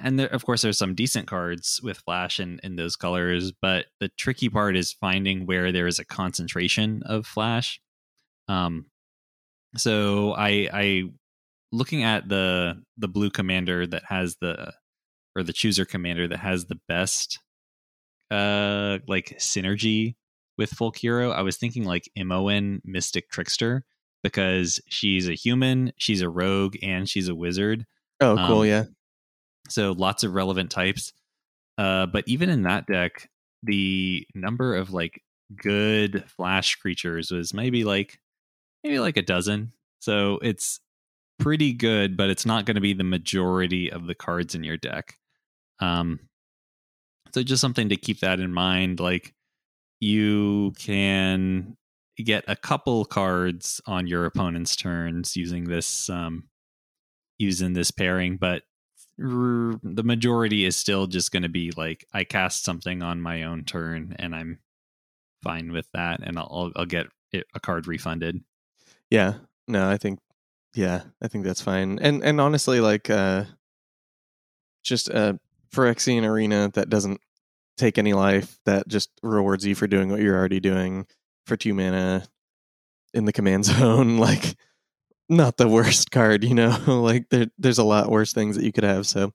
[0.02, 3.52] and there, of course, there's some decent cards with flash in in those colors.
[3.52, 7.80] But the tricky part is finding where there is a concentration of flash.
[8.48, 8.86] Um,
[9.76, 11.02] so I I
[11.72, 14.72] looking at the the blue commander that has the
[15.34, 17.38] or the chooser commander that has the best
[18.30, 20.14] uh like synergy
[20.58, 23.84] with folk hero i was thinking like imoen mystic trickster
[24.22, 27.86] because she's a human she's a rogue and she's a wizard
[28.20, 28.84] oh cool, Um, yeah,
[29.72, 31.12] so lots of relevant types.
[31.78, 33.28] Uh but even in that deck
[33.62, 35.22] the number of like
[35.56, 38.18] good flash creatures was maybe like
[38.84, 39.72] maybe like a dozen.
[40.00, 40.80] So it's
[41.38, 44.76] pretty good but it's not going to be the majority of the cards in your
[44.76, 45.18] deck.
[45.80, 46.20] Um
[47.34, 49.34] so just something to keep that in mind like
[50.00, 51.76] you can
[52.18, 56.44] get a couple cards on your opponent's turns using this um
[57.38, 58.62] using this pairing but
[59.22, 63.64] the majority is still just going to be like I cast something on my own
[63.64, 64.58] turn and I'm
[65.42, 68.42] fine with that and I'll I'll, get it, a card refunded.
[69.10, 69.34] yeah.
[69.68, 70.18] No, I think
[70.74, 71.98] yeah, I think that's fine.
[72.00, 73.44] And and honestly, like uh,
[74.82, 75.38] just a
[75.72, 77.20] Phyrexian arena that doesn't
[77.76, 81.06] take any life that just rewards you for doing what you're already doing
[81.46, 82.26] for two mana
[83.14, 84.18] in the command zone.
[84.18, 84.56] Like,
[85.36, 86.76] not the worst card, you know.
[86.86, 89.06] like there, there's a lot worse things that you could have.
[89.06, 89.32] So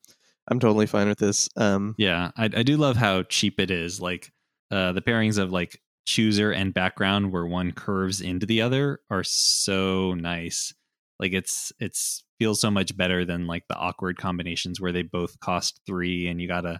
[0.48, 1.50] I'm totally fine with this.
[1.56, 4.00] Um, yeah, I, I do love how cheap it is.
[4.00, 4.32] Like
[4.72, 9.24] uh, the pairings of like chooser and background, where one curves into the other, are
[9.24, 10.74] so nice.
[11.20, 15.40] Like it's it's feels so much better than like the awkward combinations where they both
[15.40, 16.80] cost three and you gotta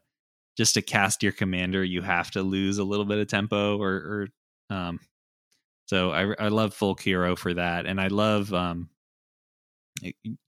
[0.56, 4.28] just to cast your commander you have to lose a little bit of tempo or,
[4.70, 5.00] or um
[5.88, 8.90] so I, I love Folk Hero for that and i love um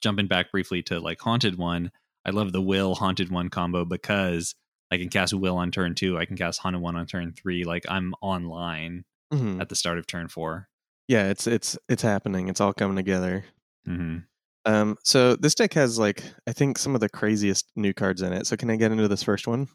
[0.02, 1.92] jumping back briefly to like haunted one
[2.26, 4.56] i love the will haunted one combo because
[4.92, 7.64] i can cast will on turn two i can cast haunted one on turn three
[7.64, 9.04] like i'm online
[9.34, 9.60] mhm.
[9.62, 10.68] at the start of turn four
[11.10, 12.50] Yeah, it's it's it's happening.
[12.50, 13.44] It's all coming together.
[13.88, 14.20] mm-hmm.
[14.66, 18.32] Um, so this deck has like I think some of the craziest new cards in
[18.32, 18.46] it.
[18.46, 19.68] So can I get into this first one?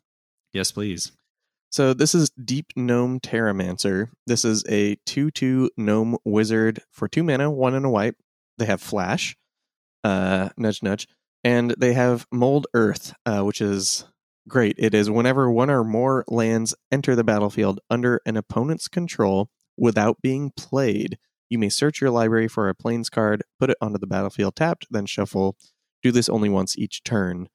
[0.52, 1.10] yes please
[1.70, 4.10] So this is Deep Gnome Terramancer.
[4.28, 8.14] This is a two-two gnome wizard for two mana, one and a white.
[8.58, 9.36] They have flash,
[10.04, 11.08] uh, nudge nudge,
[11.42, 14.04] and they have mold earth, uh, which is
[14.46, 14.76] great.
[14.78, 20.22] It is whenever one or more lands enter the battlefield under an opponent's control without
[20.22, 21.18] being played,
[21.48, 24.86] you may search your library for a plains card, put it onto the battlefield tapped,
[24.90, 25.56] then shuffle.
[26.02, 27.48] Do this only once each turn.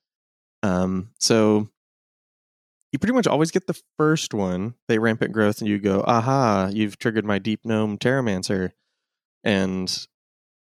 [0.64, 1.70] Um, so
[2.92, 4.74] you pretty much always get the first one.
[4.88, 8.72] They rampant growth, and you go, aha, you've triggered my deep gnome Terramancer,
[9.44, 10.08] and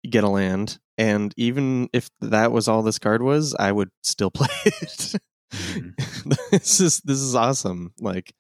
[0.03, 0.79] you get a land.
[0.99, 5.15] And even if that was all this card was, I would still play it.
[5.53, 5.95] Mhm.
[6.51, 7.93] this is this is awesome.
[7.99, 8.33] Like,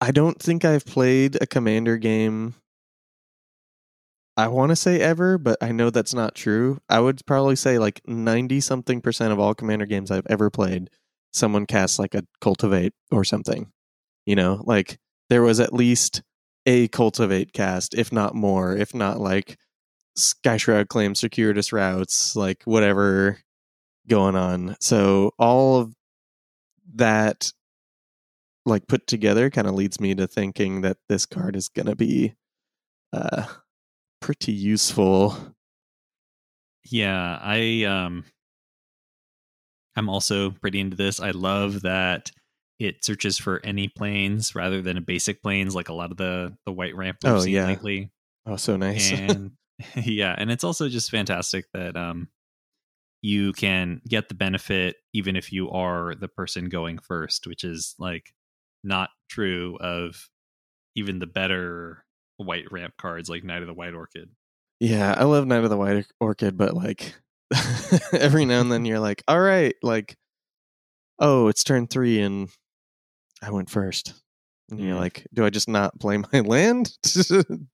[0.00, 2.54] I don't think I've played a commander game.
[4.36, 6.78] I want to say ever, but I know that's not true.
[6.88, 10.90] I would probably say like 90 something percent of all commander games I've ever played,
[11.32, 13.72] someone casts like a cultivate or something.
[14.26, 14.98] You know, like
[15.30, 16.22] there was at least
[16.66, 19.58] a cultivate cast, if not more, if not like
[20.18, 23.38] Skyshroud Claim circuitous routes, like whatever
[24.08, 24.76] going on.
[24.80, 25.94] So all of
[26.94, 27.52] that
[28.66, 31.96] like put together kind of leads me to thinking that this card is going to
[31.96, 32.34] be
[33.12, 33.46] uh
[34.20, 35.36] pretty useful.
[36.84, 38.24] Yeah, I um
[39.96, 41.20] I'm also pretty into this.
[41.20, 42.30] I love that
[42.78, 46.56] it searches for any planes rather than a basic planes like a lot of the
[46.66, 47.66] the white ramp we've Oh, seen yeah.
[47.66, 48.10] lately.
[48.46, 49.12] Oh, so nice.
[49.12, 49.52] And
[49.96, 52.28] yeah, and it's also just fantastic that um
[53.22, 57.94] you can get the benefit even if you are the person going first, which is
[57.98, 58.32] like
[58.84, 60.28] not true of
[60.94, 62.04] even the better
[62.36, 64.30] white ramp cards like Knight of the White Orchid.
[64.80, 67.14] yeah, I love Knight of the White Orchid, but like
[68.12, 70.16] every now and then you're like, all right, like,
[71.18, 72.48] oh, it's turn three and
[73.42, 74.14] I went first.
[74.70, 75.00] And you're Mm.
[75.00, 76.96] like, do I just not play my land?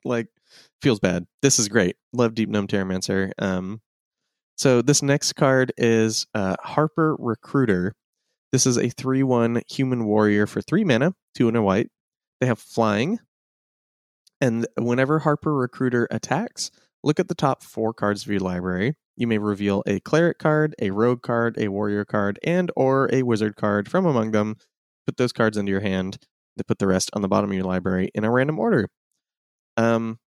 [0.03, 0.27] like,
[0.81, 1.25] feels bad.
[1.41, 1.95] This is great.
[2.13, 3.31] Love Deep Gnome Terramancer.
[3.39, 3.81] Um,
[4.57, 7.93] so this next card is uh, Harper Recruiter.
[8.51, 11.89] This is a 3 1 human warrior for 3 mana, 2 and a white.
[12.39, 13.19] They have flying.
[14.39, 16.71] And whenever Harper Recruiter attacks,
[17.03, 18.95] look at the top four cards of your library.
[19.17, 23.23] You may reveal a cleric card, a rogue card, a warrior card, and or a
[23.23, 24.57] wizard card from among them.
[25.05, 26.17] Put those cards into your hand.
[26.55, 28.89] Then put the rest on the bottom of your library in a random order.
[29.77, 30.19] Um,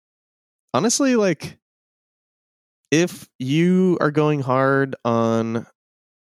[0.73, 1.57] honestly, like
[2.91, 5.65] if you are going hard on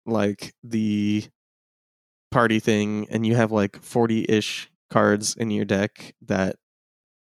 [0.06, 1.24] like the
[2.30, 6.56] party thing and you have like 40-ish cards in your deck that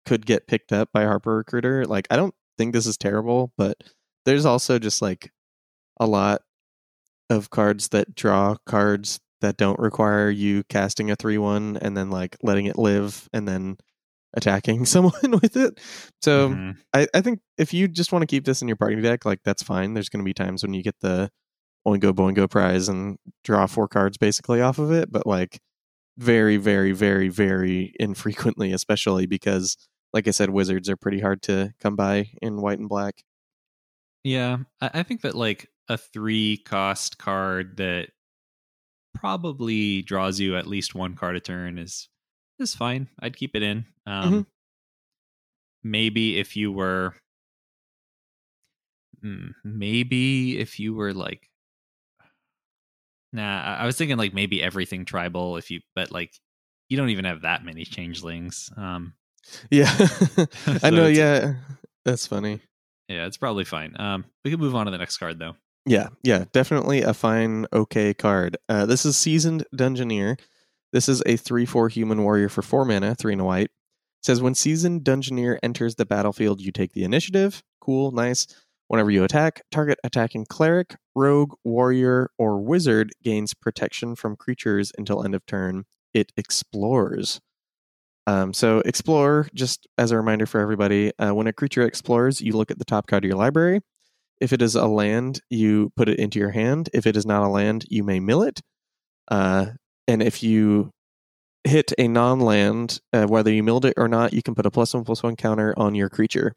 [0.07, 3.77] could get picked up by Harper Recruiter, like I don't think this is terrible, but
[4.25, 5.31] there's also just like
[6.01, 6.43] a lot
[7.31, 12.37] of cards that draw cards that don't require you casting a 3-1 and then like
[12.43, 13.77] letting it live and then
[14.35, 15.81] attacking someone with it.
[16.23, 16.77] So Mhm.
[16.95, 19.41] I, I think if you just want to keep this in your party deck, like
[19.45, 19.95] that's fine.
[19.95, 21.31] There's going to be times when you get the
[21.87, 25.61] Oingo Boingo prize and draw four cards basically off of it, but like
[26.19, 29.77] very, very, very, very infrequently, especially because,
[30.13, 33.23] like I said, wizards are pretty hard to come by in white and black.
[34.25, 38.11] Yeah, I, I think that like a three cost card that
[39.15, 42.09] probably draws you at least one card a turn is
[42.61, 43.09] is fine.
[43.21, 43.85] I'd keep it in.
[44.07, 44.47] Um, Mhm.
[45.85, 47.15] Maybe if you were,
[49.25, 51.49] mm, maybe if you were like,
[53.33, 53.61] nah.
[53.63, 55.57] I, I was thinking like maybe everything tribal.
[55.57, 56.33] If you, but like
[56.89, 58.71] you don't even have that many changelings.
[58.77, 59.15] Um,
[59.71, 59.91] Yeah.
[60.83, 61.07] I know.
[61.07, 61.55] Yeah.
[62.05, 62.61] That's funny.
[63.09, 63.95] yeah, it's probably fine.
[64.01, 65.55] Um, we can move on to the next card though.
[65.87, 68.57] Yeah, yeah, definitely a fine, okay card.
[68.69, 70.39] Uh, this is Seasoned Dungeoneer.
[70.93, 73.67] This is a 3 4 human warrior for 4 mana, 3 and a white.
[73.67, 77.63] It says when seasoned dungeoneer enters the battlefield, you take the initiative.
[77.81, 78.47] Cool, nice.
[78.89, 85.23] Whenever you attack, target attacking cleric, rogue, warrior, or wizard gains protection from creatures until
[85.23, 85.85] end of turn.
[86.15, 87.41] It explores.
[88.27, 92.53] Um, so, explore, just as a reminder for everybody, uh, when a creature explores, you
[92.53, 93.81] look at the top card of your library.
[94.41, 96.89] If it is a land, you put it into your hand.
[96.95, 98.61] If it is not a land, you may mill it.
[99.31, 99.67] Uh,
[100.09, 100.91] and if you
[101.65, 104.71] hit a non land, uh, whether you milled it or not, you can put a
[104.71, 106.55] plus one plus one counter on your creature.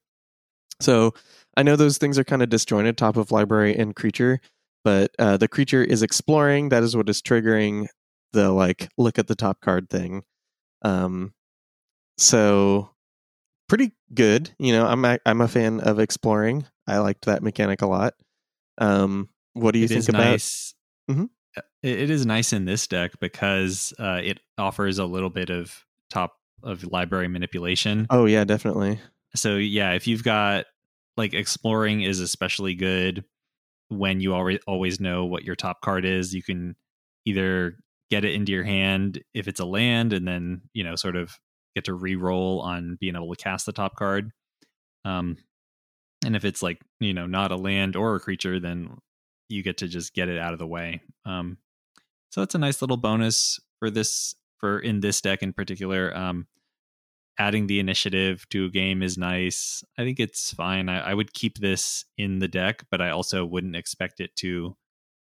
[0.80, 1.14] So
[1.56, 4.40] I know those things are kind of disjointed, top of library and creature,
[4.84, 6.70] but uh, the creature is exploring.
[6.70, 7.88] That is what is triggering
[8.34, 10.24] the like look at the top card thing.
[10.82, 11.34] Um,
[12.18, 12.90] so
[13.68, 14.52] pretty good.
[14.60, 16.66] You know, I'm a, I'm a fan of exploring.
[16.88, 18.14] I liked that mechanic a lot.
[18.78, 20.24] Um, what do you It think about?
[20.32, 20.74] nice.
[21.10, 21.30] Mhm.
[21.58, 25.50] Uh, It, it is nice in this deck because uh, it offers a little bit
[25.50, 26.34] of top
[26.64, 28.08] of library manipulation.
[28.10, 29.00] Oh yeah, definitely.
[29.36, 30.66] So yeah, if you've got
[31.18, 33.24] like exploring is especially good
[33.92, 36.34] when you already always know what your top card is.
[36.34, 36.76] You can
[37.26, 37.78] either
[38.10, 41.38] get it into your hand if it's a land, and then you know sort of
[41.76, 44.32] get to re-roll on being able to cast the top card.
[45.06, 45.38] Um,
[46.26, 48.98] and if it's like you know not a land or a creature, then
[49.52, 51.02] you get to just get it out of the way.
[51.26, 51.58] Um,
[52.32, 56.16] so it's a nice little bonus for this for in this deck in particular.
[56.16, 56.48] Um,
[57.38, 59.84] adding the initiative to a game is nice.
[59.98, 60.90] I think it's fine.
[60.90, 64.76] I, I would keep this in the deck, but I also wouldn't expect it to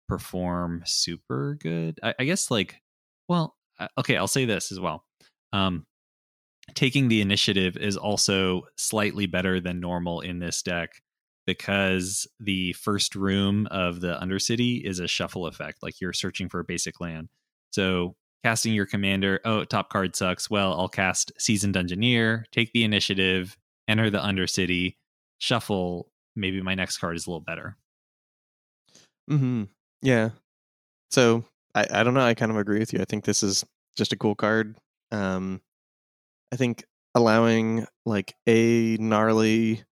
[0.08, 2.00] perform super good.
[2.02, 2.82] I, I guess like,
[3.28, 5.06] well, uh, okay, I'll say this as well.
[5.54, 5.86] Um,
[6.74, 11.02] taking the initiative is also slightly better than normal in this deck
[11.50, 15.82] because the first room of the Undercity is a shuffle effect.
[15.82, 17.30] Like you're searching for a basic land.
[17.72, 20.48] So casting your commander, oh, top card sucks.
[20.48, 23.58] Well, I'll cast Seasoned Dungeoneer, take the initiative,
[23.88, 24.98] enter the Undercity,
[25.40, 26.12] shuffle.
[26.36, 27.78] Maybe my next card is a little better.
[29.28, 29.64] hmm
[30.02, 30.30] Yeah.
[31.12, 31.46] So
[31.76, 32.22] I, I don't know.
[32.22, 33.02] I kind of agree with you.
[33.02, 33.66] I think this is
[33.98, 34.78] just a cool card.
[35.12, 35.62] Um,
[36.54, 36.86] I think
[37.16, 39.84] allowing like a gnarly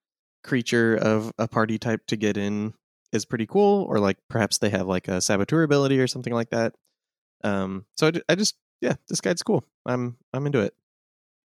[0.47, 2.73] creature of a party type to get in
[3.11, 6.49] is pretty cool, or like perhaps they have like a saboteur ability or something like
[6.49, 6.73] that.
[7.43, 9.63] Um, so I, I just yeah, this guide's cool.
[9.85, 10.73] I'm I'm into it.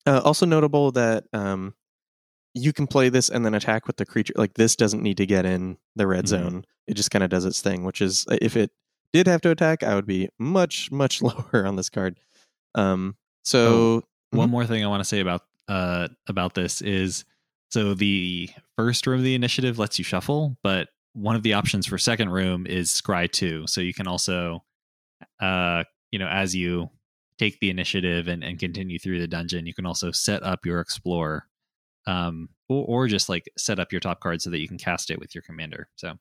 [0.07, 1.75] Uh, also notable that um,
[2.55, 4.35] you can play this and then attack with the creature.
[4.37, 6.29] Like this doesn't need to get in the red Mhm.
[6.29, 6.65] zone.
[6.87, 7.85] It just kind of does its thing.
[7.85, 8.71] Which is if it
[9.13, 12.19] did have to attack, I would be much much lower on this card.
[12.75, 14.51] Um, so One Mhm.
[14.51, 17.25] more thing I want to say about uh about this is
[17.71, 21.87] so the first room of the initiative lets you shuffle, but one of the options
[21.87, 23.67] for second room is scry 2.
[23.67, 24.63] So you can also
[25.41, 26.91] uh you know as you
[27.39, 30.81] take the initiative and, and continue through the dungeon, you can also set up your
[30.81, 31.47] explorer.
[32.07, 35.11] Um or, or just like set up your top card so that you can cast
[35.11, 35.89] it with your commander.
[35.97, 36.15] So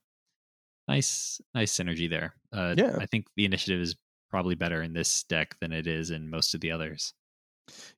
[0.87, 2.35] nice nice synergy there.
[2.53, 2.97] Uh Yeah.
[2.99, 3.95] I think the initiative is
[4.29, 7.13] probably better in this deck than it is in most of the others.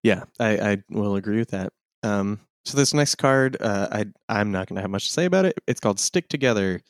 [0.04, 1.74] Yeah, I, I will agree with that.
[2.04, 5.24] Um, so this next card, uh, I I'm not going to have much to say
[5.24, 5.58] about it.
[5.68, 6.82] It's called Stick Together.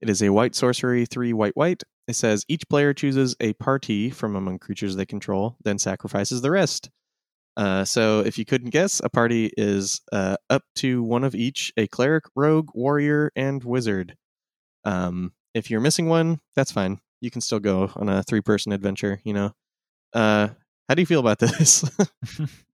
[0.00, 1.82] It is a white sorcery, three white white.
[2.08, 6.50] It says each player chooses a party from among creatures they control, then sacrifices the
[6.50, 6.88] rest.
[7.54, 11.70] Uh, so if you couldn't guess, a party is uh, up to one of each:
[11.76, 14.16] a cleric, rogue, warrior, and wizard.
[14.84, 16.98] Um, if you're missing one, that's fine.
[17.20, 19.20] You can still go on a three-person adventure.
[19.22, 19.52] You know.
[20.14, 20.48] Uh,
[20.88, 21.84] how do you feel about this?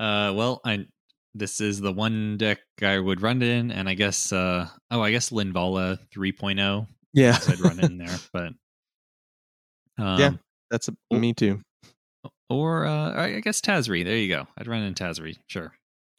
[0.00, 0.86] Uh, well, I
[1.34, 5.00] this is the one deck I would run it in, and I guess uh oh,
[5.02, 8.52] I guess Linvala 3.0 yeah, I'd run it in there, but
[9.98, 10.30] um, Yeah.
[10.70, 11.60] That's a, me too.
[12.48, 14.04] or uh, I I guess Tazri.
[14.04, 14.48] There you go.
[14.58, 15.72] I'd run in Tazri, sure.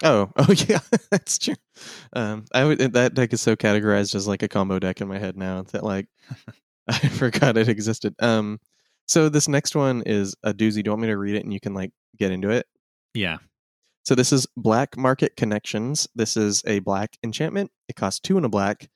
[0.04, 0.80] Oh, oh yeah,
[1.12, 1.56] that's true.
[2.14, 5.18] Um, I would that deck is so categorized as like a combo deck in my
[5.20, 6.08] head now that like
[6.88, 8.16] I forgot it existed.
[8.20, 8.60] Um,
[9.08, 10.76] so this next one is a doozy.
[10.76, 12.66] Do you want me to read it and you can like get into it?
[13.14, 13.38] Yeah,
[14.06, 16.08] So this is Black Market Connections.
[16.14, 17.72] This is a black enchantment.
[17.90, 18.84] It costs two and a black.
[18.84, 18.90] It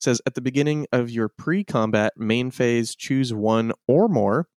[0.00, 4.48] says at the beginning of your pre-combat main phase, choose one or more.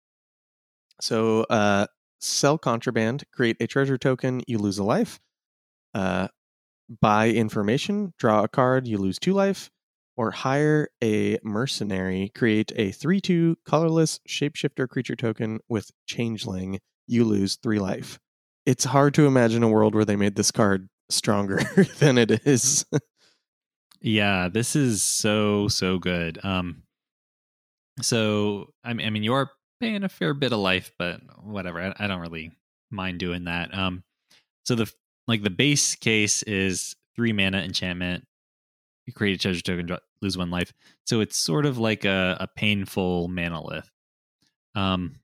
[1.01, 1.87] So uh,
[2.21, 5.21] sell contraband, create a treasure token, you lose a life.
[5.95, 6.27] Uh,
[7.01, 9.71] buy information, draw a card, you lose two life.
[10.17, 17.25] Or hire a mercenary, create a 3 2 colorless shapeshifter creature token with changeling, you
[17.25, 18.19] lose three life
[18.67, 21.61] it's hard to imagine a world where they made this card stronger
[21.99, 22.85] than it is.
[24.01, 24.49] yeah.
[24.49, 26.39] This is so so good.
[26.45, 26.83] Um,
[28.01, 31.81] so I mean, I mean, you are paying a fair bit of life, but whatever.
[31.81, 32.53] I, I don't really
[32.91, 33.77] mind doing that.
[33.77, 34.05] Um,
[34.65, 34.91] so the
[35.27, 38.25] like the base case is three mana enchantment.
[39.07, 40.73] You create a treasure token, lose one life.
[41.07, 43.89] So it's sort of like a, a painful manalith.
[44.75, 45.17] Um,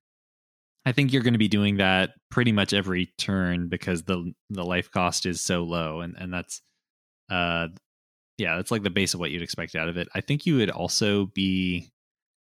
[0.86, 4.64] I think you're going to be doing that pretty much every turn because the the
[4.64, 6.62] life cost is so low, and and that's
[7.30, 7.68] uh
[8.38, 10.08] yeah, that's like the base of what you'd expect out of it.
[10.14, 11.90] I think you would also be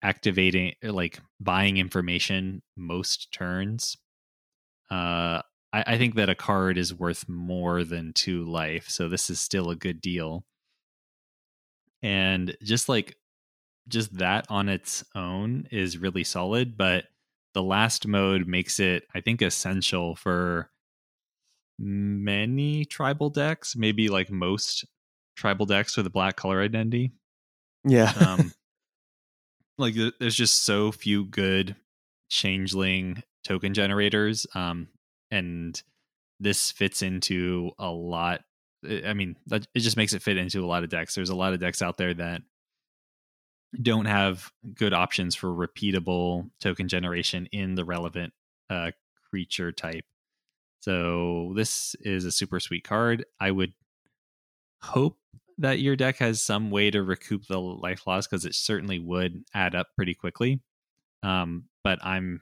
[0.04, 3.98] activating like buying information most turns.
[4.92, 5.42] Uh
[5.74, 9.40] I, I think that a card is worth more than two life, so this is
[9.40, 10.46] still a good deal.
[12.02, 13.16] And just like
[13.88, 17.06] just that on its own is really solid, but
[17.56, 20.70] the last mode makes it, I think, essential for
[21.80, 24.86] many tribal decks, maybe like most
[25.38, 27.14] tribal decks with a black color identity.
[27.86, 28.12] Yeah.
[28.20, 28.54] Um,
[29.78, 31.78] like there's just so few good
[32.30, 34.90] changeling token generators, um,
[35.32, 35.82] and
[36.42, 38.42] this fits into a lot.
[38.86, 41.16] I mean, it just makes it fit into a lot of decks.
[41.16, 42.42] There's a lot of decks out there that
[43.82, 48.34] don't have good options for repeatable token generation in the relevant
[48.70, 48.92] uh,
[49.30, 50.06] creature type.
[50.82, 53.26] So this is a super sweet card.
[53.40, 53.74] I would
[54.82, 55.18] hope
[55.58, 59.44] that your deck has some way to recoup the life loss because it certainly would
[59.54, 60.62] add up pretty quickly.
[61.24, 62.42] Um, but I'm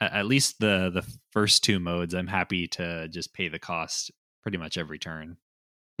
[0.00, 2.14] at least the the first two modes.
[2.14, 4.10] I'm happy to just pay the cost
[4.42, 5.36] pretty much every turn.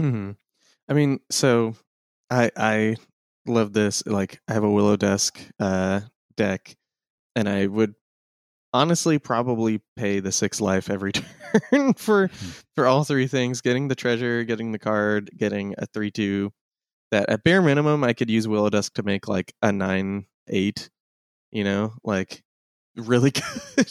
[0.00, 0.32] hmm
[0.88, 1.74] I mean, so
[2.30, 2.96] I I
[3.46, 4.04] love this.
[4.06, 6.00] Like, I have a Willowdusk uh,
[6.36, 6.76] deck,
[7.36, 7.94] and I would
[8.74, 11.12] honestly probably pay the six life every
[11.70, 12.50] turn for Mm-hmm.
[12.74, 16.50] for all three things getting the treasure getting the card getting a three two
[17.10, 20.88] that at bare minimum i could use willow dusk to make like a nine eight
[21.50, 22.42] you know like
[22.96, 23.30] really
[23.76, 23.86] good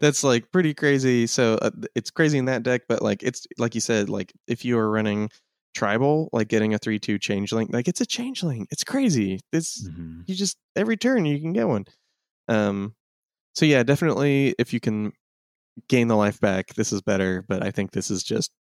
[0.00, 3.76] that's like pretty crazy so uh, it's crazy in that deck but like it's like
[3.76, 5.30] you said like if you are running
[5.76, 10.24] tribal like getting a three two changeling like it's a changeling it's crazy this Mhm.
[10.26, 11.86] you just every turn you can get one.
[12.48, 12.96] Um
[13.54, 15.12] so yeah definitely if you can
[15.88, 18.52] gain the life back this is better but i think this is just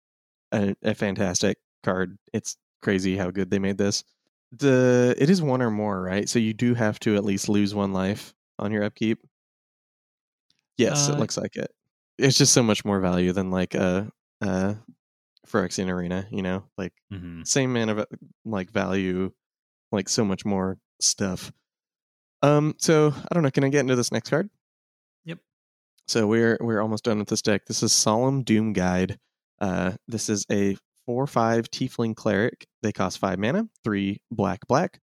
[0.54, 2.18] a, a fantastic card.
[2.34, 4.04] It's crazy how good they made this.
[4.52, 6.30] The it is one or more right?
[6.30, 9.20] So you do have to at least lose one life on your upkeep?
[10.78, 11.72] Yes Uh, it looks like it.
[12.18, 14.12] It's just so much more value than like a
[14.42, 14.76] uh
[15.48, 17.46] Phyrexian arena you know like Mhm.
[17.48, 18.06] same man of
[18.46, 19.32] like value
[19.92, 21.52] like so much more stuff.
[22.42, 24.50] Um so i don't know can i get into this next card?
[25.26, 25.40] Yep.
[26.08, 27.66] so we're we're almost done with this deck.
[27.68, 29.18] This is solemn doom guide.
[29.60, 30.78] Uh this is a
[31.08, 32.66] 4-5 tiefling cleric.
[32.82, 35.00] They cost 5 mana 3 black black.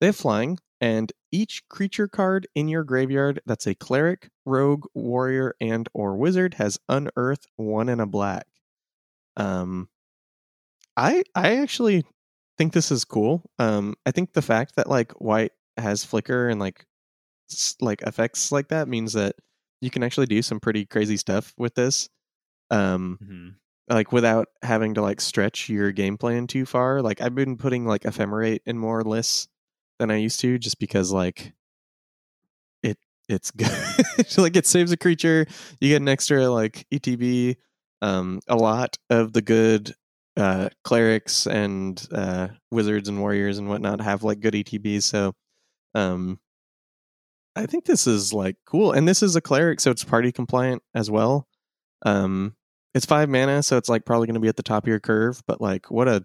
[0.00, 5.54] They have flying and each creature card in your graveyard that's a cleric rogue warrior
[5.60, 8.46] and or wizard has unearth one and a black
[9.36, 9.88] um
[10.96, 12.04] i i actually
[12.58, 13.42] think this is cool.
[13.58, 16.84] Um i think the fact that like white has flicker and like
[17.80, 19.34] like effects like that means that
[19.80, 22.08] you can actually do some pretty crazy stuff with this
[22.70, 23.54] um Mhm.
[23.88, 27.02] like without having to like stretch your game plan too far.
[27.02, 29.48] Like i've been putting like ephemerate in more lists
[29.98, 31.54] than i used to just because like
[32.82, 32.98] it
[33.28, 33.68] it's good.
[34.38, 35.46] Like it saves a creature.
[35.80, 37.56] You get an extra like etb
[38.02, 39.94] um a lot of the good
[40.36, 45.32] uh clerics and uh wizards and warriors and whatnot have like good etbs so
[45.94, 46.38] um
[47.56, 50.82] i think this is like cool and this is a cleric so it's party compliant
[50.94, 51.46] as well.
[52.04, 52.56] Um
[52.94, 55.00] it's five mana so it's like probably going to be at the top of your
[55.00, 56.24] curve but like what a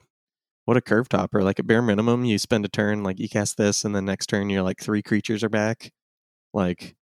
[0.67, 3.55] what a curve topper like at bare minimum you spend a turn like you cast
[3.55, 5.93] this and then next turn you're like three creatures are back.
[6.53, 6.96] Like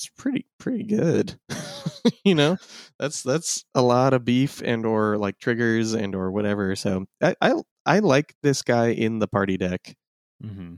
[0.00, 1.38] it's, pretty pretty good
[2.24, 2.56] you know?
[2.98, 7.34] That's that's a lot of beef and or like triggers and or whatever so i
[7.40, 7.52] i,
[7.86, 9.96] I like this guy in the party deck.
[10.42, 10.76] Hmm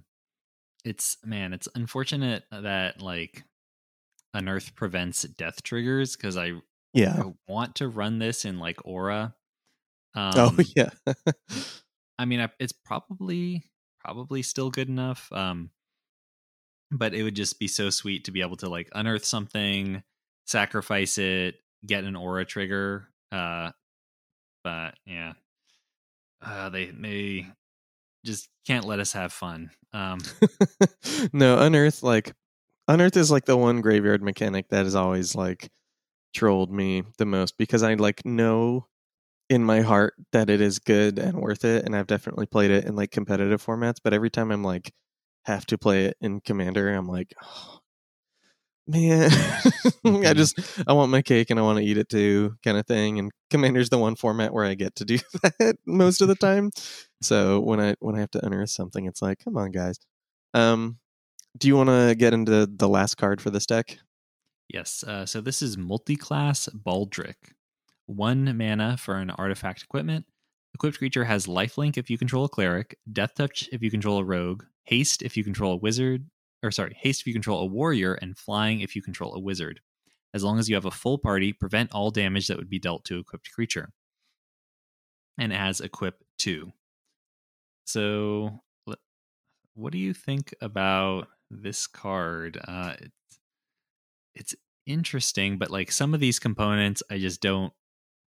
[0.85, 3.45] It's man, it's unfortunate that like
[4.35, 6.53] unearth prevents death triggers because I,
[6.93, 7.23] yeah.
[7.23, 9.35] I want to run this in like aura.
[10.15, 10.91] Um, oh yeah.
[12.19, 13.65] I mean, it's probably
[13.99, 15.33] probably still good enough.
[15.33, 15.71] Um,
[16.93, 20.03] but it would just be so sweet to be able to like unearth something,
[20.47, 23.09] sacrifice it, get an aura trigger.
[23.33, 23.71] Uh,
[24.63, 25.33] but yeah,
[26.45, 27.47] uh, they they
[28.25, 29.71] just can't let us have fun.
[29.93, 30.21] Um,
[31.33, 32.35] no, unearth like
[32.89, 35.71] unearth is like the one graveyard mechanic that has always like
[36.35, 38.87] trolled me the most because I like know
[39.49, 42.85] in my heart that it is good and worth it and I've definitely played it
[42.85, 44.93] in like competitive formats, but every time I'm like
[45.45, 47.79] have to play it in commander, I'm like oh,
[48.87, 49.31] man,
[50.05, 50.37] I Mhm.
[50.37, 53.19] just I want my cake and I want to eat it too, kind of thing.
[53.19, 56.71] And Commander's the one format where I get to do that most of the time.
[57.23, 59.97] So when I when I have to unearth something, it's like, come on, guys.
[60.55, 60.99] Um,
[61.59, 63.99] do you want to get into the last card for this deck?
[64.69, 65.05] Yes.
[65.05, 67.35] Uh, so this is multi-class Baldric.
[68.07, 70.27] One mana for an artifact equipment.
[70.75, 74.25] Equipped creature has lifelink if you control a cleric, death touch if you control a
[74.25, 76.27] rogue, haste if you control a wizard,
[76.63, 79.81] or sorry, haste if you control a warrior, and flying if you control a wizard.
[80.35, 83.05] As long as you have a full party, prevent all damage that would be dealt
[83.05, 83.91] to equipped creature.
[85.39, 86.73] And as equip two.
[87.87, 88.61] So,
[89.75, 92.59] what do you think about this card?
[92.67, 93.39] Uh, it's,
[94.35, 94.55] it's
[94.87, 97.73] interesting, but like some of these components, I just don't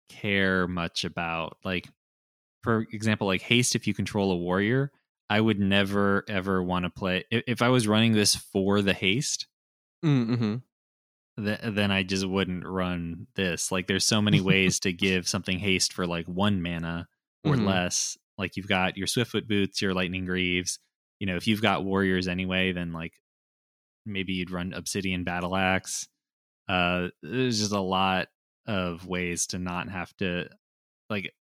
[0.08, 1.56] care much about.
[1.64, 1.88] Like,
[2.62, 4.92] for example, like haste if you control a warrior,
[5.28, 7.24] I would never ever want to play.
[7.30, 9.46] If, I was running this for the haste,
[10.04, 10.56] Mm-hmm.
[11.44, 13.72] th- then I just wouldn't run this.
[13.72, 17.08] Like, there's so many ways to give something haste for like one mana
[17.44, 17.66] or Mhm.
[17.66, 18.16] less.
[18.38, 20.78] Like, you've got your Swiftfoot boots, your Lightning Greaves.
[21.18, 23.14] You know, if you've got warriors anyway, then like
[24.04, 26.06] maybe you'd run Obsidian Battle Axe.
[26.68, 28.28] Uh, there's just a lot
[28.66, 30.48] of ways to not have to
[31.08, 31.32] like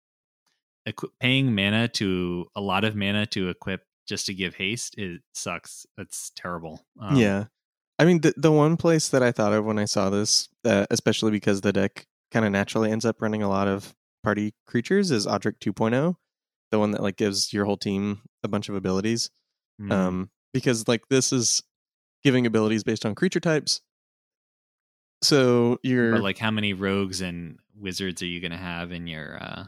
[0.86, 4.96] equi- paying mana to a lot of mana to equip just to give haste.
[4.98, 5.86] It sucks.
[5.96, 6.84] That's terrible.
[7.00, 7.44] Um, yeah.
[7.98, 10.86] I mean, the, the one place that I thought of when I saw this, uh,
[10.90, 13.94] especially because the deck kind of naturally ends up running a lot of
[14.24, 16.16] party creatures, is Odric 2.0,
[16.70, 19.30] the one that like gives your whole team a bunch of abilities.
[19.80, 21.62] mm, Um, because like this is
[22.24, 23.80] giving abilities based on creature types.
[25.22, 29.06] So you're But like, how many rogues and wizards are you going to have in
[29.06, 29.64] your uh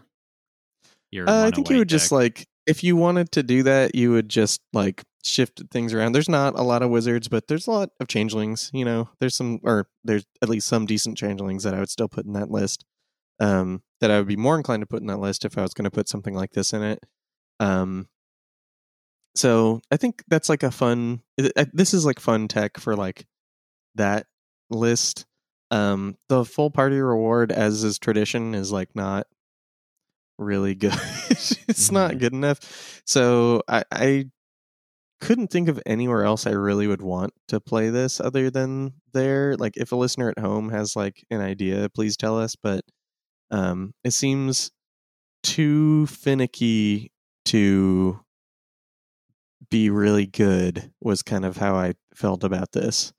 [1.10, 1.28] your?
[1.28, 4.28] Uh, I think you would just like if you wanted to do that, you would
[4.28, 6.12] just like shift things around.
[6.12, 8.70] There's not a lot of wizards, but there's a lot of changelings.
[8.74, 12.08] You know, there's some, or there's at least some decent changelings that I would still
[12.08, 12.84] put in that list.
[13.38, 15.74] Um, that I would be more inclined to put in that list if I was
[15.74, 17.04] going to put something like this in it.
[17.60, 18.08] Um,
[19.34, 21.20] so I think that's like a fun.
[21.36, 23.26] This is like fun tech for like
[23.94, 24.26] that
[24.70, 25.26] list.
[25.70, 29.26] Um, the full party reward, as is tradition, is like not
[30.38, 30.92] really good.
[31.30, 32.18] it's not Mhm.
[32.20, 33.02] good enough.
[33.06, 34.24] So I, I
[35.20, 39.56] couldn't think of anywhere else I really would want to play this other than there.
[39.56, 42.54] Like if a listener at home has like an idea, please tell us.
[42.54, 42.84] But
[43.50, 44.70] um, it seems
[45.42, 47.12] too finicky
[47.46, 48.20] to
[49.70, 50.92] be really good.
[51.00, 53.12] Was kind of how I felt about this.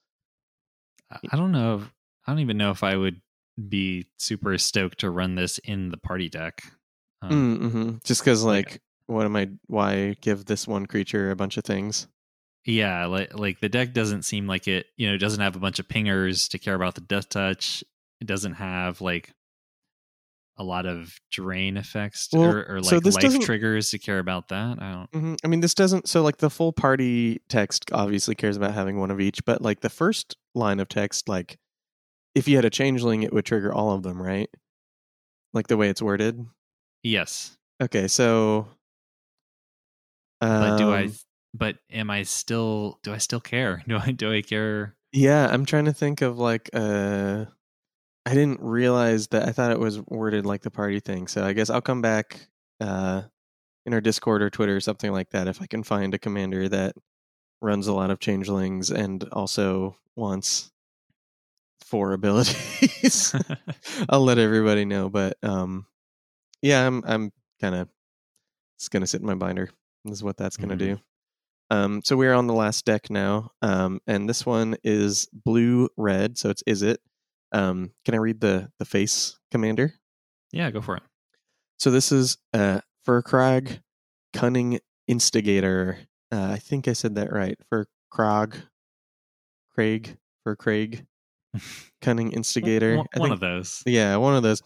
[1.11, 1.75] I- I don't know.
[1.75, 1.93] If,
[2.27, 3.21] I don't even know if I would
[3.69, 6.61] be super stoked to run this in the party deck.
[7.21, 7.89] Um, Mm-hmm.
[8.03, 9.49] Just because, like- like, what am I?
[9.67, 12.07] Why give this one creature a bunch of things?
[12.65, 14.87] Yeah, like like the deck doesn't seem like it.
[14.97, 17.83] You know, it doesn't have a bunch of pingers to care about the death touch.
[18.19, 19.33] It doesn't have like
[20.57, 23.99] a lot of drain effects to- Well, or, or so like this life triggers to
[23.99, 24.81] care about that.
[24.81, 25.09] I don't.
[25.13, 26.09] hmm I mean, this doesn't.
[26.09, 29.79] So, like, the full party text obviously cares about having one of each, but like
[29.81, 31.57] the first line of text, like,
[32.35, 34.49] if you had a changeling, it would trigger all of them, right?
[35.53, 36.45] Like the way it's worded.
[37.07, 38.67] Yes, Okay, so.
[40.41, 41.05] but do I?
[41.05, 41.13] um,
[41.53, 42.99] But am I still?
[43.03, 43.83] Do I still care?
[43.87, 44.11] Do I?
[44.11, 44.95] Do I care?
[45.13, 47.45] Yeah, I'm trying to think of like uh
[48.25, 51.27] I didn't realize that I thought it was worded like the party thing.
[51.27, 52.47] So I guess I'll come back
[52.81, 53.23] uh
[53.85, 56.67] in our Discord or Twitter or something like that if I can find a commander
[56.69, 56.95] that
[57.61, 60.71] runs a lot of changelings and also wants
[61.85, 63.33] four abilities.
[64.09, 65.85] I'll let everybody know, but um
[66.61, 67.31] yeah, I'm I'm
[67.61, 67.89] kind of
[68.77, 69.69] it's going to sit in my binder.
[70.05, 70.79] This is what that's going to Mhm.
[70.79, 70.99] do.
[71.69, 76.37] Um, so we're on the last deck now, um, and this one is blue red.
[76.37, 77.01] So it's is it?
[77.51, 79.93] Um, can I read the the face commander?
[80.53, 81.03] yeah, go for it.
[81.79, 83.81] So this is uh, Firkraag,
[84.33, 85.97] cunning instigator.
[86.31, 87.57] Uh, I think I said that right.
[87.71, 88.55] Firkraag,
[89.73, 91.05] Craig, Furcraig,
[92.01, 92.97] cunning instigator.
[92.97, 93.83] One, one think- of those.
[93.85, 94.61] yeah, one of those.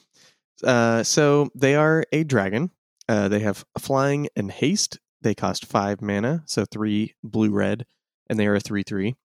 [0.63, 2.71] Uh, so they are a dragon.
[3.07, 4.99] Uh, they have flying and haste.
[5.21, 7.85] They cost five mana, so three blue red,
[8.29, 9.15] and they are a three three.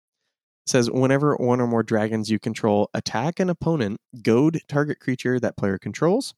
[0.67, 5.57] Says whenever one or more dragons you control attack an opponent, goad target creature that
[5.57, 6.35] player controls.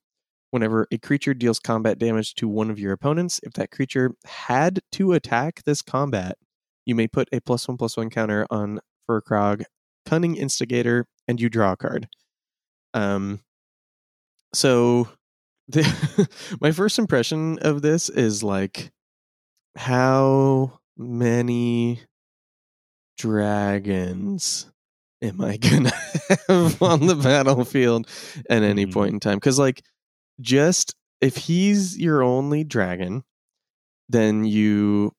[0.51, 4.81] Whenever a creature deals combat damage to one of your opponents, if that creature had
[4.93, 6.39] to attack this combat,
[6.87, 9.65] you may put a plus one plus one counter on Firkraag,
[10.07, 12.09] Cunning Instigator, and you draw a card.
[12.95, 13.41] Um,
[14.55, 15.09] so
[15.69, 16.29] the,
[16.61, 18.91] my first impression of this is like
[19.77, 22.01] how many
[23.17, 24.71] dragons
[25.23, 25.93] am I gonna
[26.49, 28.09] have on the battlefield
[28.49, 28.93] at any Mhm.
[28.93, 29.37] point in time?
[29.37, 29.83] Because like,
[30.41, 33.25] just if he's your only dragon,
[34.09, 35.13] then you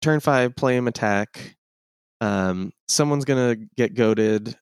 [0.00, 1.56] turn five, play him attack.
[2.20, 4.56] Um, someone's gonna get goaded.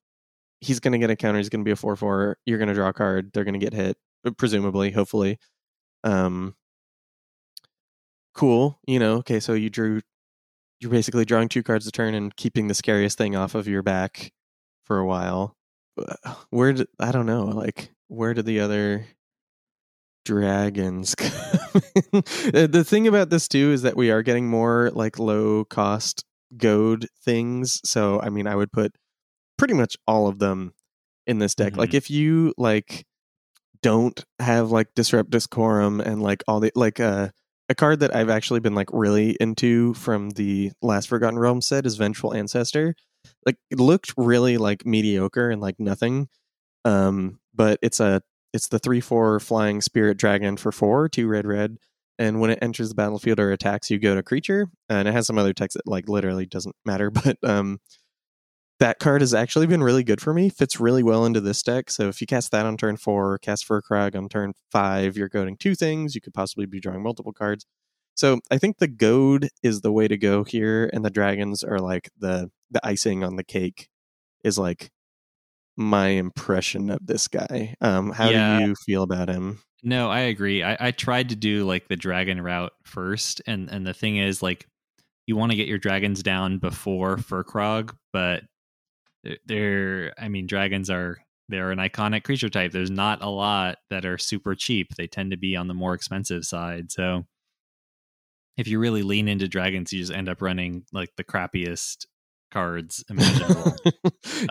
[0.60, 1.38] He's gonna get a counter.
[1.38, 2.36] He's gonna be a four four.
[2.46, 3.30] You're gonna draw a card.
[3.32, 3.96] They're gonna get hit,
[4.26, 5.38] uh, presumably, hopefully.
[6.04, 6.54] Um,
[8.34, 8.78] cool.
[8.86, 9.16] You know.
[9.16, 10.00] Okay, so you drew.
[10.80, 13.82] You're basically drawing two cards a turn and keeping the scariest thing off of your
[13.82, 14.32] back
[14.84, 15.56] for a while.
[15.98, 17.44] Uh, Where did I don't know?
[17.44, 19.06] Like, where did the other
[20.24, 21.14] dragons?
[22.12, 26.24] Uh, the thing about this too is that we are getting more like low cost
[26.56, 27.80] goad things.
[27.84, 28.92] So I mean, I would put
[29.60, 30.72] pretty much all of them
[31.26, 31.76] in this deck.
[31.76, 31.94] Like Mhm.
[31.94, 33.06] if you like
[33.82, 37.28] don't have like disrupt decorum and like all the like uh
[37.68, 41.86] a card that I've actually been like really into from the last Forgotten Realms set
[41.86, 42.96] is Vengeful Ancestor.
[43.46, 46.28] Like it looked really like mediocre and like nothing.
[46.84, 48.22] Um, but it's a
[48.52, 51.76] it's the three four flying spirit dragon for four, two red red.
[52.18, 54.66] And when it enters the battlefield or attacks, you go to creature.
[54.88, 57.10] And it has some other text that like literally doesn't matter.
[57.24, 57.78] But um
[58.80, 60.48] that card has actually been really good for me.
[60.48, 61.90] Fits really well into this deck.
[61.90, 65.16] So if you cast that on turn four, cast for a Crag on turn five,
[65.16, 66.14] you're goading two things.
[66.14, 67.66] You could possibly be drawing multiple cards.
[68.16, 71.78] So I think the goad is the way to go here, and the dragons are
[71.78, 73.88] like the the icing on the cake.
[74.42, 74.90] Is like
[75.76, 77.74] my impression of this guy.
[77.80, 78.58] Um, how Yeah.
[78.58, 79.60] do you feel about him?
[79.82, 80.62] No, I agree.
[80.62, 84.42] I, I tried to do like the dragon route first, and and the thing is
[84.42, 84.66] like
[85.26, 88.42] you want to get your dragons down before Firkraag, but
[89.24, 91.18] they're- they're I mean dragons are
[91.48, 92.70] they're an iconic creature type.
[92.72, 94.94] There's not a lot that are super cheap.
[94.94, 96.92] They tend to be on the more expensive side.
[96.92, 97.26] So
[98.56, 102.06] if you really lean into dragons, you just end up running like the crappiest
[102.52, 103.74] cards imaginable.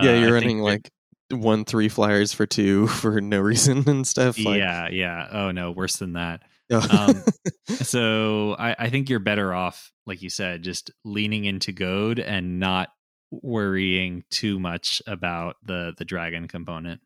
[0.02, 0.90] yeah, Uh, you're I running like
[1.32, 4.38] one three flyers for two for no reason and stuff.
[4.38, 5.28] Like, yeah, yeah.
[5.32, 6.42] Oh no, worse than that.
[6.72, 7.08] Oh.
[7.10, 7.24] Um,
[7.78, 12.60] so I, I think you're better off, like you said, just leaning into goad and
[12.60, 12.90] not
[13.32, 17.02] worrying too much about the the dragon component.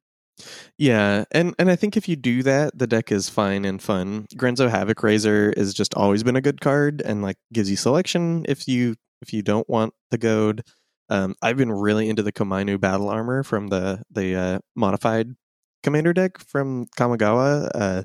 [0.77, 4.25] Yeah, and and I think if you do that, the deck is fine and fun.
[4.35, 8.45] Grenzo Havoc Raiser has just always been a good card and like gives you selection
[8.49, 10.63] if you if you don't want the goad.
[11.09, 15.35] Um, I've been really into the Komainu Battle Armor from the the uh, modified
[15.83, 17.69] commander deck from Kamigawa.
[17.75, 18.03] Uh,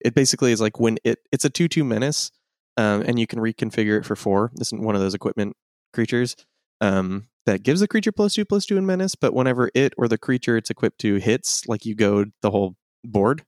[0.00, 2.30] it basically is like when it it's a two two menace,
[2.78, 4.50] um, and you can reconfigure it for four.
[4.54, 5.56] This is one of those equipment
[5.92, 6.36] creatures.
[6.80, 10.08] Um, that gives the creature plus two plus two in menace, but whenever it or
[10.08, 13.44] the creature it's equipped to hits, like you goad the whole board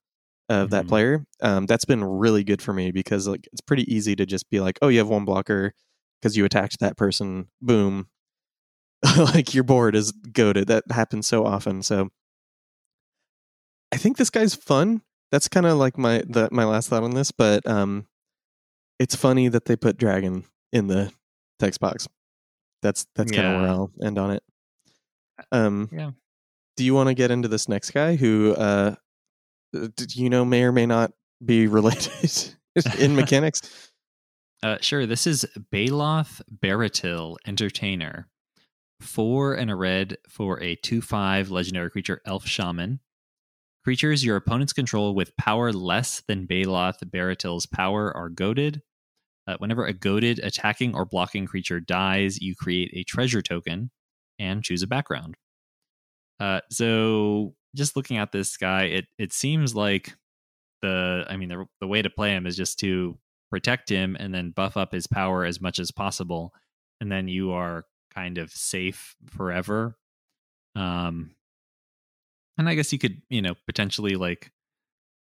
[0.49, 0.89] of that Mhm.
[0.89, 1.27] player.
[1.43, 4.61] Um, that's been really good for me because like it's pretty easy to just be
[4.61, 5.75] like, oh, you have one blocker
[6.21, 7.49] because you attacked that person.
[7.61, 8.09] Boom,
[9.19, 10.69] like your board is goaded.
[10.69, 11.83] That happens so often.
[11.83, 12.09] So
[13.93, 15.03] I think this guy's fun.
[15.31, 18.07] That's kind of like my the, my last thought on this, but um,
[18.99, 21.13] it's funny that they put dragon in the
[21.59, 22.09] text box.
[22.83, 24.43] That's that's kind of where I'll end on it.
[25.53, 26.11] Um, Yeah.
[26.77, 28.95] Do you want to get into this next guy who, uh,
[29.73, 31.11] did you know, may or may not
[31.45, 32.55] be related
[32.99, 33.91] in mechanics?
[34.63, 35.05] Uh, sure.
[35.07, 38.29] This is Baeloth Barrityl, Entertainer.
[39.01, 43.01] Four and a red for a 2 5 legendary creature, Elf Shaman.
[43.85, 48.83] Creatures your opponents control with power less than Baeloth Barrityl's power are goaded.
[49.49, 53.91] Uh, whenever a goaded attacking or blocking creature dies, you create a treasure token
[54.39, 55.37] and choose a background.
[56.39, 60.15] Uh, so, just looking at this guy, it it seems like
[60.83, 63.19] the I mean the the way to play him is just to
[63.51, 66.53] protect him and then buff up his power as much as possible
[67.01, 67.85] and then you are
[68.15, 69.97] kind of safe forever
[70.77, 71.31] um
[72.59, 74.53] and i guess you could you know potentially like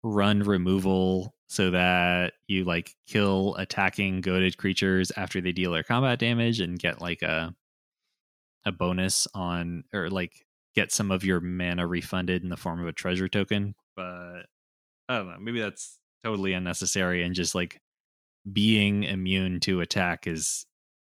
[0.03, 6.18] run removal so that you like kill attacking goaded creatures after they deal their combat
[6.18, 7.54] damage and get like a
[8.64, 10.44] a bonus on or like
[10.74, 14.42] get some of your mana refunded in the form of a treasure token but
[15.08, 17.80] i don't know maybe that's totally unnecessary and just like
[18.52, 20.66] being immune to attack is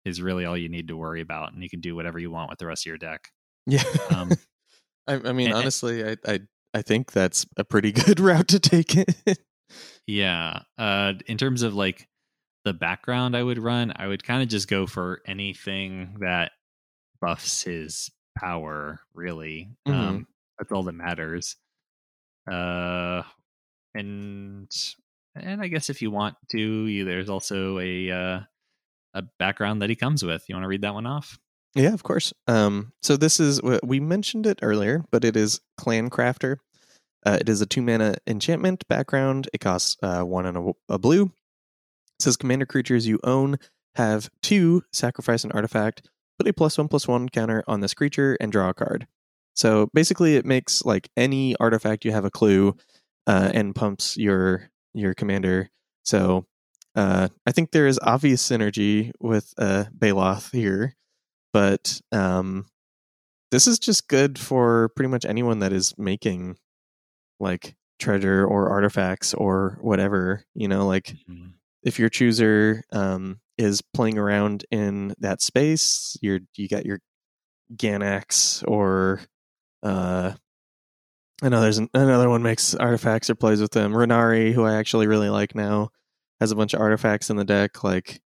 [0.06, 2.50] is really all you need to worry about and you can do whatever you want
[2.50, 3.30] with the rest of your deck
[3.66, 3.84] Yeah.
[4.14, 4.32] Um,
[5.08, 6.40] I, I mean, and- honestly, I, I
[6.74, 9.40] I think that's a pretty good route to take it.
[10.06, 12.08] Yeah uh in terms of like
[12.66, 16.52] the background i would run i would kind of just go for anything that
[17.22, 19.94] buffs his power really Mhm.
[19.94, 20.28] um
[20.60, 21.58] that's all that matters
[22.52, 23.24] uh
[23.96, 24.72] and
[25.36, 28.42] and i guess if you want to you, there's also a uh
[29.16, 31.40] a background that he comes with you want to read that one off
[31.76, 32.34] Yeah, of course.
[32.48, 36.58] Um, so this is we mentioned it earlier, but it is Clan Crafter.
[37.26, 39.50] Uh, it is a two mana enchantment background.
[39.54, 41.24] It costs uh, one and a, a blue.
[41.26, 43.58] It says commander creatures you own
[43.96, 46.08] have two sacrifice an artifact,
[46.38, 49.08] put a plus one plus one counter on this creature, and draw a card.
[49.56, 52.76] So basically, it makes like any artifact you have a clue,
[53.26, 55.70] uh, and pumps your your commander.
[56.04, 56.46] So
[56.96, 60.96] uh, I think there is obvious synergy with uh, Baeloth here,
[61.54, 62.66] but um,
[63.52, 66.58] this is just good for pretty much anyone that is making
[67.40, 70.44] like treasure or artifacts or whatever.
[70.54, 71.50] You know, like mm-hmm.
[71.84, 77.00] if your chooser um, is playing around in that space, you're you got your
[77.76, 79.22] Ganax or
[79.84, 80.34] uh,
[81.42, 83.94] I know there's an, another one makes artifacts or plays with them.
[83.94, 85.90] renari who I actually really like now,
[86.40, 87.84] has a bunch of artifacts in the deck.
[87.84, 88.22] Like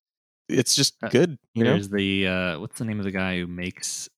[0.50, 1.38] it's just uh, good.
[1.54, 4.10] You there's know, the uh, what's the name of the guy who makes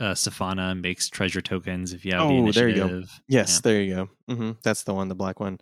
[0.00, 1.92] uh, Safana makes treasure tokens.
[1.92, 3.02] If you have oh, the there you go.
[3.28, 3.60] Yes, yeah.
[3.62, 4.08] there you go.
[4.30, 4.50] Mm-hmm.
[4.62, 5.58] That's the one, the black one.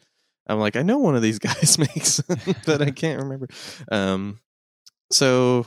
[0.46, 2.20] I'm like, I know one of these guys makes,
[2.66, 3.48] but I can't remember.
[3.90, 4.40] Um,
[5.10, 5.66] so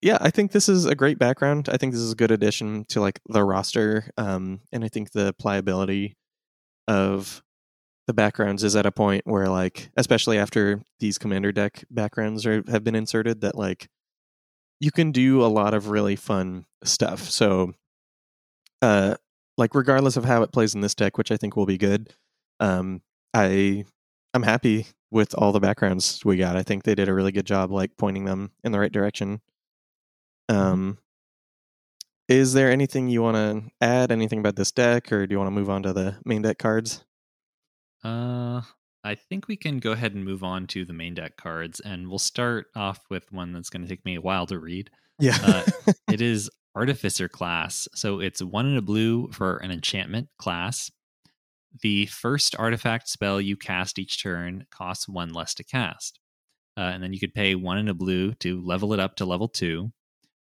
[0.00, 1.68] yeah, I think this is a great background.
[1.70, 4.10] I think this is a good addition to like the roster.
[4.16, 6.16] Um, and I think the pliability
[6.88, 7.42] of
[8.06, 12.62] the backgrounds is at a point where like, especially after these commander deck backgrounds are,
[12.68, 13.88] have been inserted, that like
[14.80, 17.22] you can do a lot of really fun stuff.
[17.30, 17.74] So,
[18.82, 19.16] uh,
[19.56, 22.12] like regardless of how it plays in this deck, which I think will be good,
[22.60, 23.02] um,
[23.32, 23.84] I
[24.32, 26.56] I'm happy with all the backgrounds we got.
[26.56, 29.40] I think they did a really good job, like pointing them in the right direction.
[30.50, 30.60] Mm-hmm.
[30.60, 30.98] Um,
[32.28, 34.10] is there anything you want to add?
[34.10, 36.58] Anything about this deck, or do you want to move on to the main deck
[36.58, 37.04] cards?
[38.02, 38.62] Uh,
[39.04, 42.08] I think we can go ahead and move on to the main deck cards, and
[42.08, 44.90] we'll start off with one that's going to take me a while to read.
[45.18, 50.28] Yeah, uh, it is Artificer class, so it's one in a blue for an enchantment
[50.38, 50.90] class.
[51.82, 56.18] The first artifact spell you cast each turn costs one less to cast.
[56.76, 59.24] Uh, and then you could pay one in a blue to level it up to
[59.24, 59.92] level two.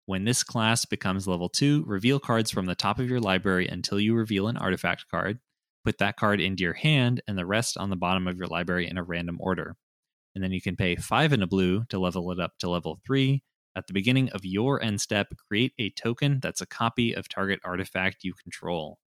[0.06, 3.98] When this class becomes level 2, reveal cards from the top of your library until
[3.98, 5.40] you reveal an artifact card.
[5.86, 8.88] Put that card into your hand and the rest on the bottom of your library
[8.88, 9.76] in a random order.
[10.34, 12.98] And then you can pay 5 in a blue to level it up to level
[13.06, 13.40] 3.
[13.76, 17.60] At the beginning of your end step, create a token that's a copy of target
[17.64, 18.98] artifact you control.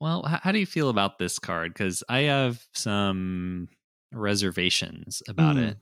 [0.00, 1.74] Well, how do you feel about this card?
[1.74, 3.68] Because I have some
[4.12, 5.70] reservations about mm.
[5.70, 5.78] it.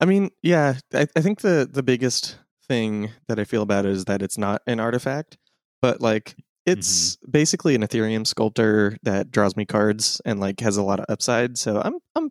[0.00, 3.92] I mean, yeah, I, I think the the biggest thing that I feel about it
[3.92, 5.36] is that it's not an artifact,
[5.82, 6.36] but like
[6.66, 7.30] it's mm-hmm.
[7.30, 11.58] basically an Etherium sculptor that draws me cards and like has a lot of upside.
[11.58, 12.30] So I'm I'm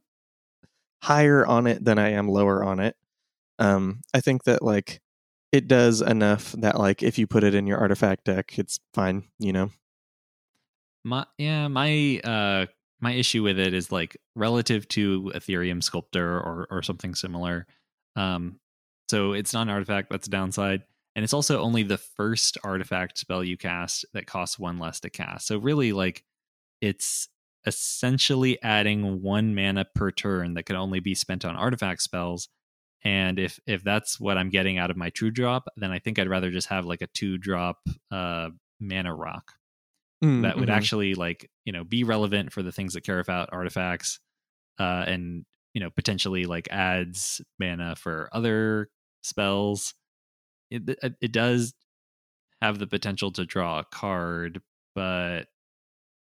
[1.01, 2.95] higher on it than I am lower on it.
[3.59, 5.01] Um, I think that like
[5.51, 9.23] it does enough that like if you put it in your artifact deck, it's fine.
[9.39, 9.71] You know.
[11.03, 12.65] My yeah, my uh
[13.01, 17.67] my issue with it is like relative to Etherium sculptor or or something similar.
[18.15, 18.59] Um,
[19.09, 20.09] so it's not an artifact.
[20.09, 20.83] That's a downside.
[21.15, 25.09] And it's also only the first artifact spell you cast that costs one less to
[25.09, 25.47] cast.
[25.47, 26.23] So really, like,
[26.81, 27.29] it's
[27.65, 32.49] essentially adding one mana per turn that can only be spent on artifact spells.
[33.03, 36.19] And if if that's what I'm getting out of my true drop, then I think
[36.19, 37.77] I'd rather just have like a two drop
[38.11, 38.49] uh,
[38.79, 39.53] mana rock
[40.23, 40.77] mm, that would mm-hmm.
[40.77, 44.19] actually like you know be relevant for the things that care about artifacts,
[44.79, 48.89] uh, and you know potentially like adds mana for other
[49.21, 49.93] spells
[50.73, 51.73] it it does
[52.61, 54.61] have the potential to draw a card
[54.95, 55.47] but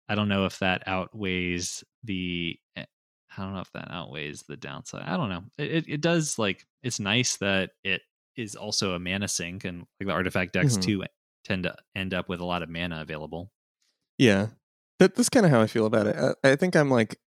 [0.08, 2.84] i don't know if that outweighs the eh,
[3.36, 5.04] i don't know if that outweighs the downside.
[5.06, 5.44] I don't know.
[5.58, 8.02] It, it does like it's nice that it
[8.36, 10.82] is also a mana sink and like the artifact decks mm-hmm.
[10.82, 11.04] too
[11.44, 13.50] tend to end up with a lot of mana available.
[14.16, 14.48] Yeah.
[14.98, 16.16] That, that's kind of how i feel about it.
[16.16, 17.20] I, I think i'm like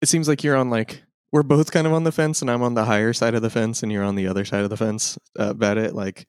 [0.00, 1.02] it seems like you're on like
[1.32, 3.50] we're both kind of on the fence, and I'm on the higher side of the
[3.50, 5.94] fence, and you're on the other side of the fence uh, about it.
[5.94, 6.26] Like,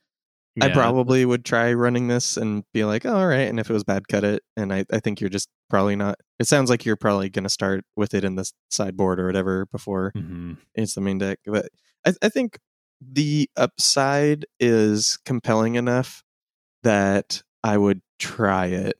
[0.55, 0.65] yeah.
[0.65, 3.47] I probably would try running this and be like, oh, all right.
[3.47, 4.43] And if it was bad, cut it.
[4.57, 6.19] And I, I think you're just probably not.
[6.39, 9.67] It sounds like you're probably going to start with it in the sideboard or whatever
[9.67, 10.53] before mm-hmm.
[10.75, 11.39] it's the main deck.
[11.45, 11.69] But
[12.05, 12.59] I, I think
[12.99, 16.23] the upside is compelling enough
[16.83, 18.97] that I would try it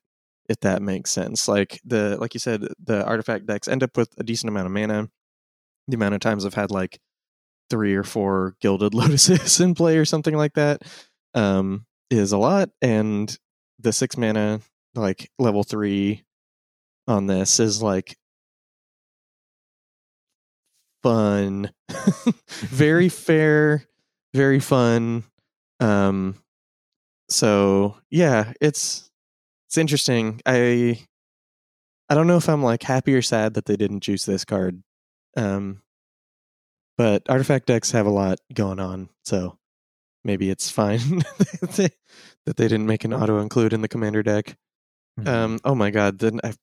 [0.47, 1.47] if that makes sense.
[1.47, 4.71] Like the like you said, the artifact decks end up with a decent amount of
[4.71, 5.09] mana
[5.89, 6.99] the amount of times I've had like
[7.69, 10.81] three or four gilded lotuses in play or something like that
[11.33, 12.69] um, is a lot.
[12.81, 13.35] And
[13.79, 14.61] the six mana,
[14.95, 16.23] like level three
[17.07, 18.17] on this is like
[21.03, 21.71] fun,
[22.47, 23.85] very fair,
[24.33, 25.23] very fun.
[25.79, 26.35] Um,
[27.29, 29.09] so yeah, it's
[29.67, 30.41] it's interesting.
[30.45, 30.99] I
[32.09, 34.81] I don't know if I'm like happy or sad that they didn't choose this card.
[35.37, 35.81] Um,
[36.97, 39.57] but artifact decks have a lot going on, so
[40.23, 40.99] maybe it's fine
[41.61, 41.89] that, they,
[42.45, 44.57] that they didn't make an auto include in the commander deck.
[45.19, 45.27] Mhm.
[45.27, 46.55] Um, oh my god, the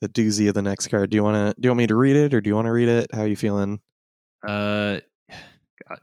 [0.00, 1.10] the doozy of the next card.
[1.10, 2.66] Do you want to do you want me to read it or do you want
[2.66, 3.10] to read it?
[3.12, 3.80] How are you feeling?
[4.46, 5.00] uh,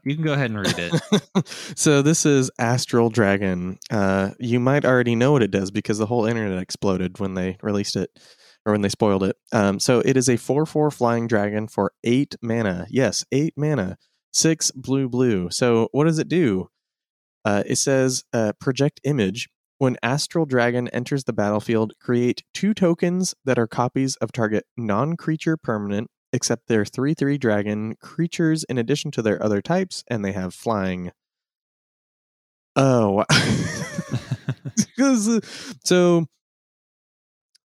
[0.04, 1.48] you can go ahead and read it.
[1.78, 3.78] so this is Astral Dragon.
[3.90, 7.56] Uh, you might already know what it does because the whole internet exploded when they
[7.62, 8.10] released it
[8.66, 9.36] or when they spoiled it.
[9.52, 12.86] Um, so it is a four-four flying dragon for eight mana.
[12.90, 13.96] Yes, eight mana,
[14.32, 15.50] six blue blue.
[15.50, 16.68] So what does it do?
[17.44, 19.48] Uh, it says uh, project image.
[19.78, 25.56] When Astral Dragon enters the battlefield, create two tokens that are copies of target non-creature
[25.56, 30.32] permanent except they're 3 3 dragon creatures in addition to their other types, and they
[30.32, 31.10] have flying.
[32.76, 33.26] Oh, wow.
[35.84, 36.26] so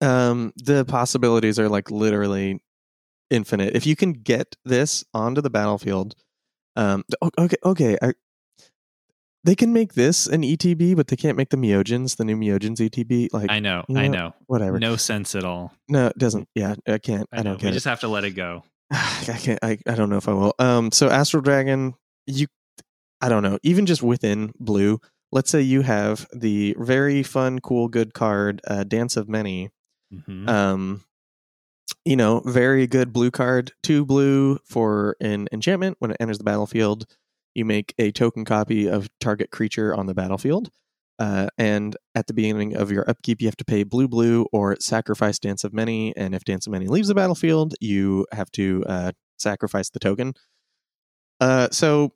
[0.01, 2.61] um, the possibilities are like literally
[3.29, 3.75] infinite.
[3.75, 6.15] If you can get this onto the battlefield,
[6.75, 7.03] um,
[7.37, 8.13] okay, okay, I,
[9.43, 12.77] they can make this an ETB, but they can't make the Myojins, the new Myojins
[12.77, 13.29] ETB.
[13.33, 14.33] Like, I know, you I know, know.
[14.47, 14.79] whatever.
[14.79, 15.73] No sense at all.
[15.89, 16.47] No, it doesn't.
[16.53, 17.27] Yeah, I can't.
[17.31, 18.63] I, I, don't We get just have to let it go.
[18.91, 19.59] I can't.
[19.63, 20.53] I, I don't know if I will.
[20.59, 20.91] Um.
[20.91, 21.95] So Astral Dragon,
[22.27, 22.47] you,
[23.19, 23.57] I don't know.
[23.63, 24.99] Even just within blue,
[25.31, 29.71] let's say you have the very fun, cool, good card, uh, Dance of Many.
[30.13, 30.49] Mhm.
[30.49, 31.03] Um,
[32.05, 33.73] you know, very good blue card.
[33.83, 35.97] Two blue for an enchantment.
[35.99, 37.05] When it enters the battlefield,
[37.53, 40.71] you make a token copy of target creature on the battlefield.
[41.19, 44.75] Uh, and at the beginning of your upkeep, you have to pay blue, blue, or
[44.79, 46.15] sacrifice Dance of Many.
[46.17, 50.33] And if Dance of Many leaves the battlefield, you have to uh, sacrifice the token.
[51.39, 52.13] Uh, so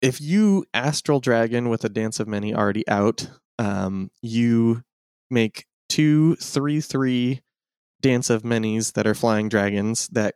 [0.00, 3.28] if you Astral Dragon with a Dance of Many already out,
[3.58, 4.84] um, you
[5.30, 7.42] make two, three, three
[8.02, 10.34] Dance of Many's that are flying dragons that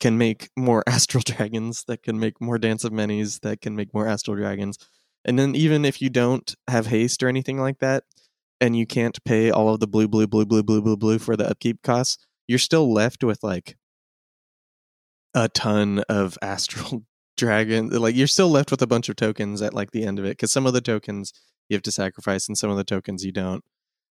[0.00, 3.94] can make more Astral Dragons, that can make more Dance of Many's, that can make
[3.94, 4.78] more Astral Dragons.
[5.24, 8.04] And then even if you don't have haste or anything like that,
[8.60, 11.36] and you can't pay all of the blue, blue, blue, blue, blue, blue, blue for
[11.36, 13.76] the upkeep costs, you're still left with like
[15.34, 17.04] a ton of Astral
[17.36, 17.88] Dragon.
[17.88, 20.30] Like you're still left with a bunch of tokens at like the end of it,
[20.30, 21.32] because some of the tokens
[21.68, 23.64] you have to sacrifice, and some of the tokens you don't.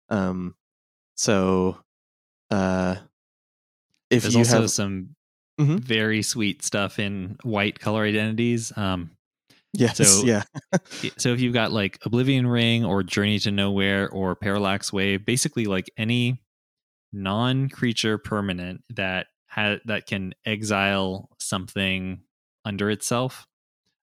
[0.09, 0.55] Um,
[1.15, 1.77] so,
[2.51, 2.95] uh,
[4.09, 5.15] if There's you also have some
[5.59, 5.79] Mhm.
[5.81, 8.75] very sweet stuff in white color identities.
[8.77, 9.11] Um,
[9.73, 10.43] yes, so- yeah,
[11.17, 15.65] so if you've got like Oblivion Ring or Journey to Nowhere or Parallax Wave, basically
[15.65, 16.41] like any
[17.11, 22.21] non-creature permanent that ha- that can exile something
[22.65, 23.45] under itself,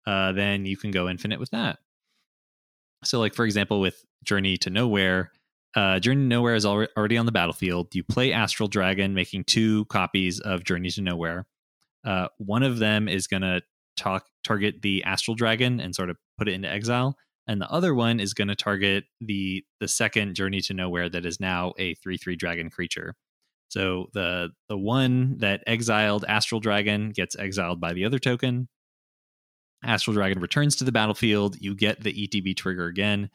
[0.07, 1.79] uh, then you can go infinite with that.
[3.03, 5.31] So, like for example, with Journey to Nowhere,
[5.75, 7.93] uh, Journey to Nowhere is already on the battlefield.
[7.95, 11.45] You play Astral Dragon, making two copies of Journey to Nowhere.
[12.05, 13.61] Uh, one of them is going to
[13.97, 17.17] talk target the Astral Dragon and sort of put it into exile,
[17.47, 21.25] and the other one is going to target the the second Journey to Nowhere that
[21.25, 23.15] is now a three three dragon creature.
[23.69, 28.67] So the the one that exiled Astral Dragon gets exiled by the other token.
[29.83, 31.57] Astral Dragon returns to the battlefield.
[31.59, 33.29] You get the ETB trigger again,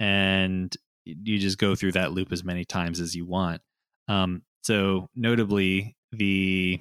[0.00, 0.74] and
[1.04, 3.60] you just go through that loop as many times as you want.
[4.08, 6.80] Um, so notably, the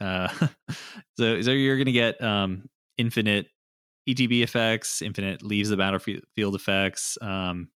[0.00, 0.28] uh,
[1.18, 2.68] so so you're going to get um,
[2.98, 3.46] infinite
[4.08, 7.68] ETB effects, infinite leaves the battlefield effects, um,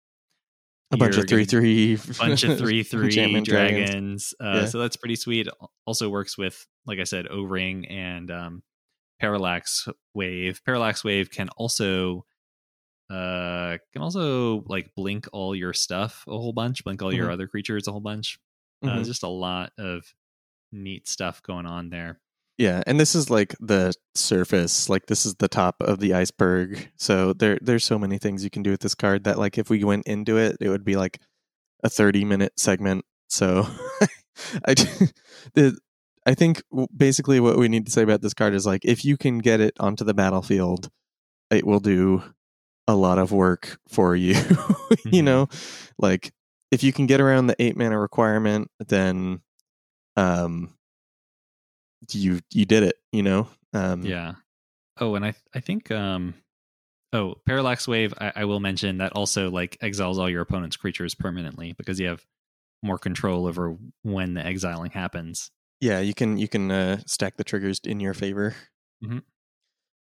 [0.91, 4.34] a bunch of three, three, bunch of three three enchantment dragons.
[4.40, 4.66] Uh, Yeah.
[4.66, 5.48] So that's pretty sweet.
[5.86, 8.64] Also works with, like I said, O Ring and um,
[9.20, 10.62] Parallax Wave.
[10.66, 12.26] Parallax Wave can also
[13.10, 17.34] uh can also like blink all your stuff a whole bunch, blink all your Mhm.
[17.34, 18.40] other creatures a whole bunch.
[18.84, 19.06] Uh, Mhm.
[19.06, 20.03] just a lot of
[20.72, 22.19] neat stuff going on there.
[22.57, 26.90] Yeah, and this is like the surface, like this is the top of the iceberg.
[26.98, 29.69] So there there's so many things you can do with this card that like if
[29.69, 31.19] we went into it, it would be like
[31.84, 33.06] a 30 minute segment.
[33.30, 33.68] So
[34.65, 34.73] I
[35.53, 35.77] the
[36.26, 36.64] I think
[36.95, 39.60] basically what we need to say about this card is like if you can get
[39.61, 40.90] it onto the battlefield,
[41.52, 42.23] it will do
[42.88, 44.34] a lot of work for you.
[45.06, 45.24] you Mhm.
[45.24, 45.49] know,
[45.98, 46.32] like
[46.72, 49.41] if you can get around the 8 mana requirement, then
[50.16, 50.74] um
[52.12, 54.34] you you did it you know um Yeah.
[54.99, 56.36] Oh, and I I think um
[57.14, 61.16] oh parallax wave I, I will mention that also like exiles all your opponent's creatures
[61.16, 62.26] permanently because you have
[62.84, 65.49] more control over when the exiling happens.
[65.82, 68.53] yeah you can you can uh stack the triggers in your favor
[69.03, 69.24] Mhm.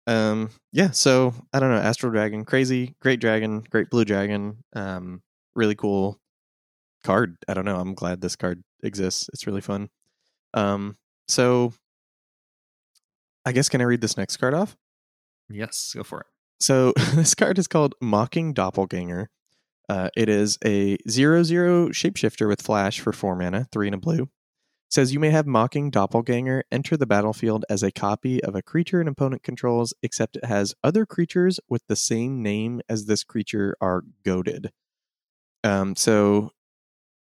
[0.06, 0.90] Um, yeah.
[0.90, 1.76] So I don't know.
[1.76, 4.64] Astral Dragon, crazy, great dragon, great blue dragon.
[4.74, 5.22] Um,
[5.54, 6.18] really cool
[7.04, 7.36] card.
[7.48, 7.78] I don't know.
[7.78, 9.28] I'm glad this card exists.
[9.32, 9.88] It's really fun.
[10.54, 10.96] Um,
[11.28, 11.72] so
[13.44, 14.76] I guess can I read this next card off?
[15.50, 16.26] Yes, go for it.
[16.60, 19.28] So this card is called Mocking Doppelganger.
[19.88, 23.98] Uh, it is a zero zero shapeshifter with flash for four mana, three and a
[23.98, 24.28] blue.
[24.92, 29.00] Says you may have Mocking Doppelganger enter the battlefield as a copy of a creature
[29.00, 33.74] an opponent controls, except it has other creatures with the same name as this creature
[33.80, 34.70] are goaded.
[35.64, 36.50] Um, so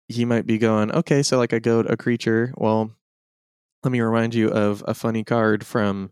[0.08, 2.52] he might be going, okay, so like I goad a creature.
[2.56, 2.90] Well,
[3.84, 6.10] let me remind you of a funny card from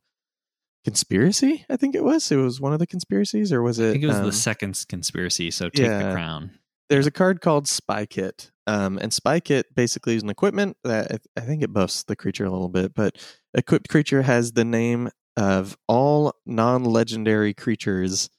[0.83, 3.93] conspiracy i think it was it was one of the conspiracies or was it I
[3.93, 5.51] think it was um, the second conspiracy.
[5.51, 6.05] So take yeah.
[6.05, 6.53] the crown.
[6.91, 11.23] There's a card called spy kit um, and spy kit basically is an equipment that
[11.39, 13.19] I- think it buffs the creature a little bit but
[13.55, 18.31] equipped creature has the name of all non-legendary creatures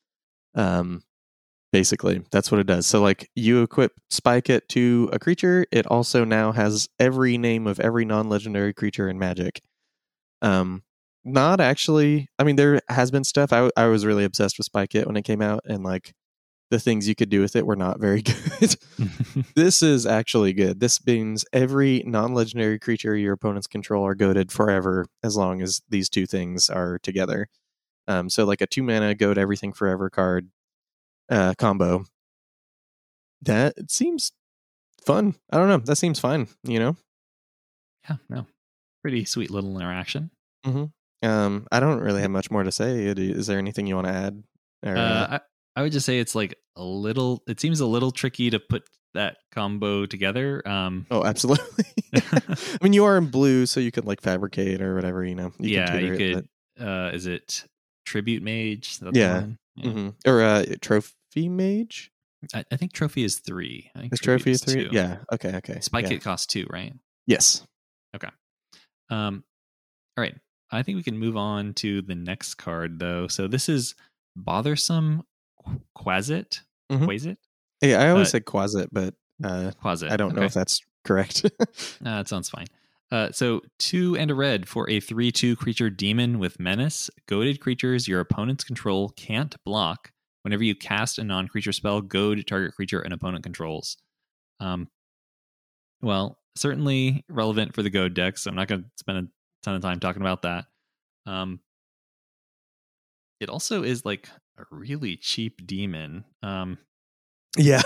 [0.56, 1.04] um,
[1.74, 2.22] basically.
[2.32, 2.88] That's what it does.
[2.88, 7.68] So like you equip spy kit to a creature it also now has every name
[7.68, 9.62] of every non-legendary creature in magic.
[10.42, 10.84] Um
[11.24, 13.54] not actually i mean there has been stuff.
[13.54, 16.14] I was really obsessed with spy kit when it came out and like
[16.72, 18.76] the things you could do with it were not very good.
[19.56, 20.80] This is actually good.
[20.80, 26.10] This means every non-legendary creature your opponents control are goaded forever as long as these
[26.10, 27.48] two things are together.
[28.08, 30.50] Um so like a two mana goad everything forever card
[31.30, 32.06] uh combo.
[33.44, 34.32] That seems
[35.06, 35.36] fun.
[35.52, 35.78] I don't know.
[35.78, 36.96] That seems fine you know?
[38.10, 38.46] Yeah, no,
[39.04, 40.32] pretty sweet little interaction.
[41.24, 43.06] um i don't really have much more to say.
[43.06, 44.44] Is there anything you want to add
[44.86, 45.40] or, Uh, I,
[45.76, 47.44] I would just say it's like a little.
[47.48, 48.84] It seems a little tricky to put
[49.14, 50.66] that combo together.
[50.68, 54.96] Um, oh absolutely i mean you are in blue so you could like fabricate or
[54.96, 56.18] whatever you know you yeah, can you it,
[56.78, 56.88] could.
[56.88, 57.66] Uh, is it
[58.06, 59.00] tribute mage?
[59.12, 59.34] Yeah.
[59.42, 59.58] one?
[59.76, 60.14] but- Mhm.
[60.28, 62.12] or uh trophy mage
[62.54, 63.90] I, I think trophy is three.
[63.96, 64.90] I think is trophy three two.
[64.92, 66.10] yeah okay okay Spike yeah.
[66.10, 66.94] kit costs two, right?
[67.28, 67.64] yes
[68.16, 68.30] Okay.
[69.10, 69.44] Um,
[70.18, 70.36] all right.
[70.72, 73.28] I think we can move on to the next card, though.
[73.28, 73.96] So this is
[74.36, 75.24] bothersome
[75.98, 76.62] quasit.
[76.92, 77.06] Mhm.
[77.08, 77.38] Quasit?
[77.82, 79.14] yeah i always Uh, say quasit but
[79.44, 80.12] uh Quasit.
[80.12, 80.48] i don't know Okay.
[80.48, 82.68] if that's correct Uh, that sounds fine.
[83.12, 87.10] Uh, so two and a red for a three-two creature demon with menace.
[87.28, 90.12] Goaded creatures your opponents control can't block.
[90.44, 93.98] Whenever you cast a non-creature spell, goad target creature an opponent controls.
[94.62, 94.88] Um,
[96.02, 98.46] well, certainly relevant for the goad decks.
[98.48, 99.28] I'm not going to spend a
[99.62, 100.66] ton of time talking about that.
[101.26, 101.60] Um,
[103.42, 106.24] it also is like a really cheap demon.
[106.44, 106.78] Um,
[107.58, 107.82] yeah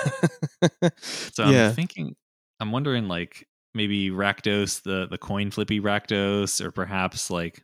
[1.01, 2.15] so I'm yeah thinking,
[2.59, 7.63] I'm wondering like maybe Rakdos, the the coin flippy Rakdos, or perhaps like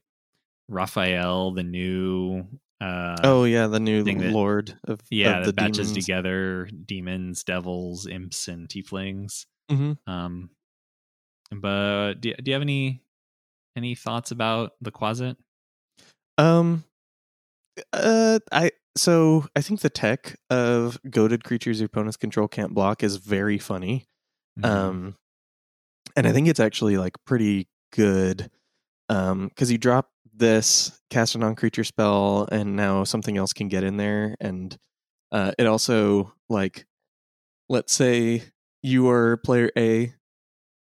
[0.69, 2.45] Raphael, the new.
[2.81, 6.05] Uh, oh yeah the new that- lord of yeah, of that the batches demons.
[6.05, 9.45] together demons, devils, imps, and tieflings.
[9.69, 9.97] Mhm.
[10.07, 10.49] Um,
[11.51, 13.03] but do, do you have any
[13.77, 15.35] any thoughts about the Quasit?
[16.39, 16.83] Um,
[17.93, 23.03] uh, I so I think the tech of goaded creatures your opponents control can't block
[23.03, 24.05] is very funny.
[24.59, 24.65] Mm-hmm.
[24.65, 25.15] Um,
[26.15, 28.49] and I think it's actually like pretty good.
[29.09, 33.67] Um, because you drop this cast a non creature spell, and now something else can
[33.67, 34.75] get in there, and
[35.31, 36.85] uh, it also like,
[37.69, 38.43] let's say
[38.81, 40.13] you are player A,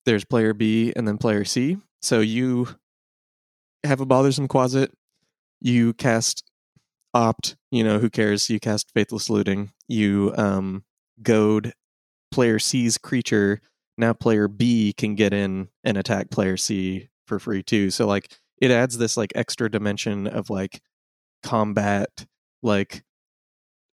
[0.06, 1.78] there's player B, and then player C.
[2.02, 2.68] So you
[3.84, 4.90] have a bothersome quasit,
[5.60, 6.44] you cast
[7.14, 8.50] opt, you know, who cares?
[8.50, 10.84] You cast faithless looting, you um
[11.22, 11.74] goad
[12.32, 13.62] player C's creature.
[13.98, 17.92] Now player B can get in and attack player C for free too.
[17.92, 20.82] So like it adds this like extra dimension of like
[21.44, 22.26] combat
[22.64, 23.04] like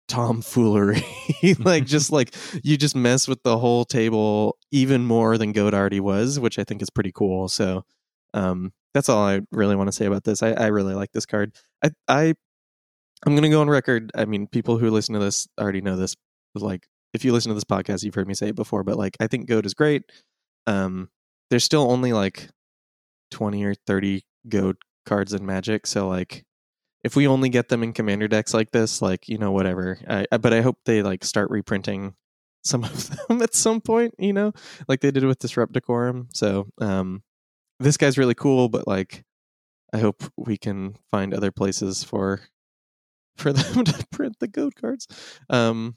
[0.07, 1.03] tomfoolery
[1.59, 5.99] like just like you just mess with the whole table even more than goad already
[5.99, 7.83] was which i think is pretty cool so
[8.35, 11.25] um that's all i really want to say about this i, I really like this
[11.25, 12.33] card i i
[13.25, 16.15] i'm gonna go on record i mean people who listen to this already know this
[16.55, 19.15] like if you listen to this podcast you've heard me say it before but like
[19.19, 20.03] i think goad is great.
[20.67, 21.09] Um
[21.49, 22.49] there's still only like
[23.31, 26.43] 20 or 30 goad cards in magic so like
[27.03, 30.25] if we only get them in commander decks like this like you know whatever I,
[30.31, 32.15] I but i hope they like start reprinting
[32.63, 34.53] some of them at some point you know
[34.87, 37.21] like they did with disrupt decorum so um
[37.79, 39.23] this guy's really cool but like
[39.93, 42.41] i hope we can find other places for
[43.37, 45.07] for them to print the goad cards
[45.49, 45.95] um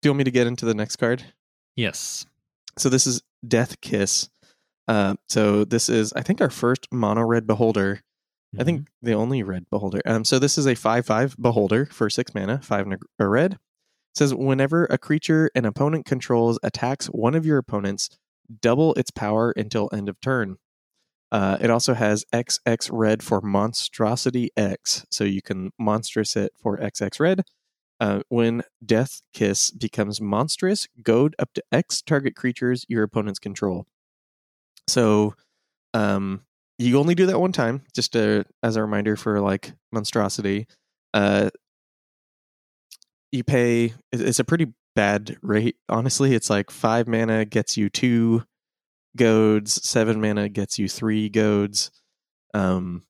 [0.00, 1.24] do you want me to get into the next card
[1.76, 2.26] yes.
[2.76, 4.28] so this is Death Kiss.
[4.88, 8.00] Uh, so this is, I think, our first mono red beholder.
[8.58, 10.02] I think the only red beholder.
[10.04, 13.54] Um, so this is a five-five beholder for six mana, five and a, a red.
[13.54, 13.58] It
[14.18, 18.10] says whenever a creature an opponent controls attacks one of your opponents,
[18.60, 20.56] double its power until end of turn.
[21.32, 26.76] Uh, it also has XX red for monstrosity X, so you can monstrous it for
[26.76, 27.40] XX red.
[27.98, 33.86] Uh, when Death Kiss becomes monstrous, goad up to X target creatures your opponents control.
[34.88, 35.34] So,
[35.94, 36.42] um,
[36.78, 38.44] you only do that one time, just as
[38.76, 40.66] a reminder for like monstrosity.
[41.14, 41.48] Uh,
[43.30, 43.94] you pay.
[44.12, 46.34] It's a pretty bad rate, honestly.
[46.34, 48.42] It's like five mana gets you two
[49.16, 51.90] goads, seven mana gets you three goads.
[52.54, 53.04] Um,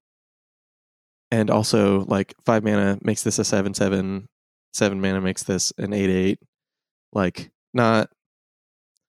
[1.30, 4.28] and also like five mana makes this a seven seven,
[4.72, 6.38] seven mana makes this an eight eight.
[7.12, 8.10] Like not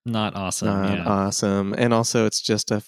[0.06, 0.68] not awesome.
[0.68, 1.04] not yeah.
[1.04, 1.74] awesome.
[1.76, 2.82] And also it's just a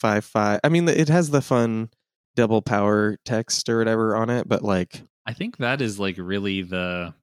[0.00, 0.60] five five.
[0.64, 1.90] I mean, it has the fun
[2.36, 6.62] double power text or whatever on it, but like I think that is like really
[6.62, 7.14] the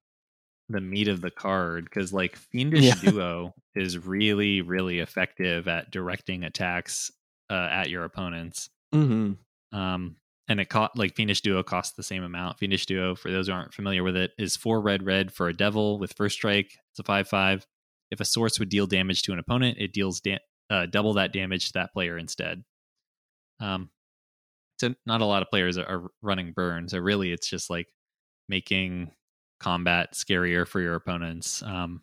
[0.71, 2.95] the meat of the card because like fiendish Yeah.
[2.95, 7.11] duo is really really effective at directing attacks
[7.49, 8.69] uh, at your opponents.
[8.93, 9.37] Mhm.
[9.73, 10.15] um
[10.47, 12.59] and it cost like fiendish duo costs the same amount.
[12.59, 15.53] Fiendish duo for those who aren't familiar with it is four red red for a
[15.55, 16.77] devil with first strike.
[16.91, 17.65] It's a five five.
[18.09, 20.39] If a source would deal damage to an opponent it deals da-
[20.69, 22.63] uh, double that damage to that player instead.
[23.59, 23.89] Um
[24.79, 26.89] so not a lot of players are, are running burn.
[26.89, 27.87] So really it's just like
[28.49, 29.11] making
[29.61, 32.01] combat scarier for your opponents um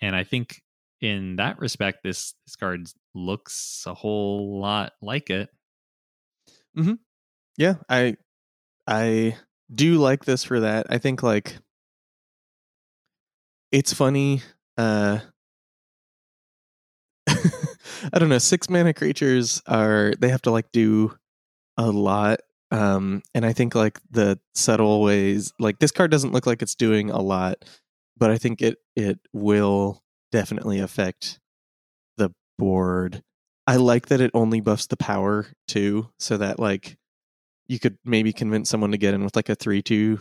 [0.00, 0.62] and i think
[1.00, 5.50] in that respect this this card looks a whole lot like it
[6.74, 6.94] Hmm.
[7.56, 8.16] Yeah, I
[8.86, 9.36] I
[9.72, 10.86] do like this for that.
[10.90, 11.58] I think like
[13.72, 14.42] it's funny
[14.76, 15.18] uh
[17.28, 21.16] I don't know, six mana creatures are they have to like do
[21.76, 22.40] a lot
[22.70, 26.74] um and I think like the subtle ways like this card doesn't look like it's
[26.74, 27.64] doing a lot,
[28.16, 31.40] but I think it it will definitely affect
[32.18, 33.22] the board.
[33.66, 36.98] I like that it only buffs the power too, so that like
[37.68, 40.20] you could maybe convince someone to get in with like a 3-2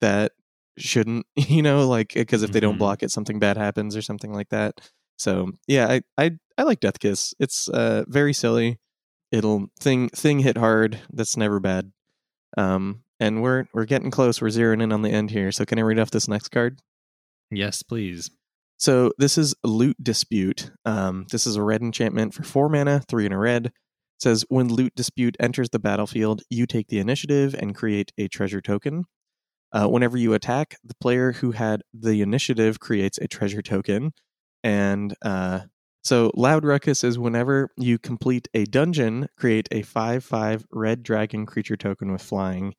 [0.00, 0.32] that
[0.78, 2.78] shouldn't, you know, like because if they don't Mhm.
[2.78, 4.80] block it something bad happens or something like that.
[5.18, 7.34] So, yeah, I I I like Death Kiss.
[7.40, 8.78] It's uh very silly.
[9.30, 11.00] It'll thing thing hit hard.
[11.12, 11.92] That's never bad.
[12.56, 14.40] Um and we're we're getting close.
[14.40, 15.52] We're zeroing in on the end here.
[15.52, 16.80] So can I read off this next card?
[17.50, 18.30] yes please
[18.76, 20.70] So this is Loot Dispute.
[20.84, 23.66] Um, this is a red enchantment for four mana, three in a red.
[23.66, 23.72] It
[24.22, 28.60] says when Loot Dispute enters the battlefield, you take the initiative and create a treasure
[28.60, 29.04] token.
[29.72, 34.12] Uh, whenever you attack, the player who had the initiative creates a treasure token.
[34.64, 35.60] And uh,
[36.02, 41.46] so Loud Ruckus is whenever you complete a dungeon, create a 5 5 red dragon
[41.46, 42.74] creature token with flying.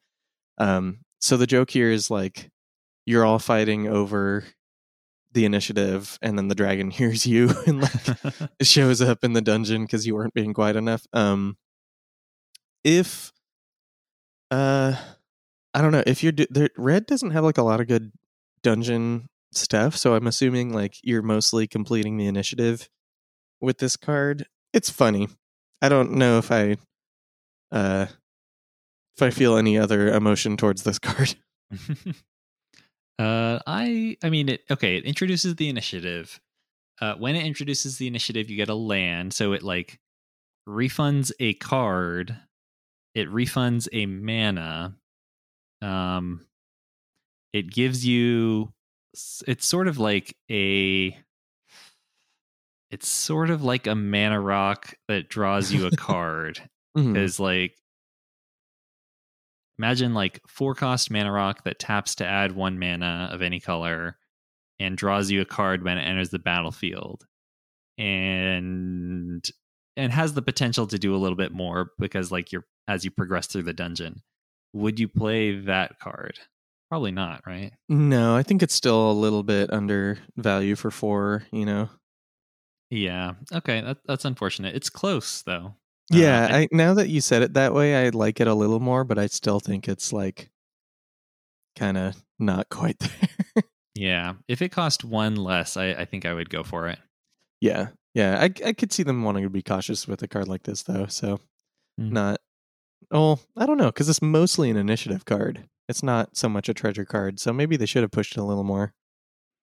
[0.57, 2.49] Um, so the joke here is like
[3.05, 4.45] you're all fighting over
[5.31, 9.83] the initiative and then the dragon hears you and like shows up in the dungeon
[9.83, 11.57] because you weren't being quiet enough um
[12.83, 13.31] if
[14.51, 14.95] uh
[15.73, 18.11] i don't know if you're do- there, red doesn't have like a lot of good
[18.63, 22.89] dungeon stuff so i'm assuming like you're mostly completing the initiative
[23.61, 25.27] with this card it's funny.
[25.81, 26.77] I don't know if i
[27.71, 28.05] uh
[29.17, 31.35] if i feel any other emotion towards this card.
[33.19, 36.39] Uh i i mean it okay it introduces the initiative.
[37.01, 39.99] Uh when it introduces the initiative you get a land so it like
[40.67, 42.37] refunds a card
[43.15, 44.95] it refunds a mana
[45.81, 46.45] um
[47.51, 48.71] it gives you
[49.47, 51.17] it's sort of like a
[52.91, 56.61] it's sort of like a mana rock that draws you a card
[56.97, 57.13] Mhm.
[57.13, 57.75] because like
[59.77, 64.17] imagine like four cost mana rock that taps to add one mana of any color
[64.79, 67.25] and draws you a card when it enters the battlefield
[67.97, 69.49] and
[69.97, 73.11] and has the potential to do a little bit more because like you're as you
[73.11, 74.21] progress through the dungeon
[74.73, 76.39] would you play that card
[76.89, 81.43] probably not right No, I think it's still a little bit under value for four,
[81.51, 81.87] you know.
[82.89, 85.75] Yeah okay that, that's unfortunate it's close though
[86.11, 88.79] Yeah, Uh, I, now that you said it that way, I like it a little
[88.79, 90.49] more, but I still think it's like
[91.75, 93.63] kind of not quite there.
[93.95, 96.99] yeah if it cost one less I, I think i would go for it
[97.61, 100.63] yeah, yeah, I I could see them wanting to be cautious with a card like
[100.63, 101.07] this though.
[101.07, 101.39] So
[101.97, 102.13] Hmm.
[102.13, 102.39] not.
[103.11, 105.67] Oh, I don't know because it's mostly an initiative card.
[105.89, 108.45] It's not so much a treasure card, so maybe they should have pushed it a
[108.45, 108.93] little more.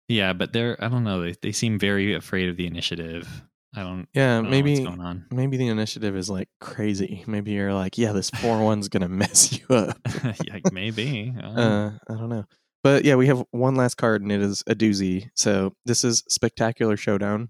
[0.07, 3.43] Yeah, but they're I don't know, they they seem very afraid of the initiative.
[3.73, 4.07] I don't.
[4.13, 5.25] Yeah, I don't maybe know what's going on.
[5.31, 7.23] maybe the initiative is like crazy.
[7.25, 9.97] Maybe you're like, yeah, this four one's gonna mess you up.
[10.43, 11.33] yeah, maybe.
[11.37, 11.61] I don't know.
[11.61, 12.45] Uh, I don't know.
[12.83, 15.29] But yeah, we have one last card, and it is a doozy.
[15.35, 17.49] So this is Spectacular Showdown.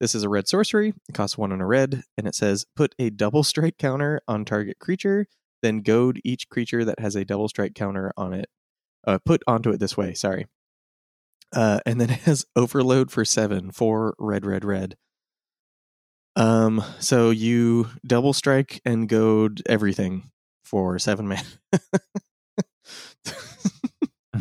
[0.00, 0.94] This is a red sorcery.
[1.08, 4.44] It costs one and a red, and it says put a double strike counter on
[4.44, 5.26] target creature,
[5.62, 8.48] then goad each creature that has a double strike counter on it.
[9.06, 10.14] Uh, put onto it this way.
[10.14, 10.46] Sorry.
[11.54, 14.96] Uh, and then it has overload for seven, four red, red, red.
[16.36, 20.30] Um, so you double strike and goad everything
[20.64, 21.44] for seven man.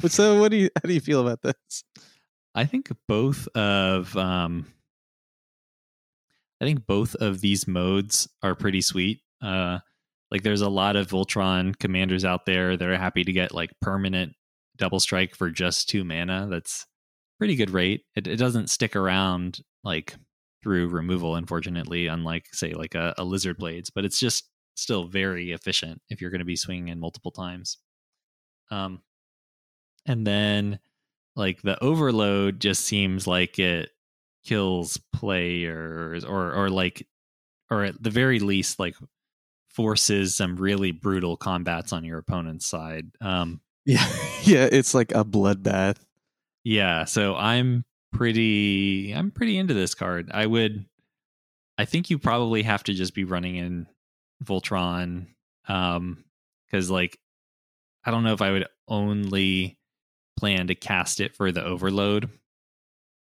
[0.07, 1.83] So what do you how do you feel about this?
[2.55, 4.65] I think both of um
[6.61, 9.21] I think both of these modes are pretty sweet.
[9.41, 9.79] Uh
[10.31, 13.71] like there's a lot of Voltron commanders out there that are happy to get like
[13.81, 14.33] permanent
[14.77, 16.47] double strike for just 2 mana.
[16.49, 16.85] That's
[17.39, 18.03] pretty good rate.
[18.15, 20.15] It it doesn't stick around like
[20.63, 25.53] through removal unfortunately unlike say like a, a lizard blades, but it's just still very
[25.53, 27.79] efficient if you're going to be swinging in multiple times.
[28.71, 29.01] Um
[30.05, 30.79] and then
[31.35, 33.91] like the overload just seems like it
[34.45, 37.07] kills players or or like
[37.71, 38.95] or at the very least like
[39.69, 44.05] forces some really brutal combats on your opponent's side um Yeah.
[44.43, 45.97] yeah, it's like a bloodbath.
[46.63, 50.31] Yeah so i'm pretty i'm pretty into this card.
[50.33, 50.85] I would
[51.77, 53.87] i think you probably have to just be running in
[54.43, 55.27] voltron
[55.67, 56.23] um
[56.65, 57.17] because like
[58.05, 59.77] i don't know if i would only
[60.39, 62.29] plan to cast it for the overload.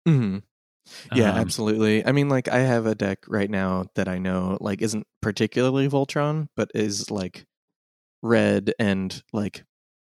[0.08, 0.38] Hmm
[1.14, 2.06] Yeah, Um, absolutely.
[2.06, 5.90] I mean, like I have a deck right now that I know like isn't particularly
[5.90, 7.46] Voltron, but is like
[8.22, 9.64] red and like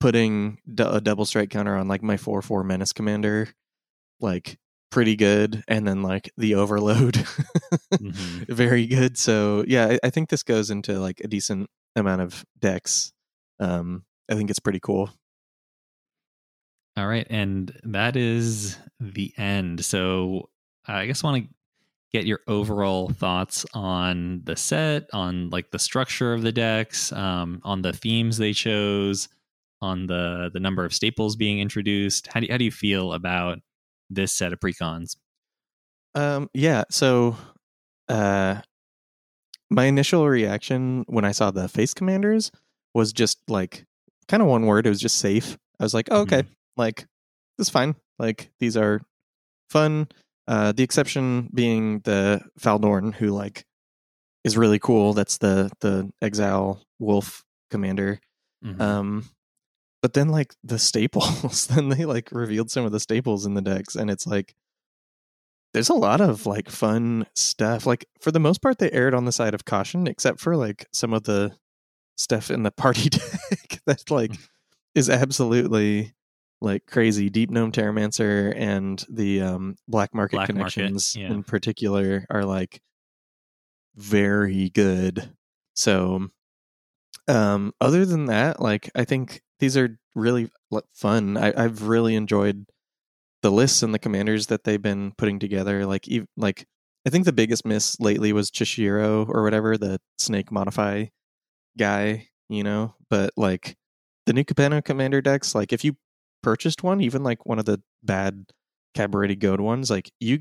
[0.04, 3.48] putting d- a double strike counter on like my four four menace commander,
[4.20, 4.60] like
[4.92, 7.14] pretty good, and then like the overload,
[7.94, 8.46] Mhm.
[8.50, 9.18] very good.
[9.18, 13.14] So yeah, I, I think this goes into like a decent amount of decks.
[13.62, 15.10] Um, I think it's pretty cool.
[16.98, 19.84] All right, and that is the end.
[19.86, 20.50] So
[20.86, 21.50] I guess want to
[22.12, 27.62] get your overall thoughts on the set, on like the structure of the decks, um,
[27.64, 29.30] on the themes they chose,
[29.84, 32.28] on the the number of staples being introduced.
[32.28, 33.60] How do how do you feel about
[34.10, 35.16] this set of precons?
[36.16, 36.84] Um, yeah.
[36.90, 37.36] So,
[38.08, 38.62] uh,
[39.70, 42.52] my initial reaction when I saw the face commanders
[42.94, 43.86] was just like
[44.28, 44.86] kind of one word.
[44.86, 45.58] It was just safe.
[45.80, 46.44] I was like, oh, okay,
[46.78, 47.06] like
[47.58, 47.96] this is fine.
[48.20, 49.02] Like these are
[49.70, 50.08] fun.
[50.48, 53.66] Uh, the exception being the Faldorn, who like
[54.44, 55.14] is really cool.
[55.14, 58.20] That's the the exile wolf commander.
[58.64, 58.80] Mhm.
[58.80, 59.26] Um,
[60.04, 63.62] but then like the staples, then they like revealed some of the staples in the
[63.62, 64.54] decks, and it's like
[65.74, 67.86] there's a lot of like fun stuff.
[67.88, 70.88] Like for the most part, they aired on the side of caution, except for like
[70.92, 71.56] some of the
[72.18, 74.34] stuff in the party deck that like
[74.94, 76.14] is absolutely
[76.60, 77.30] like crazy.
[77.30, 81.32] Deep Gnome Terramancer and the um, Black Market Black Market, connections yeah.
[81.32, 82.82] in particular are like
[83.96, 85.30] very good.
[85.76, 86.28] So,
[87.30, 90.50] um, other than that, like I think these are really
[90.94, 91.38] fun.
[91.38, 92.66] I, I've really enjoyed
[93.44, 95.86] the lists and the commanders that they've been putting together.
[95.86, 96.66] Like, ev- like
[97.08, 101.06] I think the biggest miss lately was Chishiro or whatever the snake modify
[101.78, 102.96] guy, you know.
[103.10, 103.78] But like
[104.26, 105.96] the new Capenna commander decks, like if you
[106.42, 108.48] purchased one, even like one of the bad
[108.98, 110.40] Cabaretti Goad ones, like you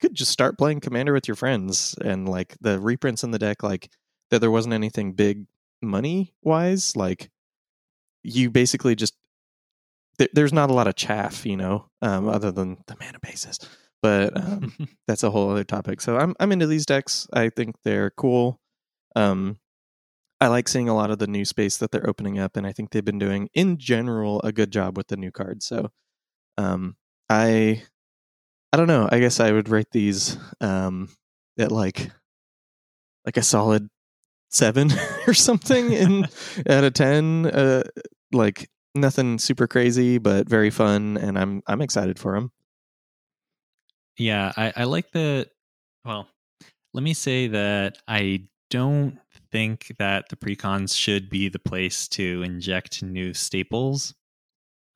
[0.00, 3.62] could just start playing commander with your friends and like the reprints in the deck
[3.62, 3.90] like
[4.30, 5.46] that there wasn't anything big
[5.82, 7.30] money wise like
[8.22, 9.14] you basically just
[10.18, 13.58] th- there's not a lot of chaff you know um, other than the mana bases
[14.02, 14.72] but um,
[15.06, 16.00] that's a whole other topic.
[16.00, 17.26] So i'm i'm into these decks.
[17.32, 18.60] I think they're cool.
[19.16, 19.58] Um
[20.40, 22.72] i like seeing a lot of the new space that they're opening up and i
[22.72, 25.66] think they've been doing in general a good job with the new cards.
[25.66, 25.90] So
[26.58, 26.96] um
[27.28, 27.82] i
[28.72, 29.08] i don't know.
[29.10, 31.08] I guess i would rate these um
[31.58, 32.10] at like
[33.26, 33.88] like a solid
[34.50, 34.90] seven
[35.26, 36.24] or something in
[36.68, 37.82] out of 10 uh
[38.32, 42.50] like nothing super crazy but very fun and i'm i'm excited for them
[44.16, 45.48] Yeah, I, I like that.
[46.04, 46.28] Well,
[46.92, 49.18] let me say that I don't
[49.50, 54.14] think that the precons should be the place to inject new staples.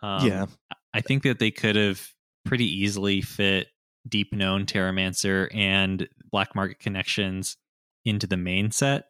[0.03, 0.47] Um, Yeah.
[0.93, 2.07] I think that they could have
[2.45, 3.69] pretty easily fit
[4.07, 7.57] deep Gnome Terramancer and Black Market connections
[8.05, 9.07] into the main set.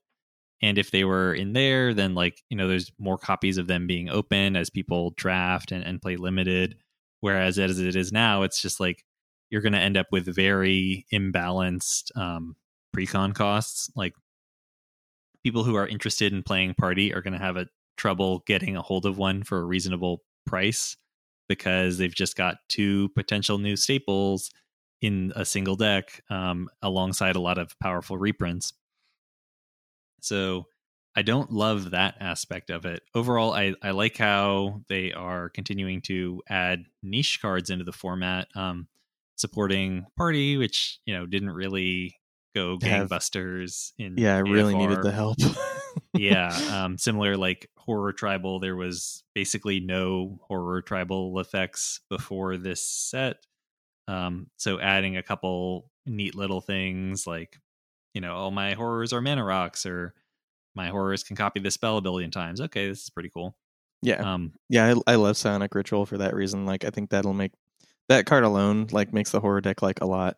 [0.65, 3.86] And if they were in there, then like, you know, there's more copies of them
[3.86, 6.77] being open as people draft and, and play limited.
[7.20, 9.05] Whereas as it is now, it's just like
[9.51, 12.57] you're going to end up with very imbalanced um,
[12.97, 13.91] precon costs.
[13.95, 14.15] Like
[15.43, 17.66] people who are interested in playing party are going to have a
[17.99, 20.97] trouble getting a hold of one for a reasonable price
[21.47, 24.51] because they've just got two potential new staples
[25.03, 28.73] in a single deck um, alongside a lot of powerful reprints.
[30.25, 30.67] So
[31.17, 33.03] I don't love that aspect of it.
[33.15, 38.49] Overall, I, I like how they are continuing to add niche cards into the format,
[38.57, 38.89] um,
[39.37, 42.17] supporting Party, which you know didn't really
[42.55, 44.17] go Have- gangbusters in.
[44.19, 45.39] Yeah, I really needed the help.
[46.15, 48.59] yeah, um, similar like horror tribal.
[48.59, 53.37] There was basically no horror tribal effects before this set.
[54.09, 57.59] Um, so adding a couple neat little things like,
[58.15, 60.15] you know, all my horrors are mana rocks or
[60.74, 62.61] my horrors can copy the spell a billion times.
[62.61, 63.57] Okay, this is pretty cool.
[64.03, 66.66] yeah, Um, yeah, I, I love Psionic Ritual for that reason.
[66.66, 67.53] Like, I think that'll make
[68.09, 70.36] that card alone like makes the horror deck like a lot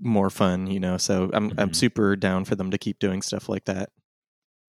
[0.00, 0.66] more fun.
[0.66, 1.72] You know, so I'm I'm Mhm.
[1.72, 3.90] super down for them to keep doing stuff like that.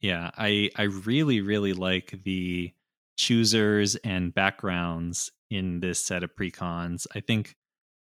[0.01, 2.73] Yeah, I I really really like the
[3.17, 7.07] choosers and backgrounds in this set of precons.
[7.15, 7.55] I think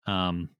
[0.06, 0.50] um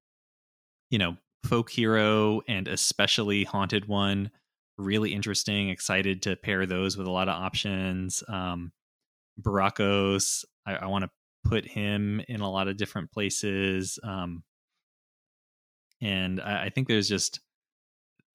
[0.90, 4.30] you know, folk hero and especially haunted one
[4.76, 8.22] really interesting, excited to pair those with a lot of options.
[8.28, 8.72] Um
[9.40, 11.10] Burakos, I, I want to
[11.44, 13.98] put him in a lot of different places.
[14.02, 14.42] Um
[16.00, 17.40] and I, I think there's just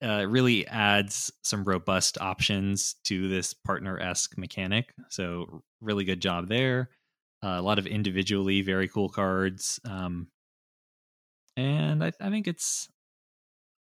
[0.02, 4.94] uh, really adds some robust options to this partner esque mechanic.
[5.10, 6.90] So, really good job there.
[7.42, 9.80] Uh, a lot of individually very cool cards.
[9.84, 10.28] Um,
[11.56, 12.88] and I, I think it's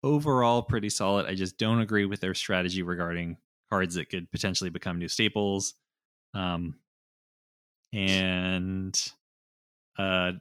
[0.05, 1.27] overall pretty solid.
[1.27, 3.39] I just don't agree with their strategy regarding
[3.71, 5.75] cards that could potentially become new staples.
[6.35, 6.77] Um,
[7.93, 8.99] and
[9.99, 10.33] uh,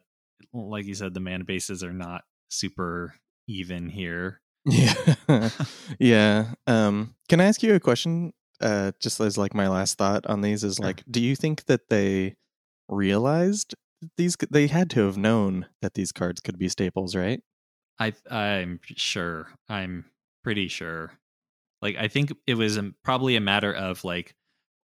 [0.54, 3.16] like you said, the mana bases are not super
[3.48, 4.40] even here.
[4.66, 5.50] Yeah,
[6.00, 6.54] yeah.
[6.68, 8.32] Um, can I ask you a question?
[8.62, 10.86] Uh, just as like my last thought on these is Sure.
[10.86, 12.36] like, do you think that they
[12.88, 13.76] realized
[14.16, 14.38] these?
[14.50, 17.42] They had to have known that these cards could be staples, right?
[18.00, 19.48] I I'm sure.
[19.70, 20.06] I'm
[20.44, 21.12] pretty sure.
[21.82, 24.36] Like I think it was probably a matter of like,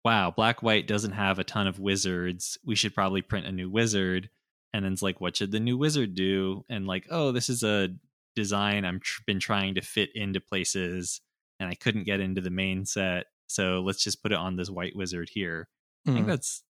[0.05, 2.59] wow, black white doesn't have a ton of wizards.
[2.65, 4.29] We should probably print a new wizard.
[4.73, 6.65] And then it's like, what should the new wizard do?
[6.69, 7.89] And like, oh, this is a
[8.37, 11.21] design I'm tr- been trying to fit into places,
[11.59, 13.27] and I couldn't get into the main set.
[13.49, 15.69] So let's just put it on this white wizard here.
[16.07, 16.29] I think Mm.
[16.31, 16.63] that's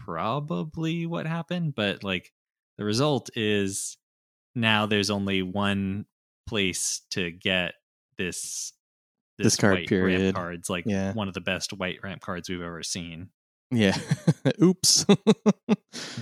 [0.00, 2.32] probably what happened, but like
[2.78, 3.96] the result is
[4.54, 6.06] now there's only one
[6.46, 7.74] place to get
[8.18, 8.72] this
[9.38, 10.20] This card, white period.
[10.22, 11.12] ramp cards, like Yeah.
[11.12, 13.30] one of the best white ramp cards we've ever seen.
[13.70, 13.96] Yeah.
[14.62, 15.06] Oops.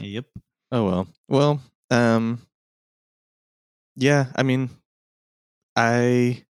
[0.00, 0.24] Yep.
[0.70, 1.08] Oh well.
[1.28, 1.60] Well,
[1.90, 2.46] um
[3.96, 4.70] yeah, I mean
[5.76, 6.44] I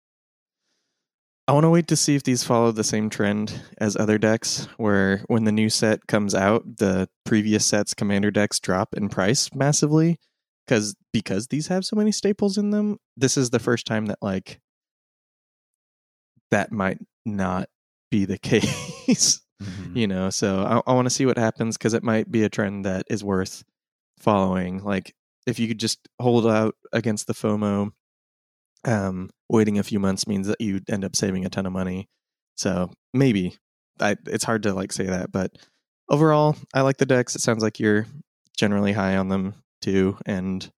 [1.49, 4.69] I want to wait to see if these follow the same trend as other decks
[4.77, 9.53] where when the new set comes out, the previous set's commander decks drop in price
[9.55, 10.19] massively
[10.69, 12.99] cuz because these have so many staples in them.
[13.17, 14.61] This is the first time that like
[16.51, 17.69] that might not
[18.11, 18.39] be the
[19.07, 19.95] case Mhm.
[19.95, 22.49] you know so i, I want to see what happens because it might be a
[22.49, 23.63] trend that is worth
[24.19, 25.15] following like
[25.47, 27.91] if you could just hold out against the fomo
[28.87, 32.09] um waiting a few months means that you end up saving a ton of money
[32.57, 33.55] so maybe
[34.01, 35.53] I, it's hard to like say that but
[36.09, 38.07] overall i like the decks it sounds like you're
[38.57, 40.71] generally high on them too and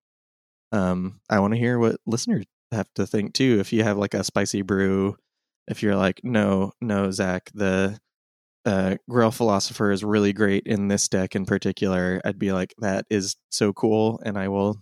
[0.71, 4.13] um i want to hear what listeners have to think too if you have like
[4.13, 5.15] a spicy brew
[5.67, 7.97] if you're like no no zach the
[8.65, 13.05] uh Grail Philosopher is really great in this deck in particular, I'd be like, that
[13.09, 14.81] is so cool, and I will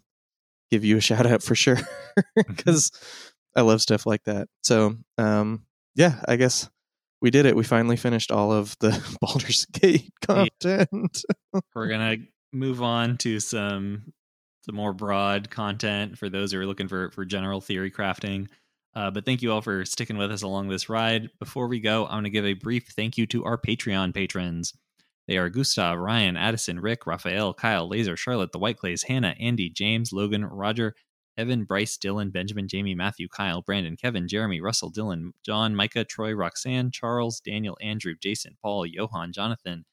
[0.69, 1.79] give you a shout out for sure
[2.35, 2.91] because
[3.55, 4.47] I love stuff like that.
[4.63, 5.65] So, um,
[5.95, 6.69] yeah, I guess
[7.21, 7.55] we did it.
[7.55, 8.91] We finally finished all of the
[9.21, 11.23] Baldur's Gate content.
[11.75, 12.17] We're gonna
[12.53, 14.13] move on to some
[14.63, 18.47] some more broad content for those who are looking for for general theory crafting.
[18.93, 21.29] Uh, but thank you all for sticking with us along this ride.
[21.39, 24.73] Before we go, I want to give a brief thank you to our Patreon patrons.
[25.27, 29.69] They are Gustav, Ryan, Addison, Rick, Raphael, Kyle, Laser, Charlotte, The White Clays, Hannah, Andy,
[29.69, 30.93] James, Logan, Roger,
[31.37, 36.33] Evan, Bryce, Dylan, Benjamin, Jamie, Matthew, Kyle, Brandon, Kevin, Jeremy, Russell, Dylan, John, Micah, Troy,
[36.33, 39.85] Roxanne, Charles, Daniel, Andrew, Jason, Paul, Johan, Jonathan,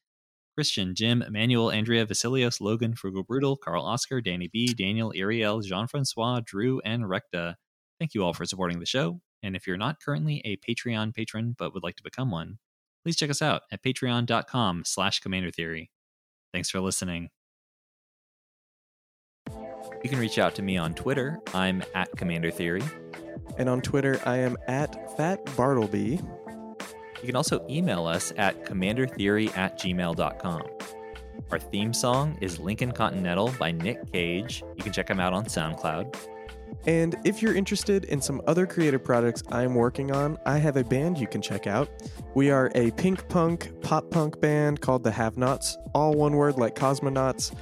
[0.58, 5.86] Christian, Jim, Emmanuel, Andrea, Vasilios, Logan, Frugal Brutal, Carl Oscar, Danny B, Daniel, Ariel, Jean
[5.86, 7.54] Francois, Drew, and Recta.
[8.00, 9.20] Thank you all for supporting the show.
[9.40, 12.58] And if you're not currently a Patreon patron but would like to become one,
[13.04, 15.92] please check us out at patreon.com slash commander theory.
[16.52, 17.28] Thanks for listening.
[20.02, 21.38] You can reach out to me on Twitter.
[21.54, 22.82] I'm at Commander Theory.
[23.58, 26.18] And on Twitter, I am at Fat Bartleby.
[27.20, 30.62] You can also email us at commandertheory at gmail.com.
[31.50, 34.62] Our theme song is Lincoln Continental by Nick Cage.
[34.76, 36.14] You can check him out on SoundCloud.
[36.86, 40.84] And if you're interested in some other creative projects I'm working on, I have a
[40.84, 41.88] band you can check out.
[42.34, 46.58] We are a pink punk, pop punk band called the Have Nots, all one word
[46.58, 47.54] like cosmonauts.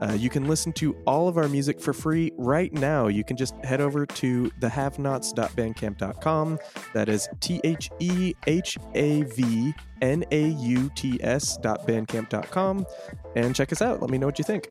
[0.00, 3.06] Uh, you can listen to all of our music for free right now.
[3.08, 6.58] You can just head over to thehavenots.bandcamp.com.
[6.92, 12.86] That is T H E H A V N A U T S.bandcamp.com
[13.36, 14.00] and check us out.
[14.00, 14.70] Let me know what you think.